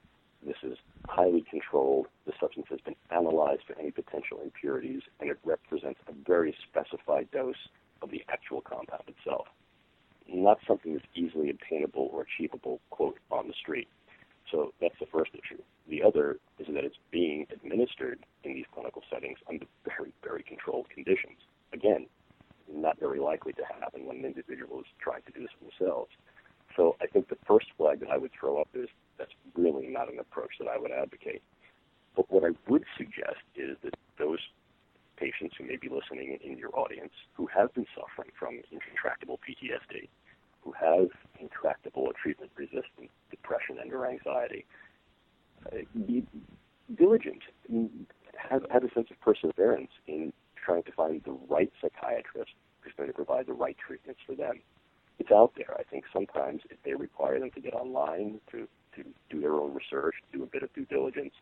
This 0.44 0.56
is 0.62 0.76
highly 1.08 1.44
controlled. 1.48 2.08
The 2.26 2.32
substance 2.38 2.66
has 2.68 2.80
been 2.80 2.96
analyzed 3.10 3.62
for 3.66 3.78
any 3.78 3.90
potential 3.90 4.40
impurities, 4.44 5.02
and 5.20 5.30
it 5.30 5.38
represents 5.44 6.00
a 6.06 6.12
very 6.26 6.54
specified 6.68 7.30
dose 7.30 7.56
of 8.02 8.10
the 8.10 8.22
actual 8.28 8.60
compound 8.60 9.04
itself. 9.08 9.46
Not 10.28 10.58
something 10.66 10.94
that's 10.94 11.06
easily 11.14 11.50
obtainable 11.50 12.10
or 12.12 12.22
achievable, 12.22 12.80
quote, 12.90 13.18
on 13.30 13.48
the 13.48 13.54
street. 13.54 13.88
So 14.50 14.72
that's 14.80 14.98
the 15.00 15.06
first 15.06 15.32
issue. 15.34 15.60
The 15.88 16.02
other 16.02 16.38
is 16.58 16.66
that 16.68 16.84
it's 16.84 16.98
being 17.10 17.46
administered 17.52 18.24
in 18.44 18.54
these 18.54 18.64
clinical 18.72 19.02
settings 19.10 19.38
under 19.48 19.66
very, 19.84 20.12
very 20.22 20.42
controlled 20.42 20.88
conditions. 20.90 21.38
Again, 21.72 22.06
not 22.72 22.98
very 22.98 23.20
likely 23.20 23.52
to 23.54 23.62
happen 23.80 24.06
when 24.06 24.18
an 24.18 24.24
individual 24.24 24.80
is 24.80 24.86
trying 25.00 25.22
to 25.22 25.32
do 25.32 25.40
this 25.40 25.50
themselves. 25.60 26.10
So 26.76 26.96
I 27.00 27.06
think 27.06 27.28
the 27.28 27.38
first 27.46 27.66
flag 27.76 28.00
that 28.00 28.10
I 28.10 28.18
would 28.18 28.32
throw 28.38 28.60
up 28.60 28.68
is 28.74 28.88
that's 29.18 29.32
really 29.56 29.86
not 29.86 30.12
an 30.12 30.18
approach 30.18 30.58
that 30.58 30.68
I 30.68 30.78
would 30.78 30.90
advocate. 30.90 31.42
But 32.14 32.30
what 32.30 32.44
I 32.44 32.50
would 32.68 32.84
suggest 32.96 33.42
is 33.54 33.76
that 33.82 33.94
those 34.18 34.38
patients 35.16 35.54
who 35.58 35.64
may 35.64 35.76
be 35.76 35.88
listening 35.88 36.38
in 36.42 36.58
your 36.58 36.76
audience 36.78 37.12
who 37.34 37.46
have 37.46 37.72
been 37.74 37.86
suffering 37.94 38.30
from 38.38 38.60
intractable 38.70 39.38
PTSD, 39.38 40.08
who 40.62 40.72
have 40.72 41.08
intractable 41.40 42.02
or 42.02 42.12
treatment 42.20 42.50
resistant 42.56 43.10
depression 43.30 43.78
and 43.80 43.92
or 43.92 44.06
anxiety, 44.06 44.64
uh, 45.72 45.78
be 46.06 46.24
diligent, 46.96 47.42
have, 48.36 48.64
have 48.70 48.84
a 48.84 48.90
sense 48.92 49.08
of 49.10 49.20
perseverance 49.20 49.90
in 50.06 50.32
trying 50.56 50.82
to 50.84 50.92
find 50.92 51.22
the 51.24 51.36
right 51.48 51.72
psychiatrist 51.80 52.52
who's 52.80 52.92
going 52.96 53.08
to 53.08 53.14
provide 53.14 53.46
the 53.46 53.52
right 53.52 53.76
treatments 53.78 54.20
for 54.26 54.34
them 54.34 54.60
it's 55.18 55.30
out 55.30 55.52
there. 55.56 55.74
I 55.78 55.82
think 55.82 56.04
sometimes 56.12 56.62
if 56.70 56.76
they 56.84 56.94
require 56.94 57.40
them 57.40 57.50
to 57.52 57.60
get 57.60 57.74
online 57.74 58.40
to, 58.50 58.68
to 58.96 59.04
do 59.30 59.40
their 59.40 59.54
own 59.54 59.74
research, 59.74 60.14
do 60.32 60.42
a 60.42 60.46
bit 60.46 60.62
of 60.62 60.72
due 60.74 60.84
diligence, 60.84 61.32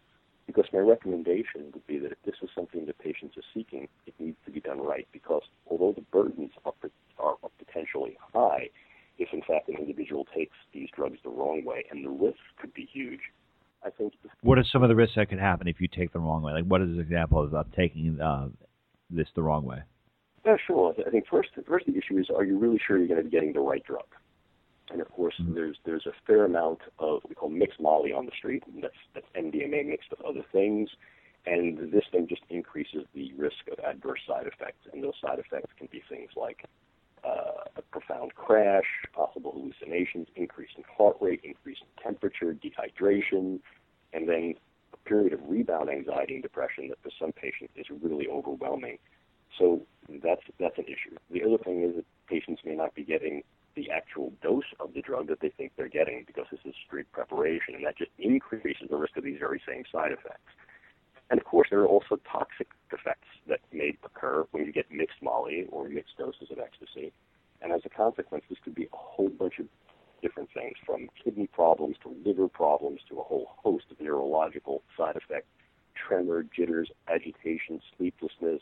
because 0.47 0.67
my 0.73 0.81
recommendation 0.81 1.71
would 1.73 1.87
be 1.87 1.99
that 1.99 2.13
if 2.13 2.19
this 2.25 2.35
is 2.43 2.51
something 2.55 2.87
that 2.87 2.99
patients 2.99 3.37
are 3.37 3.49
seeking, 3.55 3.89
it 4.07 4.15
needs 4.19 4.37
to 4.45 4.51
be 4.51 4.61
done 4.61 4.81
right. 4.81 5.09
Because 5.13 5.43
although 5.67 5.93
the 5.93 6.05
burdens 6.13 6.51
are, 6.65 6.73
are 7.19 7.37
potentially 7.59 8.17
high, 8.35 8.69
if 9.19 9.29
in 9.33 9.41
fact 9.41 9.69
an 9.69 9.77
individual 9.77 10.27
takes 10.35 10.57
these 10.73 10.89
drugs 10.95 11.19
the 11.23 11.31
wrong 11.31 11.65
way, 11.65 11.85
and 11.91 12.05
the 12.05 12.11
risks 12.11 12.41
could 12.61 12.75
be 12.75 12.89
huge, 12.93 13.21
I 13.85 13.91
think. 13.91 14.13
What 14.43 14.59
are 14.59 14.65
some 14.65 14.83
of 14.83 14.89
the 14.89 14.97
risks 14.97 15.17
that 15.17 15.29
could 15.29 15.39
happen 15.39 15.69
if 15.69 15.81
you 15.81 15.89
take 15.89 16.13
them 16.13 16.23
the 16.23 16.29
wrong 16.29 16.43
way? 16.43 16.53
Like, 16.53 16.65
what 16.65 16.83
is 16.83 16.89
an 16.89 17.01
example 17.01 17.43
of 17.43 17.73
taking 17.73 18.21
uh, 18.21 18.49
this 19.11 19.29
the 19.35 19.43
wrong 19.43 19.65
way? 19.65 19.79
Yeah, 20.45 20.57
sure. 20.67 20.95
I 21.07 21.11
think 21.11 21.27
first, 21.31 21.51
first 21.67 21.87
the 21.87 21.97
issue 21.97 22.19
is, 22.19 22.27
are 22.35 22.45
you 22.45 22.59
really 22.59 22.81
sure 22.87 22.99
you're 22.99 23.09
going 23.09 23.19
to 23.19 23.25
be 23.25 23.31
getting 23.31 23.53
the 23.53 23.61
right 23.61 23.83
drug? 23.85 24.05
And 24.91 25.01
of 25.01 25.11
course, 25.11 25.35
mm-hmm. 25.41 25.55
there's 25.55 25.77
there's 25.85 26.07
a 26.07 26.13
fair 26.27 26.45
amount 26.45 26.81
of 26.99 27.23
what 27.23 27.29
we 27.29 27.35
call 27.35 27.49
mixed 27.49 27.81
Molly 27.81 28.13
on 28.13 28.27
the 28.27 28.33
street. 28.37 28.63
That's 28.81 28.95
that's 29.15 29.27
MDMA 29.37 29.87
mixed 29.87 30.11
with 30.11 30.21
other 30.23 30.45
things, 30.53 30.91
and 31.47 31.93
this 31.93 32.05
thing 32.13 32.27
just 32.29 32.43
increases 32.51 33.05
the 33.15 33.33
risk 33.37 33.69
of 33.73 33.79
adverse 33.79 34.21
side 34.27 34.47
effects. 34.47 34.87
And 34.93 35.03
those 35.03 35.15
side 35.21 35.39
effects 35.39 35.73
can 35.79 35.89
be 35.91 36.03
things 36.09 36.31
like 36.37 36.65
uh, 37.25 37.65
a 37.77 37.83
profound 37.83 38.35
crash, 38.35 38.85
possible 39.13 39.53
hallucinations, 39.53 40.29
increase 40.37 40.71
in 40.77 40.85
heart 40.85 41.17
rate, 41.21 41.41
increase 41.45 41.79
in 41.81 42.03
temperature, 42.03 42.55
dehydration, 42.55 43.61
and 44.13 44.29
then 44.29 44.55
a 44.93 44.97
period 45.09 45.33
of 45.33 45.41
rebound 45.49 45.89
anxiety 45.89 46.35
and 46.35 46.43
depression 46.43 46.89
that 46.89 46.99
for 47.03 47.11
some 47.19 47.33
patients 47.33 47.73
is 47.77 47.87
really 48.03 48.29
overwhelming. 48.29 48.99
So 49.59 49.83
that's 50.23 50.43
that's 50.59 50.79
an 50.79 50.85
issue. 50.85 51.17
The 51.31 51.43
other 51.45 51.59
thing 51.59 51.83
is 51.83 51.97
that 51.97 52.05
patients 52.29 52.63
may 52.65 52.75
not 52.75 52.95
be 52.95 53.05
getting 53.05 53.43
the 53.75 53.91
actual 53.91 54.33
dose 54.43 54.65
of 54.81 54.95
the 54.95 55.01
drug 55.01 55.29
that 55.29 55.41
they 55.41 55.51
think 55.51 55.73
they're 55.77 55.89
getting 55.89 56.25
because 56.27 56.47
this 56.51 56.61
is 56.65 56.75
street 56.87 57.11
preparation, 57.13 57.75
and 57.75 57.85
that 57.85 57.99
just 57.99 58.11
increases 58.19 58.89
the 58.89 58.97
risk 58.97 59.17
of 59.17 59.25
these 59.25 59.39
very 59.39 59.61
same 59.67 59.85
side 59.91 60.13
effects. 60.13 60.53
And 61.31 61.41
of 61.41 61.47
course, 61.47 61.69
there 61.71 61.81
are 61.81 61.87
also 61.87 62.19
toxic 62.31 62.69
effects 62.93 63.29
that 63.49 63.61
may 63.73 63.97
occur 64.05 64.47
when 64.51 64.65
you 64.65 64.73
get 64.73 64.91
mixed 64.91 65.23
Molly 65.23 65.67
or 65.71 65.89
mixed 65.89 66.19
doses 66.19 66.51
of 66.51 66.59
ecstasy. 66.59 67.13
And 67.63 67.73
as 67.73 67.81
a 67.85 67.89
consequence, 67.89 68.45
this 68.49 68.59
could 68.63 68.75
be 68.75 68.85
a 68.85 68.97
whole 68.97 69.31
bunch 69.31 69.59
of 69.59 69.67
different 70.23 70.51
things 70.53 70.75
from 70.85 71.09
kidney 71.23 71.47
problems 71.47 71.97
to 72.03 72.15
liver 72.25 72.49
problems 72.49 73.01
to 73.09 73.19
a 73.21 73.23
whole 73.23 73.49
host 73.57 73.85
of 73.91 74.01
neurological 74.01 74.83
side 74.97 75.17
effects 75.17 75.49
tremor, 75.95 76.43
jitters, 76.43 76.91
agitation, 77.09 77.81
sleeplessness, 77.97 78.61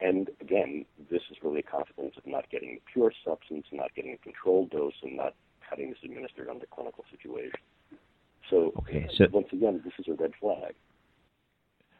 and 0.00 0.30
again, 0.40 0.84
this 1.10 1.22
is 1.30 1.36
really 1.42 1.60
a 1.60 1.62
consequence 1.62 2.14
of 2.16 2.26
not 2.26 2.48
getting 2.50 2.74
the 2.74 2.80
pure 2.92 3.12
substance, 3.24 3.66
not 3.72 3.94
getting 3.94 4.12
a 4.12 4.18
controlled 4.18 4.70
dose, 4.70 4.94
and 5.02 5.16
not 5.16 5.34
having 5.60 5.88
this 5.88 5.98
administered 6.04 6.48
under 6.48 6.66
clinical 6.66 7.04
situation. 7.10 7.58
So, 8.50 8.72
okay, 8.78 9.08
so 9.16 9.26
once 9.32 9.48
again, 9.52 9.80
this 9.84 9.94
is 9.98 10.06
a 10.08 10.14
red 10.14 10.32
flag. 10.40 10.74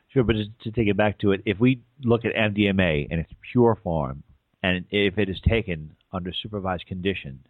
Sure, 0.09 0.23
but 0.23 0.37
to 0.63 0.71
take 0.71 0.89
it 0.89 0.97
back 0.97 1.19
to 1.19 1.33
it, 1.33 1.43
if 1.45 1.59
we 1.59 1.83
look 2.03 2.25
at 2.25 2.35
MDMA 2.35 3.11
in 3.11 3.19
its 3.19 3.33
pure 3.53 3.77
form, 3.83 4.23
and 4.63 4.85
if 4.91 5.19
it 5.19 5.29
is 5.29 5.41
taken 5.47 5.95
under 6.13 6.33
supervised 6.33 6.87
condition, 6.87 7.41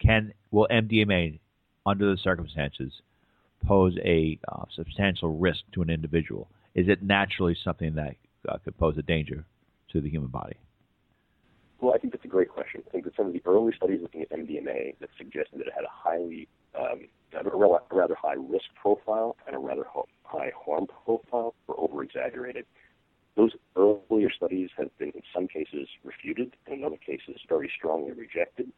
can 0.00 0.32
will 0.50 0.66
MDMA, 0.70 1.38
under 1.86 2.10
the 2.10 2.18
circumstances, 2.18 2.92
pose 3.66 3.96
a 4.04 4.38
uh, 4.48 4.64
substantial 4.74 5.38
risk 5.38 5.60
to 5.72 5.82
an 5.82 5.90
individual? 5.90 6.48
Is 6.74 6.88
it 6.88 7.02
naturally 7.02 7.56
something 7.62 7.94
that 7.94 8.16
uh, 8.48 8.58
could 8.58 8.76
pose 8.78 8.96
a 8.98 9.02
danger? 9.02 9.44
To 9.92 10.00
the 10.00 10.08
human 10.08 10.30
body? 10.30 10.56
Well, 11.80 11.94
I 11.94 11.98
think 11.98 12.12
that's 12.12 12.24
a 12.24 12.28
great 12.28 12.50
question. 12.50 12.82
I 12.86 12.90
think 12.90 13.04
that 13.04 13.16
some 13.16 13.26
of 13.26 13.32
the 13.32 13.42
early 13.46 13.72
studies 13.74 14.00
looking 14.02 14.22
at 14.22 14.30
MDMA 14.30 14.96
that 15.00 15.08
suggested 15.16 15.60
that 15.60 15.66
it 15.66 15.72
had 15.74 15.84
a 15.84 15.90
highly, 15.90 16.46
um, 16.78 17.08
a 17.32 17.96
rather 17.96 18.14
high 18.14 18.34
risk 18.34 18.66
profile 18.80 19.36
and 19.46 19.56
a 19.56 19.58
rather 19.58 19.84
high 20.24 20.52
harm 20.54 20.86
profile 21.04 21.54
were 21.66 21.80
over 21.80 22.02
exaggerated. 22.02 22.66
Those 23.36 23.52
earlier 23.76 24.30
studies 24.30 24.68
have 24.76 24.96
been, 24.98 25.12
in 25.14 25.22
some 25.34 25.48
cases, 25.48 25.88
refuted, 26.04 26.54
and 26.66 26.80
in 26.80 26.84
other 26.84 26.98
cases, 26.98 27.40
very 27.48 27.70
strongly 27.74 28.12
rejected. 28.12 28.70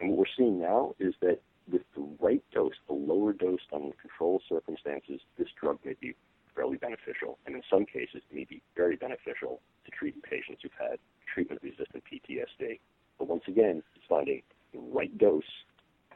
And 0.00 0.10
what 0.10 0.18
we're 0.18 0.34
seeing 0.36 0.60
now 0.60 0.94
is 0.98 1.14
that 1.22 1.38
with 1.70 1.82
the 1.94 2.06
right 2.20 2.42
dose, 2.52 2.74
the 2.88 2.94
lower 2.94 3.32
dose 3.32 3.60
under 3.72 3.94
controlled 4.00 4.42
circumstances, 4.48 5.20
this 5.38 5.48
drug 5.58 5.78
may 5.84 5.94
be 5.98 6.14
fairly 6.54 6.76
beneficial, 6.76 7.38
and 7.46 7.54
in 7.54 7.62
some 7.70 7.84
cases 7.84 8.22
may 8.32 8.44
be 8.44 8.62
very 8.76 8.96
beneficial 8.96 9.60
to 9.84 9.90
treating 9.90 10.20
patients 10.22 10.60
who've 10.62 10.72
had 10.78 10.98
treatment-resistant 11.32 12.02
PTSD. 12.04 12.80
But 13.18 13.28
once 13.28 13.44
again, 13.48 13.82
it's 13.94 14.04
finding 14.08 14.42
the 14.72 14.80
right 14.80 15.16
dose 15.18 15.42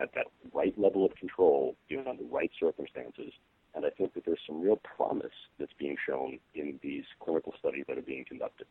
at 0.00 0.10
that 0.14 0.26
right 0.52 0.76
level 0.78 1.04
of 1.04 1.14
control, 1.16 1.76
given 1.88 2.06
under 2.06 2.22
the 2.22 2.28
right 2.28 2.50
circumstances. 2.58 3.32
And 3.74 3.84
I 3.84 3.90
think 3.90 4.14
that 4.14 4.24
there's 4.24 4.40
some 4.46 4.60
real 4.60 4.76
promise 4.76 5.26
that's 5.58 5.72
being 5.78 5.96
shown 6.06 6.38
in 6.54 6.78
these 6.82 7.04
clinical 7.20 7.52
studies 7.58 7.84
that 7.88 7.98
are 7.98 8.02
being 8.02 8.24
conducted. 8.24 8.66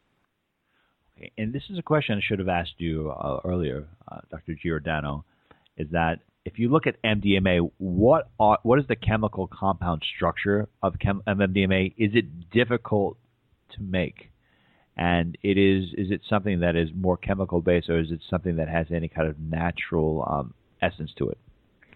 Okay, 1.17 1.31
and 1.37 1.53
this 1.53 1.63
is 1.69 1.77
a 1.77 1.81
question 1.81 2.17
I 2.17 2.21
should 2.21 2.39
have 2.39 2.47
asked 2.47 2.75
you 2.77 3.11
uh, 3.11 3.39
earlier, 3.43 3.87
uh, 4.11 4.19
Dr. 4.29 4.55
Giordano, 4.55 5.25
is 5.77 5.87
that 5.91 6.19
if 6.47 6.57
you 6.57 6.69
look 6.69 6.87
at 6.87 6.95
MDMA, 7.03 7.69
what 7.77 8.29
are, 8.39 8.57
what 8.63 8.79
is 8.79 8.85
the 8.87 8.95
chemical 8.95 9.47
compound 9.47 10.01
structure 10.15 10.69
of 10.81 10.93
chem- 10.97 11.21
MDMA? 11.27 11.93
Is 11.97 12.11
it 12.13 12.49
difficult 12.51 13.17
to 13.75 13.81
make? 13.81 14.31
And 14.95 15.37
it 15.43 15.57
is 15.57 15.89
is 15.97 16.09
it 16.09 16.21
something 16.27 16.61
that 16.61 16.77
is 16.77 16.89
more 16.95 17.17
chemical 17.17 17.61
based, 17.61 17.89
or 17.89 17.99
is 17.99 18.11
it 18.11 18.21
something 18.29 18.55
that 18.55 18.69
has 18.69 18.87
any 18.95 19.09
kind 19.09 19.27
of 19.27 19.37
natural 19.39 20.25
um, 20.27 20.53
essence 20.81 21.11
to 21.17 21.29
it? 21.29 21.37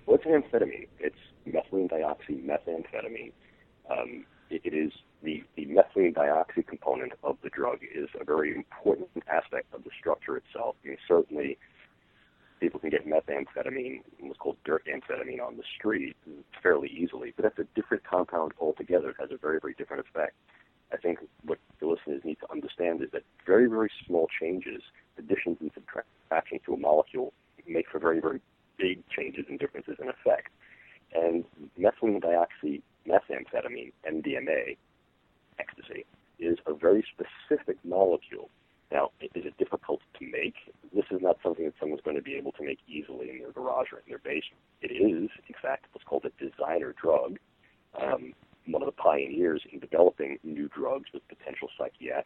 Well, 0.05 0.17
it's 0.17 0.25
amphetamine. 0.25 0.87
It's 0.99 1.15
methylene 1.47 1.89
dioxy 1.89 2.43
methamphetamine. 2.45 3.31
Um, 3.89 4.25
it, 4.49 4.61
it 4.65 4.73
is 4.75 4.91
the, 5.23 5.43
the 5.55 5.65
methylene 5.65 6.13
dioxy 6.13 6.67
component 6.67 7.13
of 7.23 7.37
the 7.41 7.49
drug 7.49 7.79
is 7.83 8.09
a 8.19 8.25
very 8.25 8.53
important 8.53 9.09
aspect 9.31 9.73
of 9.73 9.83
the 9.85 9.91
structure 9.97 10.35
itself. 10.35 10.75
I 10.83 10.89
mean, 10.89 10.97
certainly 11.07 11.57
people 12.61 12.79
can 12.79 12.91
get 12.91 13.05
methamphetamine, 13.05 14.01
what's 14.19 14.39
called 14.39 14.55
dirt 14.63 14.85
amphetamine, 14.85 15.45
on 15.45 15.57
the 15.57 15.63
street 15.75 16.15
fairly 16.63 16.87
easily, 16.89 17.33
but 17.35 17.43
that's 17.43 17.59
a 17.59 17.65
different 17.75 18.03
compound 18.03 18.53
altogether. 18.61 19.09
It 19.09 19.15
has 19.19 19.31
a 19.31 19.37
very, 19.37 19.59
very 19.59 19.73
different 19.73 20.05
effect. 20.07 20.35
I 20.93 20.97
think 20.97 21.19
what 21.43 21.57
the 21.79 21.87
listeners 21.87 22.21
need 22.23 22.37
to 22.41 22.51
understand 22.51 23.01
is 23.01 23.09
that 23.11 23.23
very, 23.45 23.65
very 23.65 23.89
small 24.05 24.27
changes, 24.39 24.81
additions 25.17 25.57
and 25.59 25.71
subtractions 25.73 26.61
to 26.65 26.73
a 26.73 26.77
molecule, 26.77 27.33
make 27.67 27.89
for 27.89 27.99
very, 27.99 28.19
very 28.19 28.39
big 28.77 29.03
changes 29.09 29.45
and 29.49 29.57
differences 29.57 29.97
in 29.99 30.09
effect. 30.09 30.49
And 31.13 31.43
methylene 31.79 32.21
dioxy 32.21 32.81
methamphetamine, 33.07 33.91
MDMA, 34.07 34.77
ecstasy, 35.59 36.05
is 36.39 36.57
a 36.67 36.73
very 36.73 37.03
specific 37.13 37.77
molecule. 37.83 38.49
Now, 38.91 39.11
is 39.21 39.45
it 39.45 39.57
difficult 39.57 40.01
to 40.19 40.25
make? 40.29 40.55
This 40.93 41.05
is 41.11 41.21
not 41.21 41.37
something 41.41 41.63
that 41.65 41.73
someone's 41.79 42.01
going 42.03 42.17
to 42.17 42.21
be 42.21 42.35
able 42.35 42.51
to 42.53 42.63
make 42.63 42.79
easily 42.87 43.29
in 43.29 43.39
their 43.39 43.51
garage 43.51 43.87
or 43.93 43.99
in 43.99 44.09
their 44.09 44.19
basement. 44.19 44.59
It 44.81 44.91
is, 44.91 45.29
in 45.47 45.55
fact, 45.61 45.85
what's 45.93 46.05
called 46.05 46.25
a 46.25 46.31
designer 46.43 46.93
drug. 47.01 47.39
Um, 48.01 48.33
one 48.67 48.81
of 48.81 48.87
the 48.87 48.91
pioneers 48.91 49.63
in 49.71 49.79
developing 49.79 50.37
new 50.43 50.67
drugs 50.67 51.05
with 51.13 51.25
potential 51.29 51.69
psychiatric 51.77 52.25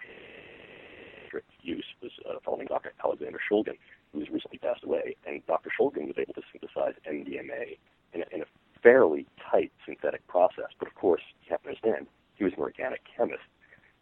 use 1.62 1.86
was 2.02 2.12
a 2.26 2.40
fellow 2.42 2.58
named 2.58 2.70
Dr. 2.70 2.94
Alexander 3.04 3.40
Shulgin, 3.40 3.78
who 4.12 4.20
has 4.20 4.30
recently 4.30 4.58
passed 4.58 4.84
away. 4.84 5.16
And 5.28 5.46
Dr. 5.46 5.70
Shulgin 5.70 6.08
was 6.08 6.18
able 6.18 6.34
to 6.34 6.42
synthesize 6.52 6.94
MDMA 7.08 7.78
in 8.14 8.24
a, 8.24 8.26
in 8.36 8.42
a 8.42 8.46
fairly 8.82 9.28
tight 9.52 9.72
synthetic 9.86 10.26
process. 10.28 10.74
But 10.80 10.88
of 10.88 10.96
course, 10.96 11.22
you 11.44 11.52
have 11.52 11.62
to 11.64 11.70
understand, 11.70 12.08
he 12.36 12.44
was 12.44 12.54
an 12.54 12.60
organic 12.60 13.02
chemist. 13.16 13.44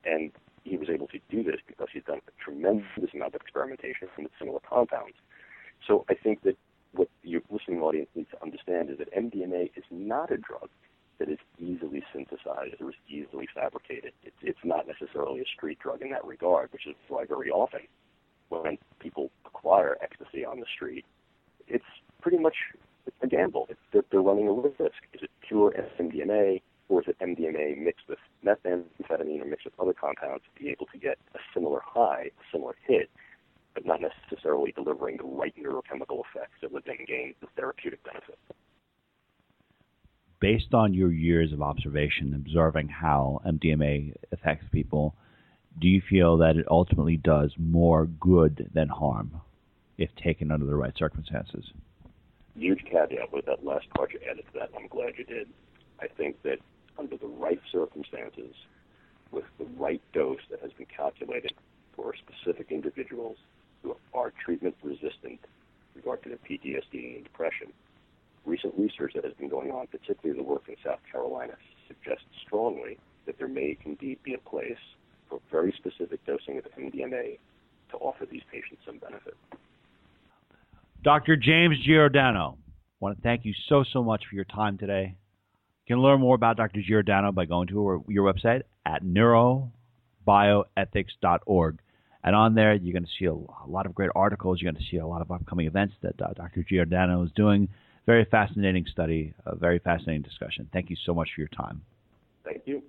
And 0.06 0.32
he 0.64 0.78
was 0.78 0.90
able 0.90 1.08
to 1.08 1.20
do 1.30 1.44
this 1.44 1.60
because 1.68 1.88
he's 1.92 2.04
done 2.04 2.20
a 2.28 2.44
tremendous 2.44 3.14
amount 3.14 3.36
of 3.36 3.42
experimentation 3.42 4.08
with 4.18 4.32
similar 4.40 4.60
compounds. 4.68 5.16
So 5.88 6.06
I 6.10 6.14
think 6.14 6.44
that 6.44 6.58
what 6.94 7.10
your 7.24 7.42
listening 7.50 7.82
audience 7.82 8.10
needs 8.16 8.30
to 8.32 8.42
understand 8.42 8.90
is 8.90 8.98
that 9.00 9.14
MDMA 9.14 9.72
is 9.76 9.84
not 9.92 10.32
a 10.32 10.38
drug 10.38 10.70
that 11.20 11.30
is 11.30 11.40
easily 11.60 12.04
synthesized 12.14 12.82
or 12.82 12.90
is 12.90 12.96
easily 13.08 13.48
fabricated. 13.54 14.14
It's, 14.24 14.36
it's 14.42 14.60
not 14.64 14.88
necessarily 14.88 15.42
a 15.42 15.46
street 15.46 15.80
drug 15.80 16.02
in 16.02 16.12
that 16.12 16.26
regard, 16.26 16.72
which 16.72 16.88
is 16.88 16.96
why 17.08 17.26
very 17.26 17.50
often 17.50 17.82
when 18.50 18.78
people 19.00 19.32
acquire 19.46 19.98
ecstasy 20.02 20.46
on 20.46 20.60
the 20.60 20.66
street, 20.76 21.06
it's 21.68 21.86
pretty 22.22 22.38
much 22.38 22.56
a 23.22 23.28
gamble. 23.28 23.68
It's, 23.70 23.80
they're, 23.92 24.04
they're 24.12 24.22
running 24.22 24.48
a 24.48 24.54
risk. 24.54 24.96
Is 25.14 25.22
it 25.24 25.30
pure 25.48 25.74
MDMA 26.00 26.62
or 26.90 27.02
is 27.02 27.08
it 27.08 27.18
MDMA 27.20 27.78
mixed 27.78 28.08
with 28.08 28.20
methamphetamine 28.46 29.42
or 29.42 29.46
mixed 29.46 29.66
with 29.66 29.74
other 29.80 29.94
compounds 29.94 30.44
to 30.44 30.64
be 30.64 30.70
able 30.70 30.86
to 30.88 30.98
get 30.98 31.18
a 31.36 31.40
similar 31.54 31.80
high, 31.84 32.26
a 32.38 32.44
similar 32.52 32.76
hit, 32.88 33.10
but 33.74 33.86
not 33.86 34.00
necessarily 34.02 34.72
delivering 34.74 35.18
the 35.18 35.24
right 35.24 35.54
neurochemical 35.58 36.22
effects 36.30 36.54
that 36.62 36.72
would 36.72 36.84
then 36.86 36.98
gain 37.08 37.34
the 37.42 37.48
therapeutic 37.56 38.04
benefit? 38.04 38.38
Based 40.40 40.74
on 40.74 40.94
your 40.94 41.12
years 41.12 41.54
of 41.54 41.62
observation, 41.62 42.34
observing 42.36 42.90
how 42.90 43.42
MDMA 43.48 44.14
affects 44.32 44.66
people, 44.72 45.16
do 45.80 45.88
you 45.88 46.02
feel 46.08 46.38
that 46.38 46.58
it 46.58 46.66
ultimately 46.70 47.18
does 47.18 47.54
more 47.58 48.06
good 48.06 48.70
than 48.74 48.90
harm 48.90 49.42
if 49.98 50.10
taken 50.22 50.52
under 50.52 50.66
the 50.66 50.76
right 50.76 50.94
circumstances? 50.98 51.72
Huge 52.56 52.84
caveat 52.84 53.32
with 53.32 53.46
that 53.46 53.66
last 53.66 53.90
part 53.96 54.12
you 54.14 54.20
added 54.30 54.44
to 54.54 54.60
that, 54.60 54.70
I'm 54.78 54.88
glad 54.88 55.14
you 55.18 55.24
did. 55.24 55.48
I 56.00 56.08
think 56.08 56.42
that 56.44 56.60
under 56.98 57.18
the 57.18 57.28
right 57.28 57.60
circumstances, 57.72 58.54
with 59.32 59.46
the 59.58 59.66
right 59.78 60.02
dose 60.14 60.42
that 60.50 60.62
has 60.62 60.72
been 60.74 60.88
calculated 60.96 61.54
for 61.96 62.14
specific 62.16 62.72
individuals 62.72 63.38
who 63.82 63.96
are 64.14 64.32
treatment 64.44 64.76
resistant 64.84 65.40
regard 65.96 66.24
to 66.24 66.30
their 66.30 66.38
PTSD 66.38 67.16
and 67.16 67.24
depression. 67.24 67.68
Recent 68.46 68.74
research 68.78 69.14
that 69.16 69.24
has 69.24 69.34
been 69.34 69.50
going 69.50 69.72
on, 69.72 69.88
particularly 69.88 70.40
the 70.40 70.48
work 70.48 70.64
in 70.68 70.76
South 70.84 71.00
Carolina, 71.12 71.54
suggests 71.88 72.26
strongly 72.46 72.98
that 73.26 73.38
there 73.38 73.48
may 73.48 73.78
indeed 73.86 74.20
be 74.24 74.34
a 74.34 74.50
place 74.50 74.78
for 75.30 75.40
very 75.52 75.74
specific 75.78 76.26
dosing 76.26 76.58
of 76.58 76.66
MDMA 76.78 77.38
to 77.92 77.98
offer 77.98 78.26
these 78.26 78.42
patients 78.52 78.82
some 78.86 78.98
benefit. 78.98 79.36
Dr. 81.04 81.36
James 81.36 81.78
Giordano, 81.86 82.58
I 82.68 82.76
want 83.00 83.18
to 83.18 83.22
thank 83.22 83.46
you 83.46 83.54
so, 83.68 83.84
so 83.92 84.04
much 84.04 84.24
for 84.30 84.36
your 84.36 84.46
time 84.46 84.78
today. 84.78 85.16
You 85.86 85.96
can 85.96 86.02
learn 86.02 86.22
more 86.22 86.36
about 86.36 86.56
Dr. 86.56 86.82
Giordano 86.82 87.34
by 87.34 87.44
going 87.46 87.68
to 87.68 88.06
your 88.08 88.34
website 88.34 88.62
at 88.86 89.04
neurobioethics.org. 89.04 91.80
And 92.26 92.38
on 92.38 92.56
there, 92.56 92.74
you're 92.74 92.94
going 92.94 93.04
to 93.04 93.10
see 93.20 93.26
a, 93.26 93.34
lot 93.34 93.86
of 93.86 93.94
great 93.94 94.12
articles. 94.16 94.62
You're 94.62 94.72
going 94.72 94.82
to 94.82 94.90
see 94.90 94.96
a 94.98 95.06
lot 95.06 95.22
of 95.22 95.30
upcoming 95.30 95.68
events 95.68 95.96
that 96.02 96.22
uh, 96.22 96.32
Dr. 96.36 96.64
Giordano 96.64 97.22
is 97.24 97.32
doing. 97.36 97.68
Very 98.06 98.24
fascinating 98.24 98.86
study, 98.90 99.34
a 99.46 99.58
very 99.58 99.80
fascinating 99.80 100.22
discussion. 100.22 100.70
Thank 100.72 100.90
you 100.90 100.96
so 101.06 101.14
much 101.14 101.28
for 101.36 101.42
your 101.42 101.50
time. 101.50 101.82
Thank 102.46 102.62
you. 102.66 102.82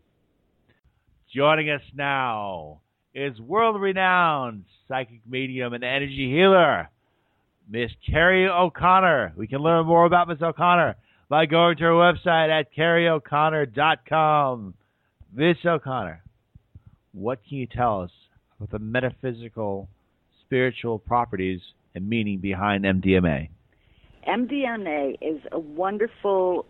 Joining 1.34 1.70
us 1.70 1.82
now 1.96 2.78
is 3.12 3.40
world 3.40 3.80
renowned 3.80 4.66
psychic 4.86 5.20
medium 5.28 5.72
and 5.72 5.82
energy 5.82 6.30
healer, 6.30 6.88
Miss 7.68 7.90
Carrie 8.08 8.48
O'Connor. 8.48 9.32
We 9.36 9.48
can 9.48 9.58
learn 9.58 9.84
more 9.86 10.04
about 10.04 10.28
Miss 10.28 10.40
O'Connor 10.40 10.94
by 11.28 11.46
going 11.46 11.76
to 11.78 11.84
her 11.84 11.90
website 11.90 12.50
at 12.50 12.74
carrieoconnor.com. 12.74 14.74
Miss 15.32 15.56
O'Connor, 15.64 16.22
what 17.12 17.40
can 17.48 17.58
you 17.58 17.66
tell 17.66 18.02
us 18.02 18.10
about 18.58 18.70
the 18.70 18.78
metaphysical, 18.78 19.88
spiritual 20.46 20.98
properties 20.98 21.60
and 21.94 22.08
meaning 22.08 22.38
behind 22.38 22.84
MDMA? 22.84 23.48
MDMA 24.28 25.16
is 25.20 25.40
a 25.52 25.58
wonderful 25.58 26.66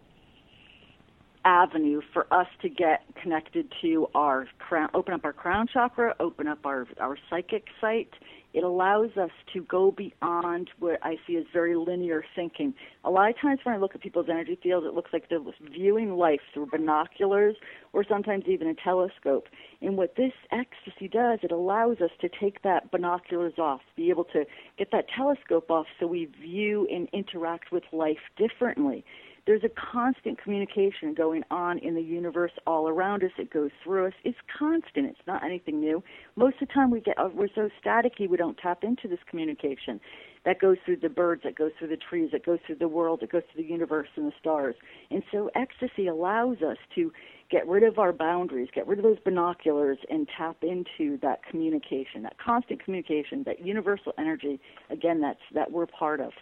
avenue 1.44 2.00
for 2.12 2.32
us 2.32 2.46
to 2.62 2.68
get 2.68 3.02
connected 3.22 3.70
to 3.82 4.08
our 4.14 4.46
crown, 4.58 4.88
open 4.94 5.14
up 5.14 5.24
our 5.24 5.32
crown 5.32 5.66
chakra, 5.72 6.14
open 6.20 6.48
up 6.48 6.58
our, 6.64 6.86
our 7.00 7.18
psychic 7.28 7.64
sight. 7.80 8.08
It 8.54 8.62
allows 8.62 9.10
us 9.20 9.32
to 9.52 9.62
go 9.62 9.90
beyond 9.90 10.70
what 10.78 11.00
I 11.02 11.16
see 11.26 11.36
as 11.36 11.44
very 11.52 11.74
linear 11.74 12.24
thinking. 12.36 12.72
A 13.04 13.10
lot 13.10 13.28
of 13.28 13.38
times 13.40 13.58
when 13.64 13.74
I 13.74 13.78
look 13.78 13.96
at 13.96 14.00
people's 14.00 14.28
energy 14.30 14.56
fields, 14.62 14.86
it 14.86 14.94
looks 14.94 15.12
like 15.12 15.28
they're 15.28 15.40
viewing 15.72 16.16
life 16.16 16.40
through 16.54 16.68
binoculars 16.70 17.56
or 17.92 18.04
sometimes 18.08 18.44
even 18.46 18.68
a 18.68 18.74
telescope. 18.74 19.48
And 19.82 19.96
what 19.96 20.14
this 20.16 20.32
ecstasy 20.52 21.08
does, 21.08 21.40
it 21.42 21.50
allows 21.50 22.00
us 22.00 22.10
to 22.20 22.28
take 22.28 22.62
that 22.62 22.92
binoculars 22.92 23.54
off, 23.58 23.80
be 23.96 24.08
able 24.10 24.24
to 24.26 24.44
get 24.78 24.92
that 24.92 25.06
telescope 25.14 25.68
off 25.68 25.86
so 25.98 26.06
we 26.06 26.26
view 26.40 26.86
and 26.92 27.08
interact 27.12 27.72
with 27.72 27.82
life 27.92 28.18
differently 28.36 29.04
there's 29.46 29.62
a 29.62 29.68
constant 29.92 30.42
communication 30.42 31.12
going 31.14 31.42
on 31.50 31.78
in 31.78 31.94
the 31.94 32.02
universe 32.02 32.52
all 32.66 32.88
around 32.88 33.22
us. 33.22 33.30
It 33.38 33.52
goes 33.52 33.70
through 33.82 34.06
us. 34.06 34.12
It's 34.24 34.38
constant. 34.58 35.06
It's 35.06 35.26
not 35.26 35.44
anything 35.44 35.80
new. 35.80 36.02
Most 36.34 36.54
of 36.62 36.68
the 36.68 36.74
time, 36.74 36.90
we 36.90 37.00
get 37.00 37.18
uh, 37.18 37.28
we're 37.34 37.48
so 37.54 37.68
staticky 37.84 38.28
we 38.28 38.38
don't 38.38 38.56
tap 38.56 38.84
into 38.84 39.06
this 39.06 39.18
communication. 39.28 40.00
That 40.46 40.60
goes 40.60 40.76
through 40.84 40.98
the 40.98 41.10
birds. 41.10 41.42
That 41.44 41.56
goes 41.56 41.72
through 41.78 41.88
the 41.88 41.98
trees. 41.98 42.30
That 42.32 42.44
goes 42.44 42.58
through 42.66 42.76
the 42.76 42.88
world. 42.88 43.22
It 43.22 43.30
goes 43.30 43.42
through 43.52 43.62
the 43.62 43.68
universe 43.68 44.08
and 44.16 44.26
the 44.26 44.32
stars. 44.40 44.76
And 45.10 45.22
so, 45.30 45.50
ecstasy 45.54 46.06
allows 46.06 46.62
us 46.62 46.78
to 46.94 47.12
get 47.50 47.68
rid 47.68 47.82
of 47.82 47.98
our 47.98 48.14
boundaries, 48.14 48.68
get 48.74 48.86
rid 48.86 48.98
of 48.98 49.04
those 49.04 49.18
binoculars, 49.24 49.98
and 50.08 50.26
tap 50.38 50.56
into 50.62 51.18
that 51.18 51.40
communication, 51.50 52.22
that 52.22 52.36
constant 52.38 52.82
communication, 52.82 53.42
that 53.44 53.64
universal 53.64 54.12
energy. 54.16 54.58
Again, 54.88 55.20
that's 55.20 55.40
that 55.54 55.70
we're 55.70 55.86
part 55.86 56.20
of. 56.20 56.32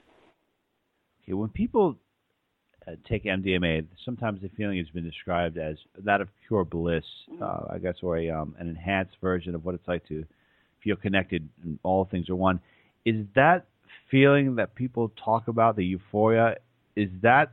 Okay, 1.25 1.35
when 1.35 1.49
people 1.49 1.97
uh, 2.87 2.93
take 3.09 3.25
MDMA, 3.25 3.87
sometimes 4.05 4.41
the 4.43 4.51
feeling 4.57 4.79
has 4.79 4.89
been 4.89 5.05
described 5.05 5.59
as 5.59 5.77
that 6.05 6.21
of 6.21 6.29
pure 6.47 6.65
bliss, 6.65 7.05
mm-hmm. 7.31 7.43
uh, 7.43 7.75
I 7.75 7.79
guess, 7.79 7.97
or 8.03 8.19
a, 8.19 8.31
um, 8.31 8.55
an 8.59 8.69
enhanced 8.69 9.17
version 9.21 9.55
of 9.55 9.65
what 9.65 9.75
it's 9.75 9.87
like 9.87 10.07
to 10.09 10.25
feel 10.83 10.97
connected 10.97 11.49
and 11.63 11.79
all 11.83 12.05
things 12.11 12.29
are 12.29 12.37
one. 12.37 12.61
Is 13.05 13.27
that 13.35 13.67
feeling 14.11 14.57
that 14.57 14.75
people 14.75 15.13
talk 15.25 15.49
about, 15.49 15.77
the 15.77 15.85
euphoria, 15.85 16.57
is 16.97 17.09
that 17.23 17.53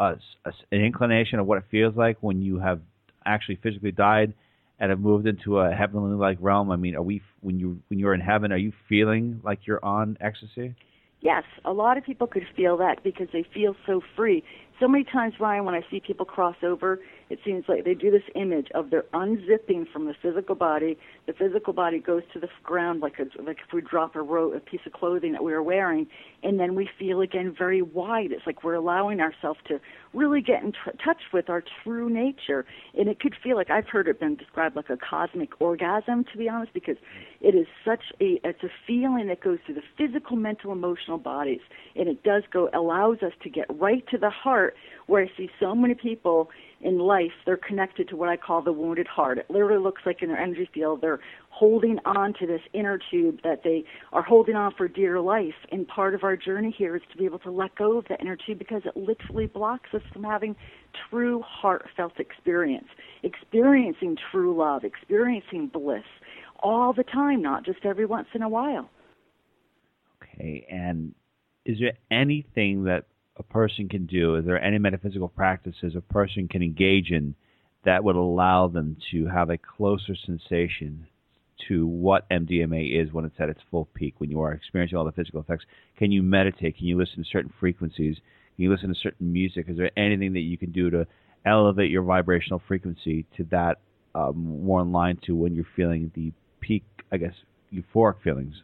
a, 0.00 0.16
a, 0.44 0.52
an 0.70 0.80
inclination 0.80 1.38
of 1.38 1.46
what 1.46 1.58
it 1.58 1.64
feels 1.70 1.96
like 1.96 2.16
when 2.20 2.42
you 2.42 2.58
have 2.58 2.80
actually 3.24 3.56
physically 3.62 3.92
died 3.92 4.34
and 4.80 4.90
have 4.90 5.00
moved 5.00 5.26
into 5.26 5.58
a 5.58 5.72
heavenly 5.72 6.16
like 6.16 6.38
realm? 6.40 6.70
I 6.70 6.76
mean, 6.76 6.96
are 6.96 7.02
we 7.02 7.22
when 7.40 7.58
you 7.58 7.80
when 7.88 7.98
you're 7.98 8.14
in 8.14 8.20
heaven, 8.20 8.52
are 8.52 8.58
you 8.58 8.72
feeling 8.88 9.40
like 9.44 9.60
you're 9.66 9.84
on 9.84 10.18
ecstasy? 10.20 10.74
Yes, 11.22 11.44
a 11.64 11.72
lot 11.72 11.96
of 11.96 12.04
people 12.04 12.26
could 12.26 12.46
feel 12.56 12.76
that 12.78 13.02
because 13.04 13.28
they 13.32 13.44
feel 13.54 13.76
so 13.86 14.02
free. 14.16 14.42
So 14.80 14.88
many 14.88 15.04
times, 15.04 15.34
Ryan, 15.38 15.64
when 15.64 15.74
I 15.76 15.82
see 15.88 16.00
people 16.04 16.26
cross 16.26 16.56
over, 16.64 16.98
it 17.32 17.38
seems 17.46 17.64
like 17.66 17.86
they 17.86 17.94
do 17.94 18.10
this 18.10 18.22
image 18.34 18.68
of 18.74 18.90
their 18.90 19.04
unzipping 19.14 19.90
from 19.90 20.04
the 20.04 20.12
physical 20.20 20.54
body. 20.54 20.98
The 21.26 21.32
physical 21.32 21.72
body 21.72 21.98
goes 21.98 22.22
to 22.34 22.38
the 22.38 22.48
ground 22.62 23.00
like 23.00 23.14
a, 23.18 23.42
like 23.42 23.56
if 23.66 23.72
we 23.72 23.80
drop 23.80 24.14
a, 24.16 24.20
ro- 24.20 24.52
a 24.52 24.60
piece 24.60 24.82
of 24.84 24.92
clothing 24.92 25.32
that 25.32 25.42
we 25.42 25.54
are 25.54 25.62
wearing, 25.62 26.06
and 26.42 26.60
then 26.60 26.74
we 26.74 26.90
feel 26.98 27.22
again 27.22 27.54
very 27.58 27.80
wide. 27.80 28.32
It's 28.32 28.46
like 28.46 28.62
we're 28.62 28.74
allowing 28.74 29.20
ourselves 29.20 29.58
to 29.68 29.80
really 30.12 30.42
get 30.42 30.62
in 30.62 30.72
t- 30.72 30.98
touch 31.02 31.22
with 31.32 31.48
our 31.48 31.64
true 31.82 32.10
nature, 32.10 32.66
and 32.98 33.08
it 33.08 33.18
could 33.18 33.34
feel 33.42 33.56
like 33.56 33.70
I've 33.70 33.88
heard 33.88 34.08
it 34.08 34.20
been 34.20 34.36
described 34.36 34.76
like 34.76 34.90
a 34.90 34.98
cosmic 34.98 35.58
orgasm, 35.58 36.24
to 36.32 36.36
be 36.36 36.50
honest, 36.50 36.74
because 36.74 36.96
it 37.40 37.54
is 37.54 37.66
such 37.82 38.04
a 38.20 38.40
it's 38.44 38.62
a 38.62 38.70
feeling 38.86 39.28
that 39.28 39.40
goes 39.40 39.58
through 39.64 39.76
the 39.76 39.82
physical, 39.96 40.36
mental, 40.36 40.70
emotional 40.70 41.16
bodies, 41.16 41.60
and 41.96 42.08
it 42.08 42.22
does 42.24 42.42
go 42.52 42.68
allows 42.74 43.22
us 43.22 43.32
to 43.42 43.48
get 43.48 43.64
right 43.80 44.04
to 44.10 44.18
the 44.18 44.28
heart, 44.28 44.74
where 45.06 45.22
I 45.22 45.30
see 45.34 45.48
so 45.58 45.74
many 45.74 45.94
people 45.94 46.50
in 46.82 46.98
life, 46.98 47.32
they're 47.46 47.56
connected 47.56 48.08
to 48.08 48.16
what 48.16 48.28
I 48.28 48.36
call 48.36 48.60
the 48.62 48.72
wounded 48.72 49.06
heart. 49.06 49.38
It 49.38 49.46
literally 49.48 49.82
looks 49.82 50.02
like 50.04 50.22
in 50.22 50.28
their 50.28 50.38
energy 50.38 50.68
field, 50.72 51.00
they're 51.00 51.20
holding 51.50 51.98
on 52.04 52.34
to 52.40 52.46
this 52.46 52.60
inner 52.72 52.98
tube 53.10 53.38
that 53.44 53.62
they 53.62 53.84
are 54.12 54.22
holding 54.22 54.56
on 54.56 54.72
for 54.76 54.88
dear 54.88 55.20
life. 55.20 55.54
And 55.70 55.86
part 55.86 56.14
of 56.14 56.24
our 56.24 56.36
journey 56.36 56.74
here 56.76 56.96
is 56.96 57.02
to 57.12 57.18
be 57.18 57.24
able 57.24 57.38
to 57.40 57.50
let 57.50 57.74
go 57.76 57.98
of 57.98 58.06
that 58.08 58.20
inner 58.20 58.36
tube 58.36 58.58
because 58.58 58.82
it 58.84 58.96
literally 58.96 59.46
blocks 59.46 59.90
us 59.94 60.02
from 60.12 60.24
having 60.24 60.56
true 61.08 61.42
heartfelt 61.46 62.18
experience, 62.18 62.88
experiencing 63.22 64.16
true 64.30 64.56
love, 64.56 64.84
experiencing 64.84 65.68
bliss 65.72 66.02
all 66.60 66.92
the 66.92 67.04
time, 67.04 67.42
not 67.42 67.64
just 67.64 67.84
every 67.84 68.06
once 68.06 68.28
in 68.34 68.42
a 68.42 68.48
while. 68.48 68.88
Okay, 70.22 70.66
and 70.70 71.14
is 71.64 71.78
there 71.78 71.94
anything 72.10 72.84
that 72.84 73.04
a 73.36 73.42
person 73.42 73.88
can 73.88 74.06
do? 74.06 74.36
Is 74.36 74.44
there 74.44 74.62
any 74.62 74.78
metaphysical 74.78 75.28
practices 75.28 75.94
a 75.96 76.00
person 76.00 76.48
can 76.48 76.62
engage 76.62 77.10
in 77.10 77.34
that 77.84 78.04
would 78.04 78.16
allow 78.16 78.68
them 78.68 78.96
to 79.10 79.26
have 79.26 79.50
a 79.50 79.58
closer 79.58 80.14
sensation 80.14 81.06
to 81.68 81.86
what 81.86 82.28
MDMA 82.30 83.00
is 83.00 83.12
when 83.12 83.24
it's 83.24 83.38
at 83.38 83.48
its 83.48 83.60
full 83.70 83.86
peak, 83.94 84.14
when 84.18 84.30
you 84.30 84.40
are 84.40 84.52
experiencing 84.52 84.98
all 84.98 85.04
the 85.04 85.12
physical 85.12 85.40
effects? 85.40 85.64
Can 85.98 86.12
you 86.12 86.22
meditate? 86.22 86.76
Can 86.76 86.86
you 86.86 86.98
listen 86.98 87.22
to 87.22 87.30
certain 87.30 87.52
frequencies? 87.58 88.16
Can 88.56 88.64
you 88.64 88.70
listen 88.70 88.88
to 88.88 88.94
certain 88.94 89.32
music? 89.32 89.66
Is 89.68 89.76
there 89.76 89.90
anything 89.96 90.32
that 90.34 90.40
you 90.40 90.58
can 90.58 90.72
do 90.72 90.90
to 90.90 91.06
elevate 91.46 91.90
your 91.90 92.02
vibrational 92.02 92.62
frequency 92.68 93.24
to 93.36 93.44
that 93.50 93.78
um, 94.14 94.60
more 94.64 94.82
in 94.82 94.92
line 94.92 95.18
to 95.26 95.34
when 95.34 95.54
you're 95.54 95.66
feeling 95.74 96.12
the 96.14 96.32
peak, 96.60 96.84
I 97.10 97.16
guess, 97.16 97.34
euphoric 97.72 98.20
feelings 98.22 98.54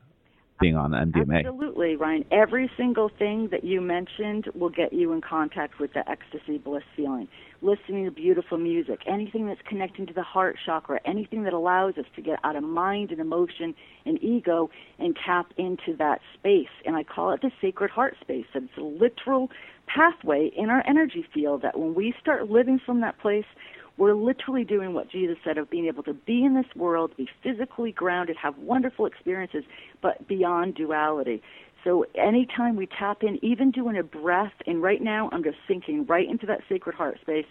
being 0.60 0.76
on 0.76 0.92
MDMA. 0.92 1.38
Absolutely, 1.40 1.96
Ryan. 1.96 2.24
Every 2.30 2.70
single 2.76 3.10
thing 3.18 3.48
that 3.50 3.64
you 3.64 3.80
mentioned 3.80 4.46
will 4.54 4.70
get 4.70 4.92
you 4.92 5.12
in 5.12 5.20
contact 5.20 5.78
with 5.78 5.92
the 5.92 6.08
ecstasy 6.08 6.58
bliss 6.58 6.82
feeling. 6.96 7.28
Listening 7.60 8.04
to 8.04 8.10
beautiful 8.10 8.58
music, 8.58 9.00
anything 9.06 9.46
that's 9.46 9.60
connecting 9.68 10.06
to 10.06 10.14
the 10.14 10.22
heart 10.22 10.56
chakra, 10.64 11.00
anything 11.04 11.44
that 11.44 11.52
allows 11.52 11.98
us 11.98 12.04
to 12.16 12.22
get 12.22 12.38
out 12.44 12.56
of 12.56 12.62
mind 12.62 13.10
and 13.10 13.20
emotion 13.20 13.74
and 14.06 14.22
ego 14.22 14.70
and 14.98 15.16
tap 15.24 15.52
into 15.56 15.96
that 15.98 16.20
space. 16.34 16.68
And 16.86 16.96
I 16.96 17.02
call 17.02 17.32
it 17.32 17.42
the 17.42 17.50
sacred 17.60 17.90
heart 17.90 18.16
space. 18.20 18.46
It's 18.54 18.76
a 18.76 18.80
literal 18.80 19.50
pathway 19.86 20.50
in 20.56 20.70
our 20.70 20.84
energy 20.86 21.24
field 21.34 21.62
that 21.62 21.78
when 21.78 21.94
we 21.94 22.14
start 22.20 22.50
living 22.50 22.80
from 22.84 23.00
that 23.00 23.18
place, 23.18 23.46
we're 23.98 24.14
literally 24.14 24.64
doing 24.64 24.94
what 24.94 25.10
Jesus 25.10 25.36
said 25.44 25.58
of 25.58 25.68
being 25.68 25.86
able 25.86 26.04
to 26.04 26.14
be 26.14 26.44
in 26.44 26.54
this 26.54 26.76
world, 26.76 27.16
be 27.16 27.28
physically 27.42 27.90
grounded, 27.90 28.36
have 28.40 28.56
wonderful 28.58 29.06
experiences, 29.06 29.64
but 30.00 30.26
beyond 30.28 30.76
duality. 30.76 31.42
So 31.82 32.06
anytime 32.14 32.76
we 32.76 32.86
tap 32.86 33.22
in, 33.22 33.44
even 33.44 33.72
doing 33.72 33.98
a 33.98 34.02
breath, 34.04 34.52
and 34.66 34.82
right 34.82 35.02
now 35.02 35.28
I'm 35.32 35.42
just 35.42 35.58
sinking 35.66 36.06
right 36.06 36.28
into 36.28 36.46
that 36.46 36.60
sacred 36.68 36.94
heart 36.94 37.18
space 37.20 37.46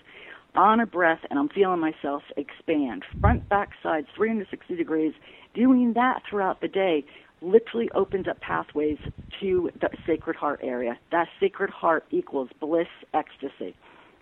on 0.56 0.80
a 0.80 0.86
breath, 0.86 1.20
and 1.30 1.38
I'm 1.38 1.50
feeling 1.50 1.80
myself 1.80 2.24
expand, 2.38 3.04
front, 3.20 3.48
back, 3.50 3.72
sides, 3.84 4.08
360 4.16 4.76
degrees. 4.76 5.14
Doing 5.54 5.94
that 5.94 6.24
throughout 6.30 6.62
the 6.62 6.68
day 6.70 7.06
literally 7.42 7.90
opens 7.94 8.28
up 8.28 8.40
pathways 8.40 8.98
to 9.42 9.70
the 9.80 9.90
sacred 10.06 10.38
heart 10.38 10.62
area. 10.64 10.98
That 11.12 11.28
sacred 11.40 11.70
heart 11.70 12.06
equals 12.10 12.50
bliss, 12.60 12.88
ecstasy, 13.14 13.76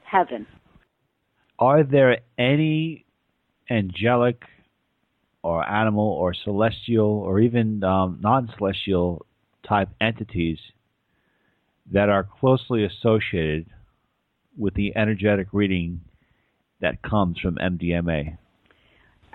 heaven 0.04 0.48
are 1.60 1.84
there 1.84 2.20
any 2.38 3.06
angelic 3.70 4.44
or 5.44 5.68
animal 5.68 6.08
or 6.08 6.34
celestial 6.34 7.06
or 7.06 7.40
even 7.40 7.84
um, 7.84 8.20
non 8.22 8.52
celestial 8.58 9.26
type 9.68 9.90
entities 10.02 10.58
that 11.92 12.10
are 12.10 12.24
closely 12.40 12.84
associated 12.84 13.68
with 14.58 14.74
the 14.74 14.96
energetic 14.96 15.48
reading 15.52 16.02
that 16.82 17.02
comes 17.02 17.40
from 17.40 17.56
MDMA? 17.56 18.38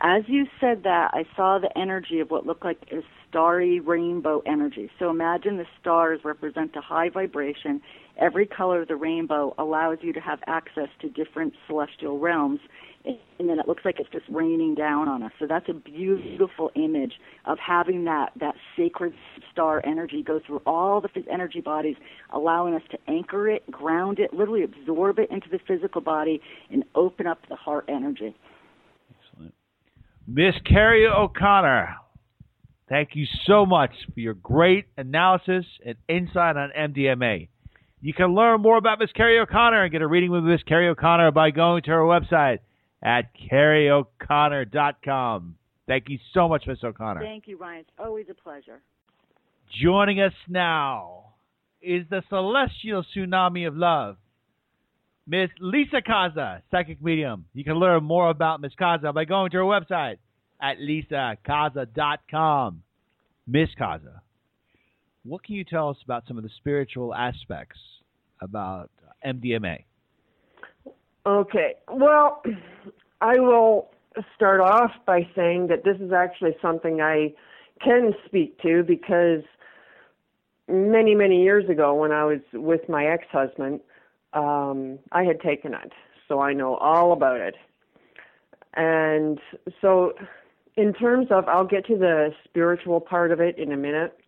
As 0.01 0.23
you 0.27 0.47
said 0.61 0.83
that, 0.85 1.11
I 1.13 1.25
saw 1.37 1.59
the 1.59 1.77
energy 1.79 2.21
of 2.21 2.31
what 2.31 2.47
looked 2.47 2.65
like 2.65 2.79
a 2.91 3.03
starry 3.31 3.81
rainbow 3.81 4.43
energy. 4.45 4.91
So 4.99 5.09
imagine 5.09 5.57
the 5.57 5.67
stars 5.81 6.21
represent 6.25 6.75
a 6.77 6.81
high 6.81 7.09
vibration 7.09 7.81
every 8.21 8.47
color 8.47 8.83
of 8.83 8.89
the 8.89 8.97
rainbow 8.97 9.55
allows 9.57 9.99
you 10.03 10.13
to 10.13 10.21
have 10.21 10.41
access 10.47 10.89
to 11.01 11.09
different 11.09 11.55
celestial 11.67 12.19
realms 12.19 12.61
and 13.05 13.49
then 13.49 13.59
it 13.59 13.67
looks 13.67 13.85
like 13.85 13.99
it's 13.99 14.11
just 14.11 14.27
raining 14.29 14.75
down 14.75 15.09
on 15.09 15.23
us. 15.23 15.33
So 15.39 15.47
that's 15.47 15.69
a 15.69 15.73
beautiful 15.73 16.71
image 16.75 17.15
of 17.47 17.57
having 17.59 18.05
that 18.05 18.33
that 18.39 18.55
sacred 18.77 19.15
star 19.51 19.83
energy 19.87 20.23
go 20.23 20.39
through 20.47 20.61
all 20.67 21.01
the 21.01 21.09
energy 21.33 21.61
bodies, 21.61 21.97
allowing 22.31 22.75
us 22.75 22.83
to 22.91 22.99
anchor 23.09 23.49
it, 23.49 23.69
ground 23.71 24.19
it, 24.19 24.35
literally 24.35 24.65
absorb 24.65 25.19
it 25.19 25.31
into 25.31 25.49
the 25.49 25.59
physical 25.67 26.03
body, 26.03 26.43
and 26.71 26.85
open 26.95 27.27
up 27.27 27.39
the 27.49 27.57
heart 27.57 27.87
energy. 27.89 28.35
Excellent, 29.11 29.55
Miss 30.27 30.55
Carrie 30.67 31.07
O'Connor. 31.07 31.97
Thank 32.91 33.11
you 33.15 33.25
so 33.47 33.65
much 33.65 33.93
for 34.13 34.19
your 34.19 34.35
great 34.35 34.87
analysis 34.99 35.65
and 35.87 35.95
insight 36.09 36.57
on 36.57 36.73
MDMA. 36.77 37.47
You 38.01 38.13
can 38.13 38.35
learn 38.35 38.61
more 38.61 38.77
about 38.77 38.99
Miss 38.99 39.13
Carrie 39.13 39.39
O'Connor 39.39 39.85
and 39.85 39.93
get 39.93 40.03
a 40.03 40.09
reading 40.09 40.33
with 40.33 40.43
Miss 40.43 40.61
Carrie 40.65 40.89
O'Connor 40.89 41.31
by 41.31 41.53
going 41.53 41.85
to 41.85 41.93
her 41.93 42.01
website 42.01 42.59
at 43.01 43.31
carrieoconnor.com. 43.51 45.55
Thank 45.87 46.09
you 46.09 46.19
so 46.35 46.49
much, 46.49 46.65
Miss 46.67 46.83
O'Connor. 46.83 47.21
Thank 47.21 47.47
you, 47.47 47.59
Ryan. 47.59 47.83
It's 47.83 47.91
always 47.97 48.27
a 48.29 48.35
pleasure. 48.35 48.81
Joining 49.81 50.21
us 50.21 50.35
now 50.49 51.35
is 51.81 52.05
the 52.11 52.25
celestial 52.29 53.05
tsunami 53.15 53.69
of 53.69 53.77
love, 53.77 54.17
Miss 55.29 55.49
Lisa 55.61 56.03
Kaza, 56.03 56.63
psychic 56.73 57.01
medium. 57.01 57.45
You 57.55 57.63
can 57.63 57.75
learn 57.75 58.03
more 58.03 58.31
about 58.31 58.61
Miss 58.61 58.75
Kaza 58.75 59.15
by 59.15 59.27
going 59.27 59.53
to 59.53 59.59
her 59.59 59.63
website 59.63 60.17
at 60.61 60.79
lisakaza.com. 60.79 62.83
Miss 63.47 63.69
Kaza, 63.79 64.21
what 65.25 65.43
can 65.43 65.55
you 65.55 65.65
tell 65.65 65.91
us 65.91 65.97
about 66.05 66.25
some 66.29 66.37
of 66.37 66.45
the 66.45 66.51
spiritual 66.59 67.15
aspects 67.15 67.79
about 68.41 68.91
MDMA? 69.27 69.85
Okay. 71.27 71.75
Well, 71.91 72.43
I 73.21 73.39
will 73.39 73.91
start 74.35 74.61
off 74.61 74.91
by 75.07 75.29
saying 75.35 75.69
that 75.69 75.85
this 75.85 75.97
is 76.01 76.13
actually 76.13 76.57
something 76.63 77.01
I 77.01 77.35
can 77.85 78.13
speak 78.27 78.61
to 78.63 78.83
because 78.83 79.43
many, 80.69 81.15
many 81.15 81.43
years 81.43 81.69
ago 81.69 81.95
when 81.95 82.13
I 82.13 82.25
was 82.25 82.41
with 82.53 82.89
my 82.89 83.07
ex 83.07 83.25
husband, 83.31 83.81
um, 84.33 84.99
I 85.13 85.25
had 85.25 85.41
taken 85.41 85.75
it. 85.75 85.93
So 86.29 86.41
I 86.41 86.53
know 86.53 86.77
all 86.77 87.13
about 87.13 87.41
it. 87.41 87.57
And 88.75 89.41
so, 89.81 90.13
in 90.77 90.93
terms 90.93 91.29
of, 91.31 91.49
I'll 91.49 91.67
get 91.67 91.87
to 91.87 91.97
the 91.97 92.31
spiritual 92.45 93.01
part 93.01 93.33
of 93.33 93.41
it 93.41 93.59
in 93.59 93.73
a 93.73 93.77
minute. 93.77 94.19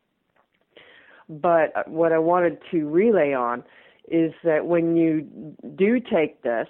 But 1.28 1.88
what 1.88 2.12
I 2.12 2.18
wanted 2.18 2.58
to 2.72 2.88
relay 2.88 3.32
on 3.32 3.64
is 4.08 4.32
that 4.44 4.66
when 4.66 4.96
you 4.96 5.56
do 5.76 6.00
take 6.00 6.42
this, 6.42 6.68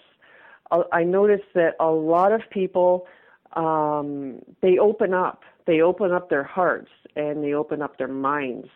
I 0.91 1.03
notice 1.05 1.43
that 1.55 1.75
a 1.81 1.91
lot 1.91 2.33
of 2.33 2.41
people 2.51 3.07
um, 3.55 4.41
they 4.63 4.79
open 4.79 5.13
up. 5.13 5.43
They 5.67 5.81
open 5.81 6.13
up 6.13 6.31
their 6.31 6.45
hearts 6.45 6.91
and 7.15 7.45
they 7.45 7.53
open 7.53 7.83
up 7.83 7.99
their 7.99 8.09
minds. 8.09 8.69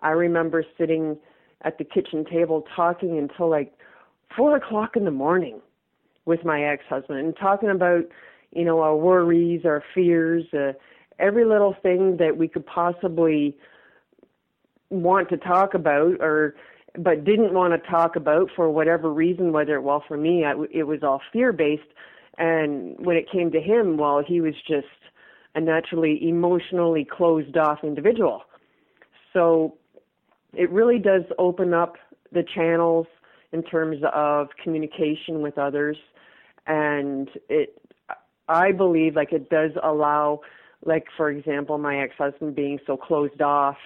I 0.00 0.10
remember 0.10 0.64
sitting 0.76 1.16
at 1.62 1.78
the 1.78 1.84
kitchen 1.84 2.24
table 2.24 2.64
talking 2.76 3.18
until 3.18 3.48
like 3.48 3.72
four 4.36 4.56
o'clock 4.56 4.96
in 4.96 5.04
the 5.04 5.10
morning 5.10 5.60
with 6.26 6.44
my 6.44 6.62
ex-husband 6.62 7.18
and 7.18 7.34
talking 7.36 7.70
about 7.70 8.04
you 8.52 8.64
know 8.64 8.80
our 8.80 8.96
worries, 8.96 9.62
our 9.64 9.82
fears, 9.94 10.44
uh, 10.52 10.72
every 11.18 11.44
little 11.44 11.74
thing 11.82 12.16
that 12.18 12.36
we 12.36 12.48
could 12.48 12.66
possibly 12.66 13.56
want 14.90 15.28
to 15.28 15.36
talk 15.36 15.74
about 15.74 16.20
or 16.20 16.54
but 16.96 17.24
didn't 17.24 17.52
want 17.52 17.72
to 17.72 17.90
talk 17.90 18.16
about 18.16 18.48
for 18.56 18.70
whatever 18.70 19.12
reason 19.12 19.52
whether 19.52 19.74
it 19.74 19.82
well 19.82 20.02
for 20.08 20.16
me 20.16 20.44
I, 20.44 20.54
it 20.72 20.84
was 20.84 21.02
all 21.02 21.20
fear 21.30 21.52
based 21.52 21.82
and 22.38 22.96
when 23.04 23.16
it 23.16 23.30
came 23.30 23.50
to 23.50 23.60
him 23.60 23.98
well 23.98 24.22
he 24.26 24.40
was 24.40 24.54
just 24.66 24.86
a 25.54 25.60
naturally 25.60 26.26
emotionally 26.28 27.04
closed 27.04 27.56
off 27.56 27.80
individual. 27.82 28.42
So 29.32 29.76
it 30.54 30.70
really 30.70 30.98
does 30.98 31.22
open 31.38 31.74
up 31.74 31.96
the 32.32 32.44
channels 32.54 33.06
in 33.52 33.62
terms 33.62 33.96
of 34.12 34.48
communication 34.62 35.40
with 35.40 35.58
others. 35.58 35.96
And 36.66 37.28
it 37.48 37.80
I 38.48 38.72
believe 38.72 39.16
like 39.16 39.32
it 39.32 39.50
does 39.50 39.72
allow 39.82 40.40
like 40.84 41.06
for 41.16 41.30
example 41.30 41.78
my 41.78 42.00
ex-husband 42.00 42.54
being 42.54 42.78
so 42.86 42.96
closed 42.96 43.42
off 43.42 43.76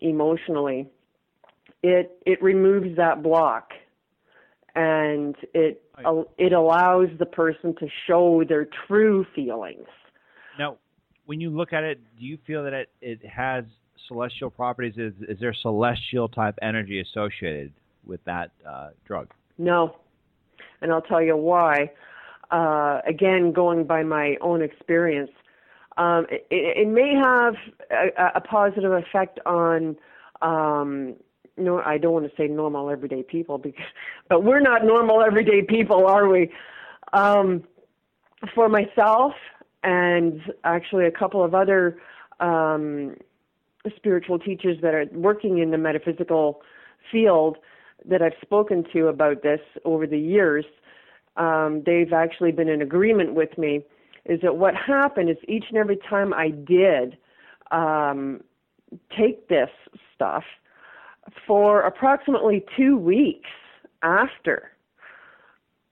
emotionally 0.00 0.88
it 1.82 2.18
it 2.26 2.42
removes 2.42 2.96
that 2.96 3.22
block. 3.22 3.70
And 4.74 5.34
it 5.54 5.82
it 6.38 6.52
allows 6.52 7.08
the 7.18 7.26
person 7.26 7.74
to 7.80 7.88
show 8.06 8.44
their 8.48 8.68
true 8.86 9.26
feelings. 9.34 9.86
Now 10.58 10.76
when 11.26 11.40
you 11.40 11.50
look 11.50 11.72
at 11.72 11.84
it 11.84 12.00
do 12.18 12.24
you 12.24 12.38
feel 12.46 12.64
that 12.64 12.72
it 12.72 12.88
it 13.00 13.24
has 13.26 13.64
celestial 14.06 14.50
properties? 14.50 14.94
Is 14.96 15.14
is 15.28 15.38
there 15.40 15.54
celestial 15.54 16.28
type 16.28 16.58
energy 16.62 17.00
associated 17.00 17.72
with 18.06 18.24
that 18.24 18.50
uh, 18.66 18.90
drug? 19.04 19.32
No. 19.58 19.96
And 20.80 20.92
I'll 20.92 21.02
tell 21.02 21.22
you 21.22 21.36
why 21.36 21.90
uh, 22.50 23.00
again 23.06 23.52
going 23.52 23.84
by 23.84 24.02
my 24.02 24.36
own 24.40 24.62
experience 24.62 25.30
um, 25.96 26.26
it, 26.30 26.46
it, 26.50 26.88
may 26.88 27.14
have 27.14 27.54
a, 27.90 28.36
a, 28.36 28.40
positive 28.40 28.92
effect 28.92 29.40
on 29.44 29.96
um, 30.42 31.16
no, 31.58 31.80
I 31.80 31.98
don't 31.98 32.12
want 32.12 32.30
to 32.30 32.36
say 32.36 32.46
normal 32.46 32.90
everyday 32.90 33.22
people 33.22 33.58
because, 33.58 33.84
but 34.28 34.44
we're 34.44 34.60
not 34.60 34.84
normal 34.84 35.22
everyday 35.22 35.62
people, 35.62 36.06
are 36.06 36.28
we? 36.28 36.50
Um, 37.12 37.64
for 38.54 38.68
myself 38.68 39.32
and 39.82 40.40
actually 40.64 41.06
a 41.06 41.10
couple 41.10 41.42
of 41.42 41.54
other 41.54 41.98
um, 42.40 43.16
spiritual 43.96 44.38
teachers 44.38 44.78
that 44.82 44.94
are 44.94 45.06
working 45.12 45.58
in 45.58 45.70
the 45.70 45.78
metaphysical 45.78 46.62
field 47.10 47.56
that 48.04 48.22
I've 48.22 48.34
spoken 48.40 48.84
to 48.92 49.08
about 49.08 49.42
this 49.42 49.60
over 49.84 50.06
the 50.06 50.18
years, 50.18 50.64
um, 51.38 51.82
they've 51.86 52.12
actually 52.12 52.52
been 52.52 52.68
in 52.68 52.82
agreement 52.82 53.34
with 53.34 53.56
me. 53.56 53.82
Is 54.26 54.40
that 54.42 54.56
what 54.56 54.74
happened? 54.74 55.30
Is 55.30 55.36
each 55.46 55.64
and 55.68 55.78
every 55.78 55.98
time 56.08 56.34
I 56.34 56.50
did 56.50 57.16
um, 57.70 58.42
take 59.16 59.48
this 59.48 59.70
stuff 60.14 60.44
for 61.46 61.82
approximately 61.82 62.64
two 62.76 62.96
weeks 62.96 63.48
after, 64.02 64.72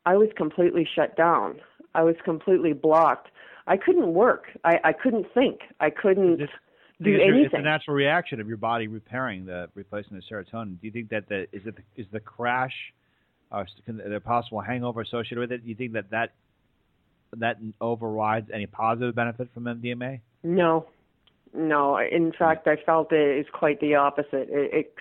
I 0.05 0.17
was 0.17 0.29
completely 0.37 0.87
shut 0.95 1.17
down. 1.17 1.61
I 1.95 2.03
was 2.03 2.17
completely 2.25 2.73
blocked. 2.73 3.29
I 3.67 3.77
couldn't 3.77 4.15
work. 4.15 4.45
I, 4.65 4.79
I 4.85 4.93
couldn't 4.93 5.27
think. 5.35 5.61
I 5.81 5.91
couldn't 5.91 6.41
it's, 6.41 6.53
do 7.03 7.15
anything. 7.15 7.45
It's 7.47 7.55
a 7.55 7.63
natural 7.63 7.97
reaction 7.97 8.41
of 8.41 8.49
your 8.49 8.57
body 8.57 8.87
repairing 8.87 9.45
the 9.45 9.69
replacement 9.75 10.23
of 10.23 10.29
serotonin. 10.31 10.81
Do 10.81 10.87
you 10.87 10.93
think 10.93 11.09
that 11.11 11.29
the 11.29 11.43
is 11.53 11.63
it 11.67 11.77
the, 11.77 12.01
is 12.01 12.07
the 12.13 12.21
crash, 12.21 12.75
uh, 13.53 13.65
the 13.87 14.21
possible 14.21 14.61
hangover 14.61 15.01
associated 15.01 15.39
with 15.39 15.53
it? 15.53 15.63
Do 15.63 15.69
you 15.69 15.75
think 15.75 15.93
that 15.93 16.11
that 16.11 16.33
that 17.37 17.59
overrides 17.81 18.51
any 18.53 18.67
positive 18.67 19.15
benefit 19.15 19.49
from 19.53 19.65
MDMA? 19.65 20.21
No, 20.43 20.87
no. 21.55 21.99
In 21.99 22.33
fact, 22.33 22.67
I 22.67 22.77
felt 22.77 23.13
it 23.13 23.39
is 23.39 23.47
quite 23.53 23.81
the 23.81 23.95
opposite. 23.97 24.49
It, 24.51 24.75
it 24.75 24.95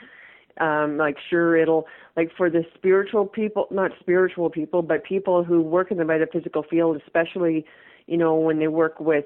um 0.62 0.98
like 0.98 1.18
sure 1.30 1.58
it'll 1.58 1.86
like 2.16 2.32
for 2.36 2.50
the 2.50 2.64
spiritual 2.76 3.26
people 3.26 3.68
not 3.72 3.92
spiritual 4.00 4.50
people 4.50 4.82
but 4.82 5.04
people 5.04 5.44
who 5.44 5.62
work 5.62 5.92
in 5.92 5.98
the 5.98 6.06
metaphysical 6.06 6.64
field 6.64 7.02
especially 7.06 7.66
you 8.08 8.16
know 8.16 8.36
when 8.36 8.60
they 8.60 8.68
work 8.68 9.00
with 9.00 9.26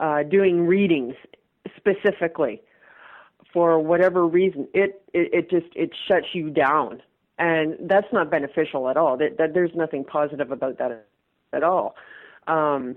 uh 0.00 0.22
doing 0.22 0.66
readings 0.66 1.14
specifically 1.76 2.62
for 3.52 3.78
whatever 3.78 4.26
reason 4.26 4.66
it 4.72 5.02
it, 5.12 5.28
it 5.34 5.50
just 5.50 5.66
it 5.76 5.90
shuts 6.08 6.28
you 6.32 6.48
down 6.48 7.02
and 7.38 7.76
that's 7.88 8.06
not 8.12 8.30
beneficial 8.30 8.88
at 8.88 8.96
all 8.96 9.16
that, 9.16 9.38
that 9.38 9.54
there's 9.54 9.70
nothing 9.74 10.04
positive 10.04 10.50
about 10.50 10.78
that 10.78 11.06
at 11.52 11.62
all 11.62 11.94
um 12.46 12.96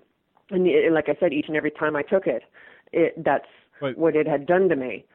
and, 0.49 0.67
like 0.93 1.09
i 1.09 1.15
said 1.19 1.33
each 1.33 1.47
and 1.47 1.57
every 1.57 1.71
time 1.71 1.95
i 1.95 2.01
took 2.01 2.27
it 2.27 2.43
it 2.91 3.13
that's 3.23 3.47
what 3.95 4.15
it 4.15 4.27
had 4.27 4.45
done 4.45 4.69
to 4.69 4.75
me 4.75 5.05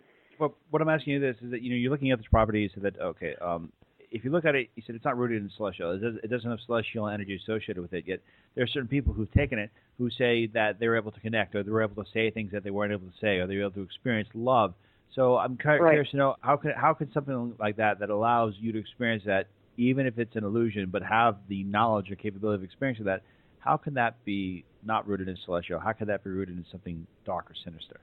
well, 0.40 0.54
what 0.70 0.80
I'm 0.80 0.88
asking 0.88 1.12
you 1.12 1.20
this 1.20 1.36
is 1.42 1.50
that 1.50 1.60
you 1.60 1.70
know 1.70 1.76
you're 1.76 1.90
looking 1.90 2.10
at 2.10 2.18
this 2.18 2.26
property. 2.26 2.62
You 2.62 2.70
said 2.72 2.82
that 2.84 2.98
okay, 2.98 3.34
um, 3.42 3.70
if 4.10 4.24
you 4.24 4.30
look 4.30 4.46
at 4.46 4.54
it, 4.54 4.70
you 4.74 4.82
said 4.86 4.96
it's 4.96 5.04
not 5.04 5.18
rooted 5.18 5.42
in 5.42 5.50
celestial. 5.54 5.92
It, 5.92 5.98
does, 5.98 6.14
it 6.24 6.30
doesn't 6.30 6.50
have 6.50 6.58
celestial 6.64 7.08
energy 7.08 7.36
associated 7.36 7.80
with 7.80 7.92
it. 7.92 8.04
Yet 8.06 8.20
there 8.54 8.64
are 8.64 8.66
certain 8.66 8.88
people 8.88 9.12
who've 9.12 9.30
taken 9.32 9.58
it 9.58 9.70
who 9.98 10.10
say 10.10 10.46
that 10.54 10.80
they 10.80 10.88
were 10.88 10.96
able 10.96 11.12
to 11.12 11.20
connect, 11.20 11.54
or 11.54 11.62
they 11.62 11.70
were 11.70 11.82
able 11.82 12.02
to 12.02 12.10
say 12.10 12.30
things 12.30 12.52
that 12.52 12.64
they 12.64 12.70
weren't 12.70 12.90
able 12.90 13.06
to 13.06 13.18
say, 13.20 13.36
or 13.36 13.46
they 13.46 13.56
were 13.56 13.62
able 13.62 13.72
to 13.72 13.82
experience 13.82 14.30
love. 14.34 14.72
So 15.14 15.36
I'm 15.36 15.52
of 15.52 15.64
right. 15.64 15.78
curious 15.78 16.10
to 16.10 16.16
know 16.16 16.36
how 16.40 16.56
can 16.56 16.72
how 16.76 16.94
can 16.94 17.12
something 17.12 17.54
like 17.58 17.76
that 17.76 17.98
that 17.98 18.10
allows 18.10 18.54
you 18.58 18.72
to 18.72 18.78
experience 18.78 19.24
that, 19.26 19.48
even 19.76 20.06
if 20.06 20.18
it's 20.18 20.36
an 20.36 20.44
illusion, 20.44 20.88
but 20.90 21.02
have 21.02 21.36
the 21.48 21.64
knowledge 21.64 22.10
or 22.10 22.14
capability 22.14 22.62
of 22.62 22.64
experiencing 22.64 23.06
that, 23.06 23.22
how 23.58 23.76
can 23.76 23.94
that 23.94 24.24
be 24.24 24.64
not 24.84 25.06
rooted 25.06 25.28
in 25.28 25.36
celestial? 25.44 25.80
How 25.80 25.92
can 25.92 26.06
that 26.08 26.22
be 26.22 26.30
rooted 26.30 26.56
in 26.56 26.64
something 26.70 27.06
dark 27.24 27.50
or 27.50 27.54
sinister? 27.64 28.00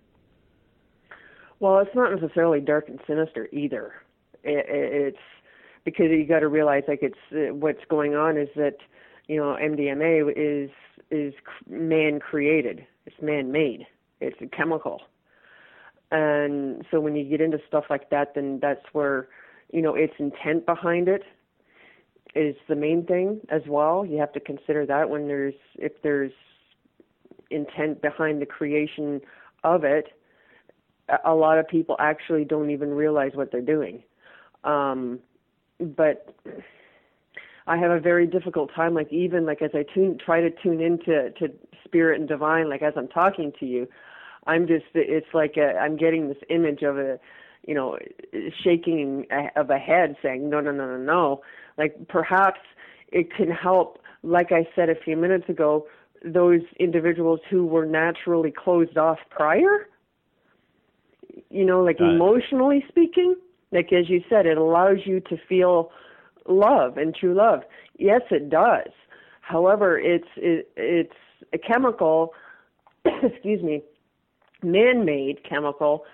Well, 1.60 1.80
it's 1.80 1.96
not 1.96 2.14
necessarily 2.14 2.60
dark 2.60 2.88
and 2.88 3.00
sinister 3.08 3.48
either. 3.52 3.94
It, 4.44 4.66
it's 4.70 5.18
because 5.86 6.08
you 6.10 6.26
got 6.28 6.42
to 6.42 6.50
realize 6.50 6.84
like 6.88 7.00
it's 7.02 7.16
uh, 7.32 7.54
what's 7.56 7.84
going 7.90 8.16
on 8.16 8.38
is 8.38 8.50
that 8.56 8.76
you 9.28 9.38
know 9.38 9.58
MDMA 9.60 10.32
is 10.36 10.70
is 11.10 11.34
man 11.70 12.20
created. 12.20 12.86
It's 13.06 13.16
man 13.22 13.52
made. 13.52 13.88
It's 14.20 14.38
a 14.42 14.48
chemical. 14.48 15.02
And 16.12 16.86
so 16.90 17.00
when 17.00 17.16
you 17.16 17.26
get 17.26 17.42
into 17.42 17.60
stuff 17.68 17.86
like 17.90 18.10
that, 18.10 18.34
then 18.36 18.60
that's 18.62 18.86
where 18.94 19.28
you 19.72 19.82
know 19.82 19.96
its 19.96 20.14
intent 20.20 20.66
behind 20.66 21.08
it 21.08 21.24
is 22.36 22.56
the 22.68 22.76
main 22.76 23.06
thing 23.06 23.42
as 23.50 23.62
well. 23.68 24.06
You 24.06 24.18
have 24.20 24.32
to 24.34 24.40
consider 24.40 24.86
that 24.86 25.10
when 25.10 25.28
there's 25.28 25.56
if 25.76 26.02
there's 26.02 26.32
intent 27.50 28.02
behind 28.02 28.42
the 28.42 28.46
creation 28.46 29.22
of 29.64 29.84
it 29.84 30.18
a 31.24 31.34
lot 31.34 31.58
of 31.58 31.68
people 31.68 31.96
actually 32.00 32.44
don't 32.44 32.70
even 32.70 32.90
realize 32.90 33.32
what 33.34 33.52
they're 33.52 33.62
doing. 33.62 34.04
Um, 34.64 35.20
but 35.80 36.36
I 37.66 37.78
have 37.78 37.92
a 37.92 38.00
very 38.00 38.28
difficult 38.28 38.74
time, 38.74 38.94
like 38.94 39.12
even 39.12 39.46
like 39.46 39.62
as 39.62 39.72
I 39.74 39.84
tune, 39.94 40.18
try 40.24 40.42
to 40.42 40.50
tune 40.50 40.82
into 40.82 41.32
to 41.32 41.52
spirit 41.86 42.20
and 42.20 42.28
divine, 42.28 42.70
like 42.70 42.82
as 42.82 42.94
I'm 42.98 43.08
talking 43.08 43.54
to 43.60 43.66
you, 43.66 43.88
I'm 44.48 44.68
just 44.68 44.86
it's 44.94 45.34
like 45.34 45.56
a, 45.58 45.78
I'm 45.78 45.98
getting 45.98 46.28
this 46.28 46.38
image 46.50 46.82
of 46.82 46.98
a, 46.98 47.20
you 47.68 47.74
know, 47.74 47.98
shaking 48.64 49.26
of 49.56 49.70
a 49.70 49.78
head 49.78 50.16
saying 50.22 50.50
no 50.50 50.60
no 50.60 50.72
no 50.72 50.88
no 50.88 50.98
no. 50.98 51.42
Like 51.78 52.08
perhaps 52.08 52.60
it 53.10 53.34
can 53.34 53.52
help, 53.52 54.00
like 54.24 54.52
I 54.52 54.68
said 54.76 54.90
a 54.90 54.96
few 54.96 55.16
minutes 55.16 55.50
ago, 55.50 55.88
those 56.26 56.62
individuals 56.80 57.40
who 57.50 57.66
were 57.66 57.86
naturally 57.86 58.52
closed 58.52 58.98
off 58.98 59.20
prior 59.30 59.88
you 61.50 61.66
know, 61.66 61.82
like 61.82 62.00
emotionally 62.00 62.84
speaking, 62.88 63.36
like 63.72 63.92
as 63.94 64.10
you 64.10 64.22
said, 64.30 64.46
it 64.46 64.58
allows 64.58 64.98
you 65.06 65.20
to 65.22 65.38
feel 65.48 65.92
love 66.48 66.98
and 66.98 67.16
true 67.16 67.34
love. 67.34 67.62
Yes, 67.98 68.22
it 68.32 68.50
does. 68.50 68.90
However, 69.42 69.98
it's 69.98 70.28
it, 70.36 70.70
it's 70.76 71.14
a 71.54 71.58
chemical, 71.58 72.34
excuse 73.24 73.62
me, 73.64 73.82
man-made 74.64 75.44
chemical 75.44 76.06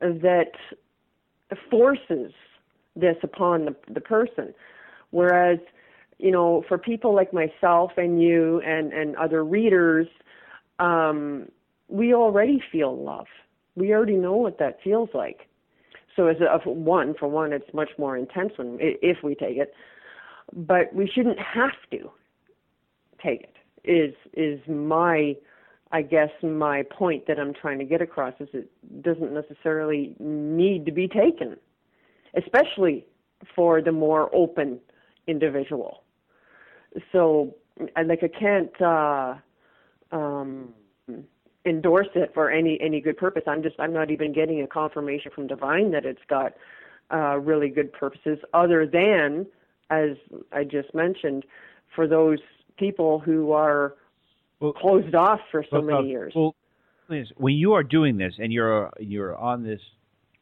that 0.00 0.52
forces 1.70 2.32
this 2.96 3.16
upon 3.22 3.64
the, 3.64 3.76
the 3.92 4.00
person. 4.00 4.54
Whereas, 5.10 5.58
you 6.18 6.30
know, 6.30 6.64
for 6.68 6.78
people 6.78 7.14
like 7.14 7.32
myself 7.32 7.92
and 7.96 8.22
you 8.22 8.60
and 8.62 8.92
and 8.92 9.16
other 9.16 9.44
readers, 9.44 10.08
um, 10.78 11.48
we 11.88 12.14
already 12.14 12.62
feel 12.72 12.96
love 12.96 13.26
we 13.76 13.92
already 13.92 14.16
know 14.16 14.36
what 14.36 14.58
that 14.58 14.78
feels 14.82 15.08
like. 15.14 15.48
So 16.16 16.28
as 16.28 16.36
a 16.40 16.68
one, 16.68 17.14
for 17.18 17.28
one, 17.28 17.52
it's 17.52 17.72
much 17.74 17.90
more 17.98 18.16
intense 18.16 18.52
when 18.56 18.78
if 18.80 19.22
we 19.22 19.34
take 19.34 19.56
it, 19.56 19.74
but 20.52 20.94
we 20.94 21.08
shouldn't 21.08 21.38
have 21.40 21.72
to 21.90 22.10
take 23.22 23.42
it. 23.42 23.54
Is 23.84 24.14
is 24.32 24.60
my, 24.68 25.36
I 25.94 26.02
guess 26.02 26.30
my 26.42 26.82
point 26.82 27.26
that 27.28 27.38
I'm 27.38 27.54
trying 27.54 27.78
to 27.78 27.84
get 27.84 28.02
across 28.02 28.34
is 28.40 28.48
it 28.52 28.68
doesn't 29.02 29.32
necessarily 29.32 30.14
need 30.18 30.84
to 30.86 30.92
be 30.92 31.08
taken, 31.08 31.56
especially 32.36 33.06
for 33.54 33.80
the 33.80 33.92
more 33.92 34.28
open 34.34 34.80
individual. 35.26 36.02
So, 37.12 37.54
like 37.96 38.22
I 38.22 38.28
can't. 38.28 38.82
Uh, 38.82 39.34
um, 40.12 40.74
endorse 41.66 42.08
it 42.14 42.30
for 42.34 42.50
any 42.50 42.78
any 42.80 43.00
good 43.00 43.16
purpose. 43.16 43.42
I'm 43.46 43.62
just 43.62 43.76
I'm 43.78 43.92
not 43.92 44.10
even 44.10 44.32
getting 44.32 44.60
a 44.60 44.66
confirmation 44.66 45.30
from 45.34 45.46
divine 45.46 45.90
that 45.92 46.04
it's 46.04 46.20
got 46.28 46.54
uh, 47.12 47.38
really 47.38 47.68
good 47.68 47.92
purposes, 47.92 48.38
other 48.52 48.86
than 48.86 49.46
as 49.90 50.10
I 50.52 50.64
just 50.64 50.94
mentioned, 50.94 51.44
for 51.94 52.06
those 52.06 52.38
people 52.78 53.18
who 53.18 53.52
are 53.52 53.94
well, 54.64 54.72
closed 54.72 55.14
off 55.14 55.40
for 55.50 55.62
so 55.70 55.80
well, 55.80 55.82
many 55.82 55.98
uh, 55.98 56.02
years. 56.02 56.32
Well, 56.34 56.54
please, 57.06 57.26
when 57.36 57.54
you 57.54 57.74
are 57.74 57.82
doing 57.82 58.16
this 58.16 58.34
and 58.38 58.52
you're 58.52 58.90
you're 58.98 59.36
on 59.36 59.62
this 59.62 59.80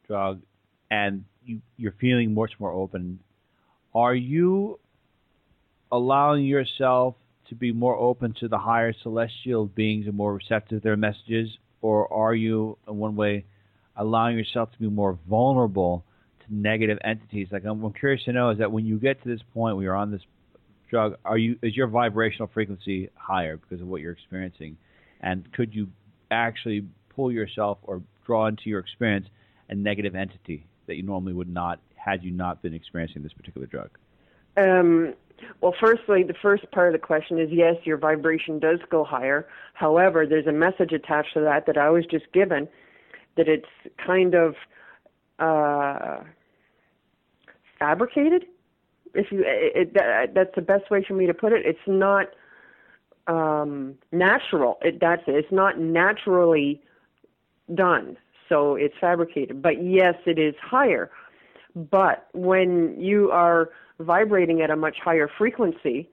drug 0.07 0.41
and 0.89 1.25
you 1.45 1.59
you're 1.75 1.95
feeling 1.99 2.33
much 2.33 2.53
more 2.59 2.71
open, 2.71 3.19
are 3.93 4.15
you 4.15 4.79
allowing 5.91 6.45
yourself 6.45 7.15
to 7.49 7.55
be 7.55 7.73
more 7.73 7.97
open 7.97 8.33
to 8.39 8.47
the 8.47 8.57
higher 8.57 8.93
celestial 9.03 9.65
beings 9.65 10.07
and 10.07 10.15
more 10.15 10.33
receptive 10.33 10.81
to 10.81 10.83
their 10.83 10.95
messages, 10.95 11.49
or 11.81 12.11
are 12.11 12.33
you, 12.33 12.77
in 12.87 12.97
one 12.97 13.15
way, 13.17 13.45
allowing 13.97 14.37
yourself 14.37 14.71
to 14.71 14.79
be 14.79 14.87
more 14.87 15.19
vulnerable 15.29 16.05
to 16.39 16.55
negative 16.55 16.97
entities? 17.03 17.49
Like 17.51 17.65
I'm, 17.65 17.83
I'm 17.83 17.93
curious 17.93 18.23
to 18.23 18.31
know 18.31 18.51
is 18.51 18.59
that 18.59 18.71
when 18.71 18.85
you 18.85 18.97
get 18.97 19.21
to 19.23 19.29
this 19.29 19.41
point 19.53 19.75
where 19.75 19.83
you're 19.83 19.95
on 19.95 20.11
this 20.11 20.21
drug, 20.93 21.17
are 21.25 21.37
you 21.37 21.57
is 21.63 21.75
your 21.75 21.87
vibrational 21.87 22.49
frequency 22.53 23.09
higher 23.15 23.57
because 23.57 23.81
of 23.81 23.87
what 23.87 23.99
you're 23.99 24.11
experiencing, 24.11 24.77
and 25.21 25.51
could 25.51 25.73
you 25.73 25.87
actually 26.29 26.85
pull 27.09 27.31
yourself 27.31 27.79
or 27.81 28.01
draw 28.25 28.45
into 28.47 28.69
your 28.69 28.79
experience 28.79 29.27
a 29.69 29.75
negative 29.75 30.15
entity 30.15 30.65
that 30.85 30.95
you 30.95 31.03
normally 31.03 31.33
would 31.33 31.51
not 31.51 31.79
had 31.95 32.23
you 32.23 32.31
not 32.31 32.61
been 32.61 32.73
experiencing 32.73 33.23
this 33.23 33.33
particular 33.33 33.65
drug? 33.65 33.89
Um, 34.55 35.15
well, 35.61 35.73
firstly, 35.79 36.21
the 36.21 36.35
first 36.39 36.69
part 36.71 36.93
of 36.93 37.01
the 37.01 37.05
question 37.05 37.39
is 37.39 37.49
yes, 37.51 37.75
your 37.85 37.97
vibration 37.97 38.59
does 38.59 38.79
go 38.91 39.03
higher. 39.03 39.47
However, 39.73 40.27
there's 40.27 40.45
a 40.45 40.51
message 40.51 40.91
attached 40.91 41.33
to 41.33 41.41
that 41.41 41.65
that 41.65 41.77
I 41.77 41.89
was 41.89 42.05
just 42.05 42.31
given 42.33 42.67
that 43.35 43.47
it's 43.47 43.65
kind 44.05 44.35
of 44.35 44.53
uh, 45.39 46.19
fabricated. 47.79 48.45
If 49.13 49.31
you, 49.31 49.43
it, 49.45 49.91
it, 49.95 50.33
that's 50.33 50.55
the 50.55 50.61
best 50.61 50.89
way 50.89 51.03
for 51.07 51.13
me 51.13 51.27
to 51.27 51.33
put 51.33 51.53
it. 51.53 51.65
It's 51.65 51.79
not 51.87 52.27
um, 53.27 53.95
natural. 54.11 54.77
It, 54.81 54.99
that's 54.99 55.23
it. 55.27 55.35
It's 55.35 55.51
not 55.51 55.79
naturally 55.79 56.81
done, 57.73 58.17
so 58.49 58.75
it's 58.75 58.95
fabricated. 58.99 59.61
But 59.61 59.83
yes, 59.83 60.15
it 60.25 60.39
is 60.39 60.55
higher. 60.61 61.11
But 61.75 62.27
when 62.33 62.99
you 62.99 63.31
are 63.31 63.69
vibrating 63.99 64.61
at 64.61 64.69
a 64.69 64.75
much 64.75 64.97
higher 65.03 65.29
frequency, 65.37 66.09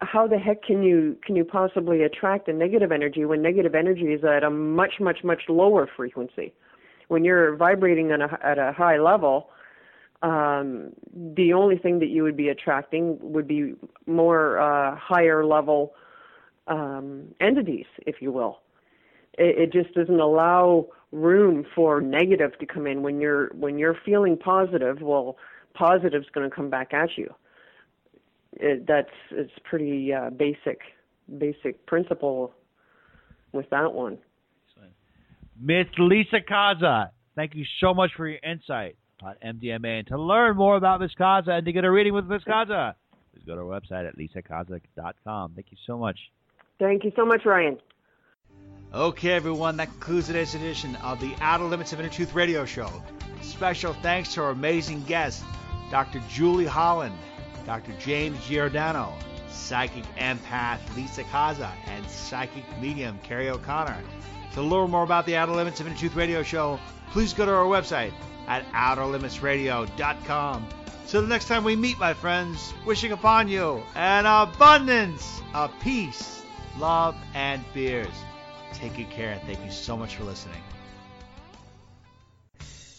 how 0.00 0.26
the 0.26 0.38
heck 0.38 0.62
can 0.62 0.82
you 0.82 1.16
can 1.24 1.36
you 1.36 1.44
possibly 1.44 2.02
attract 2.02 2.48
a 2.48 2.52
negative 2.52 2.90
energy 2.90 3.24
when 3.24 3.40
negative 3.40 3.74
energy 3.74 4.12
is 4.12 4.24
at 4.24 4.42
a 4.42 4.50
much 4.50 4.94
much 5.00 5.22
much 5.22 5.42
lower 5.48 5.88
frequency? 5.96 6.52
When 7.08 7.24
you're 7.24 7.56
vibrating 7.56 8.10
a, 8.10 8.38
at 8.42 8.58
a 8.58 8.72
high 8.72 8.98
level, 8.98 9.50
um, 10.22 10.92
the 11.14 11.52
only 11.52 11.76
thing 11.76 11.98
that 11.98 12.08
you 12.08 12.22
would 12.22 12.36
be 12.36 12.48
attracting 12.48 13.18
would 13.20 13.48
be 13.48 13.74
more 14.06 14.58
uh, 14.58 14.96
higher 14.96 15.44
level 15.44 15.94
um, 16.68 17.34
entities, 17.40 17.86
if 18.06 18.16
you 18.20 18.30
will. 18.30 18.60
It, 19.36 19.58
it 19.58 19.72
just 19.72 19.94
doesn't 19.94 20.20
allow 20.20 20.86
room 21.10 21.66
for 21.74 22.00
negative 22.00 22.52
to 22.60 22.66
come 22.66 22.86
in 22.86 23.02
when 23.02 23.20
you're 23.20 23.48
when 23.48 23.78
you're 23.78 23.96
feeling 24.04 24.36
positive. 24.36 25.02
Well, 25.02 25.36
positive's 25.74 26.28
going 26.32 26.48
to 26.48 26.54
come 26.54 26.70
back 26.70 26.94
at 26.94 27.10
you. 27.16 27.34
It, 28.54 28.86
that's 28.86 29.10
it's 29.32 29.52
pretty 29.64 30.12
uh, 30.12 30.30
basic 30.30 30.80
basic 31.38 31.84
principle 31.86 32.54
with 33.52 33.68
that 33.70 33.92
one. 33.92 34.18
Miss 35.60 35.86
Lisa 35.98 36.40
Kaza, 36.40 37.10
thank 37.36 37.54
you 37.54 37.64
so 37.80 37.94
much 37.94 38.10
for 38.16 38.26
your 38.26 38.40
insight 38.42 38.96
on 39.22 39.34
MDMA. 39.44 40.00
And 40.00 40.06
to 40.08 40.18
learn 40.18 40.56
more 40.56 40.76
about 40.76 41.00
Miss 41.00 41.12
Kaza 41.18 41.48
and 41.48 41.66
to 41.66 41.72
get 41.72 41.84
a 41.84 41.90
reading 41.90 42.12
with 42.12 42.26
Miss 42.26 42.42
Kaza, 42.44 42.94
please 43.32 43.44
go 43.46 43.54
to 43.54 43.60
our 43.62 43.80
website 43.80 44.06
at 44.06 44.16
lisakaza.com. 44.16 45.52
Thank 45.54 45.66
you 45.70 45.78
so 45.86 45.98
much. 45.98 46.18
Thank 46.78 47.04
you 47.04 47.12
so 47.14 47.24
much, 47.24 47.44
Ryan. 47.44 47.78
Okay, 48.94 49.32
everyone, 49.32 49.78
that 49.78 49.88
concludes 49.88 50.26
today's 50.26 50.54
edition 50.54 50.96
of 50.96 51.18
the 51.18 51.34
Outer 51.40 51.64
Limits 51.64 51.92
of 51.92 52.00
Inner 52.00 52.10
Truth 52.10 52.34
radio 52.34 52.66
show. 52.66 52.90
Special 53.40 53.94
thanks 53.94 54.34
to 54.34 54.42
our 54.42 54.50
amazing 54.50 55.02
guests, 55.04 55.42
Dr. 55.90 56.20
Julie 56.28 56.66
Holland, 56.66 57.14
Dr. 57.64 57.92
James 57.98 58.38
Giordano, 58.46 59.14
psychic 59.48 60.04
empath 60.16 60.78
Lisa 60.94 61.24
Kaza, 61.24 61.70
and 61.86 62.06
psychic 62.06 62.64
medium 62.80 63.18
Carrie 63.22 63.48
O'Connor. 63.48 63.96
To 64.54 64.62
learn 64.62 64.90
more 64.90 65.04
about 65.04 65.24
the 65.24 65.36
Outer 65.36 65.52
Limits 65.52 65.80
of 65.80 65.86
Inner 65.86 65.96
Truth 65.96 66.14
radio 66.14 66.42
show, 66.42 66.78
please 67.12 67.32
go 67.32 67.46
to 67.46 67.52
our 67.52 67.64
website 67.64 68.12
at 68.46 68.70
outerlimitsradio.com. 68.72 70.68
So 71.06 71.20
the 71.20 71.28
next 71.28 71.46
time 71.46 71.64
we 71.64 71.76
meet, 71.76 71.98
my 71.98 72.14
friends, 72.14 72.72
wishing 72.86 73.12
upon 73.12 73.48
you 73.48 73.82
an 73.94 74.24
abundance 74.26 75.42
of 75.52 75.72
peace, 75.80 76.42
love, 76.78 77.16
and 77.34 77.62
beers. 77.74 78.08
Take 78.72 78.96
good 78.96 79.10
care, 79.10 79.32
and 79.32 79.42
thank 79.42 79.62
you 79.64 79.70
so 79.70 79.96
much 79.96 80.16
for 80.16 80.24
listening. 80.24 80.62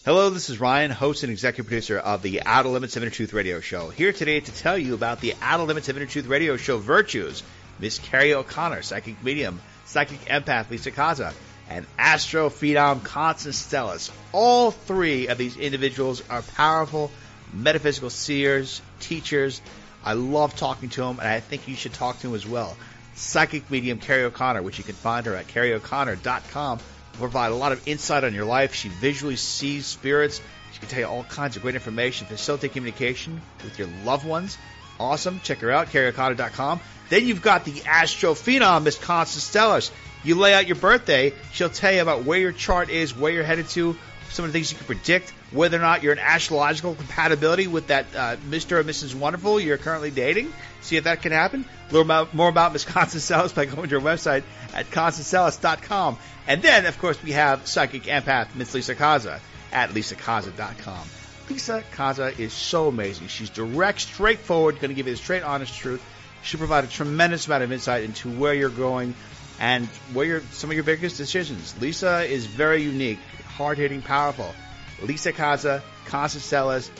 Hello, 0.04 0.28
this 0.28 0.50
is 0.50 0.60
Ryan, 0.60 0.90
host 0.90 1.22
and 1.22 1.32
executive 1.32 1.66
producer 1.66 1.98
of 1.98 2.20
the 2.20 2.42
Outer 2.44 2.68
Limits 2.68 2.94
of 2.96 3.02
Inner 3.02 3.10
Truth 3.10 3.32
radio 3.32 3.60
show. 3.60 3.88
Here 3.88 4.12
today 4.12 4.38
to 4.38 4.52
tell 4.52 4.76
you 4.76 4.92
about 4.92 5.20
the 5.20 5.34
Outer 5.40 5.62
Limits 5.62 5.88
of 5.88 5.96
Inner 5.96 6.04
Truth 6.04 6.26
radio 6.26 6.58
show 6.58 6.76
virtues. 6.76 7.42
Miss 7.80 7.98
Carrie 7.98 8.34
O'Connor, 8.34 8.82
psychic 8.82 9.24
medium, 9.24 9.60
psychic 9.86 10.20
empath 10.26 10.70
Lisa 10.70 10.90
Kaza, 10.90 11.32
and 11.68 11.86
astro 11.98 12.48
phenom. 12.50 14.10
All 14.32 14.70
three 14.70 15.28
of 15.28 15.38
these 15.38 15.56
individuals 15.56 16.22
are 16.28 16.42
powerful 16.42 17.10
metaphysical 17.52 18.10
seers, 18.10 18.82
teachers. 19.00 19.60
I 20.04 20.14
love 20.14 20.56
talking 20.56 20.88
to 20.90 21.00
them, 21.00 21.18
and 21.18 21.28
I 21.28 21.40
think 21.40 21.68
you 21.68 21.76
should 21.76 21.94
talk 21.94 22.18
to 22.18 22.28
them 22.28 22.34
as 22.34 22.46
well. 22.46 22.76
Psychic 23.14 23.70
medium 23.70 23.98
Carrie 23.98 24.24
O'Connor, 24.24 24.62
which 24.62 24.78
you 24.78 24.84
can 24.84 24.94
find 24.94 25.24
her 25.26 25.34
at 25.34 25.46
carrieoconnor.com 25.46 26.80
provide 27.14 27.52
a 27.52 27.54
lot 27.54 27.72
of 27.72 27.86
insight 27.86 28.24
on 28.24 28.34
your 28.34 28.44
life. 28.44 28.74
She 28.74 28.88
visually 28.88 29.36
sees 29.36 29.86
spirits. 29.86 30.40
She 30.72 30.80
can 30.80 30.88
tell 30.88 31.00
you 31.00 31.06
all 31.06 31.24
kinds 31.24 31.56
of 31.56 31.62
great 31.62 31.76
information, 31.76 32.26
facilitate 32.26 32.72
communication 32.72 33.40
with 33.62 33.78
your 33.78 33.88
loved 34.04 34.26
ones. 34.26 34.58
Awesome. 34.98 35.40
Check 35.40 35.58
her 35.58 35.70
out, 35.70 35.88
carrieoconnor.com. 35.88 36.80
Then 37.08 37.26
you've 37.26 37.42
got 37.42 37.64
the 37.64 37.82
Astro 37.84 38.34
Phenom, 38.34 38.84
Miss 38.84 38.98
Constance 38.98 39.48
Stellis. 39.48 39.90
You 40.24 40.36
lay 40.36 40.54
out 40.54 40.66
your 40.66 40.76
birthday, 40.76 41.34
she'll 41.52 41.68
tell 41.68 41.92
you 41.92 42.00
about 42.00 42.24
where 42.24 42.38
your 42.38 42.52
chart 42.52 42.88
is, 42.88 43.16
where 43.16 43.30
you're 43.30 43.44
headed 43.44 43.68
to, 43.70 43.96
some 44.30 44.44
of 44.44 44.52
the 44.52 44.58
things 44.58 44.72
you 44.72 44.78
can 44.78 44.86
predict, 44.86 45.30
whether 45.52 45.76
or 45.76 45.80
not 45.80 46.02
you're 46.02 46.12
in 46.12 46.18
astrological 46.18 46.94
compatibility 46.94 47.66
with 47.66 47.86
that 47.88 48.06
uh, 48.16 48.36
Mr. 48.48 48.72
or 48.72 48.84
Mrs. 48.84 49.14
Wonderful 49.14 49.60
you're 49.60 49.78
currently 49.78 50.10
dating. 50.10 50.52
See 50.80 50.96
if 50.96 51.04
that 51.04 51.22
can 51.22 51.30
happen. 51.30 51.64
Learn 51.90 52.02
about, 52.02 52.34
more 52.34 52.48
about 52.48 52.72
Miss 52.72 52.84
Constance 52.86 53.52
by 53.52 53.66
going 53.66 53.88
to 53.90 54.00
her 54.00 54.04
website 54.04 54.42
at 54.74 54.90
constancestellis.com. 54.90 56.18
And 56.48 56.62
then, 56.62 56.86
of 56.86 56.98
course, 56.98 57.22
we 57.22 57.32
have 57.32 57.66
psychic 57.66 58.04
empath 58.04 58.54
Miss 58.54 58.74
Lisa 58.74 58.94
Kaza 58.94 59.40
at 59.72 59.90
lisakaza.com. 59.90 61.08
Lisa 61.48 61.84
Kaza 61.92 62.38
is 62.38 62.52
so 62.52 62.88
amazing. 62.88 63.28
She's 63.28 63.50
direct, 63.50 64.00
straightforward, 64.00 64.76
going 64.76 64.88
to 64.88 64.94
give 64.94 65.06
you 65.06 65.12
the 65.12 65.18
straight, 65.18 65.42
honest 65.42 65.76
truth. 65.76 66.02
She'll 66.42 66.58
provide 66.58 66.84
a 66.84 66.88
tremendous 66.88 67.46
amount 67.46 67.62
of 67.62 67.72
insight 67.72 68.02
into 68.02 68.30
where 68.30 68.52
you're 68.52 68.68
going 68.68 69.14
and 69.60 69.86
what 70.12 70.26
your 70.26 70.40
some 70.52 70.70
of 70.70 70.74
your 70.74 70.84
biggest 70.84 71.16
decisions. 71.16 71.74
Lisa 71.80 72.22
is 72.24 72.46
very 72.46 72.82
unique, 72.82 73.18
hard 73.56 73.78
hitting, 73.78 74.02
powerful. 74.02 74.54
Lisa 75.02 75.32
Kaza, 75.32 75.82
Constance 76.06 76.50
Stellis, 76.50 76.90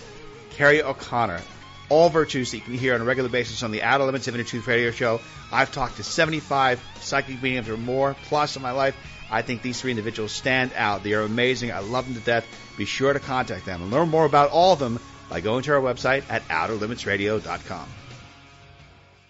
Carrie 0.50 0.82
O'Connor. 0.82 1.40
All 1.90 2.08
virtues 2.08 2.50
that 2.50 2.58
you 2.58 2.62
can 2.62 2.74
hear 2.74 2.94
on 2.94 3.02
a 3.02 3.04
regular 3.04 3.28
basis 3.28 3.62
on 3.62 3.70
the 3.70 3.82
Outer 3.82 4.04
Limits 4.04 4.26
of 4.26 4.34
Inner 4.34 4.44
Truth 4.44 4.66
radio 4.66 4.90
show. 4.90 5.20
I've 5.52 5.70
talked 5.70 5.96
to 5.96 6.02
75 6.02 6.82
psychic 7.00 7.42
mediums 7.42 7.68
or 7.68 7.76
more 7.76 8.16
plus 8.24 8.56
in 8.56 8.62
my 8.62 8.72
life. 8.72 8.96
I 9.30 9.42
think 9.42 9.62
these 9.62 9.80
three 9.80 9.90
individuals 9.90 10.32
stand 10.32 10.72
out. 10.76 11.02
They 11.02 11.12
are 11.12 11.22
amazing. 11.22 11.72
I 11.72 11.80
love 11.80 12.06
them 12.06 12.14
to 12.14 12.20
death. 12.20 12.46
Be 12.76 12.84
sure 12.84 13.12
to 13.12 13.20
contact 13.20 13.66
them 13.66 13.82
and 13.82 13.90
learn 13.90 14.08
more 14.08 14.24
about 14.24 14.50
all 14.50 14.72
of 14.72 14.78
them 14.78 14.98
by 15.28 15.40
going 15.40 15.62
to 15.64 15.72
our 15.74 15.80
website 15.80 16.24
at 16.30 16.46
outerlimitsradio.com. 16.48 17.86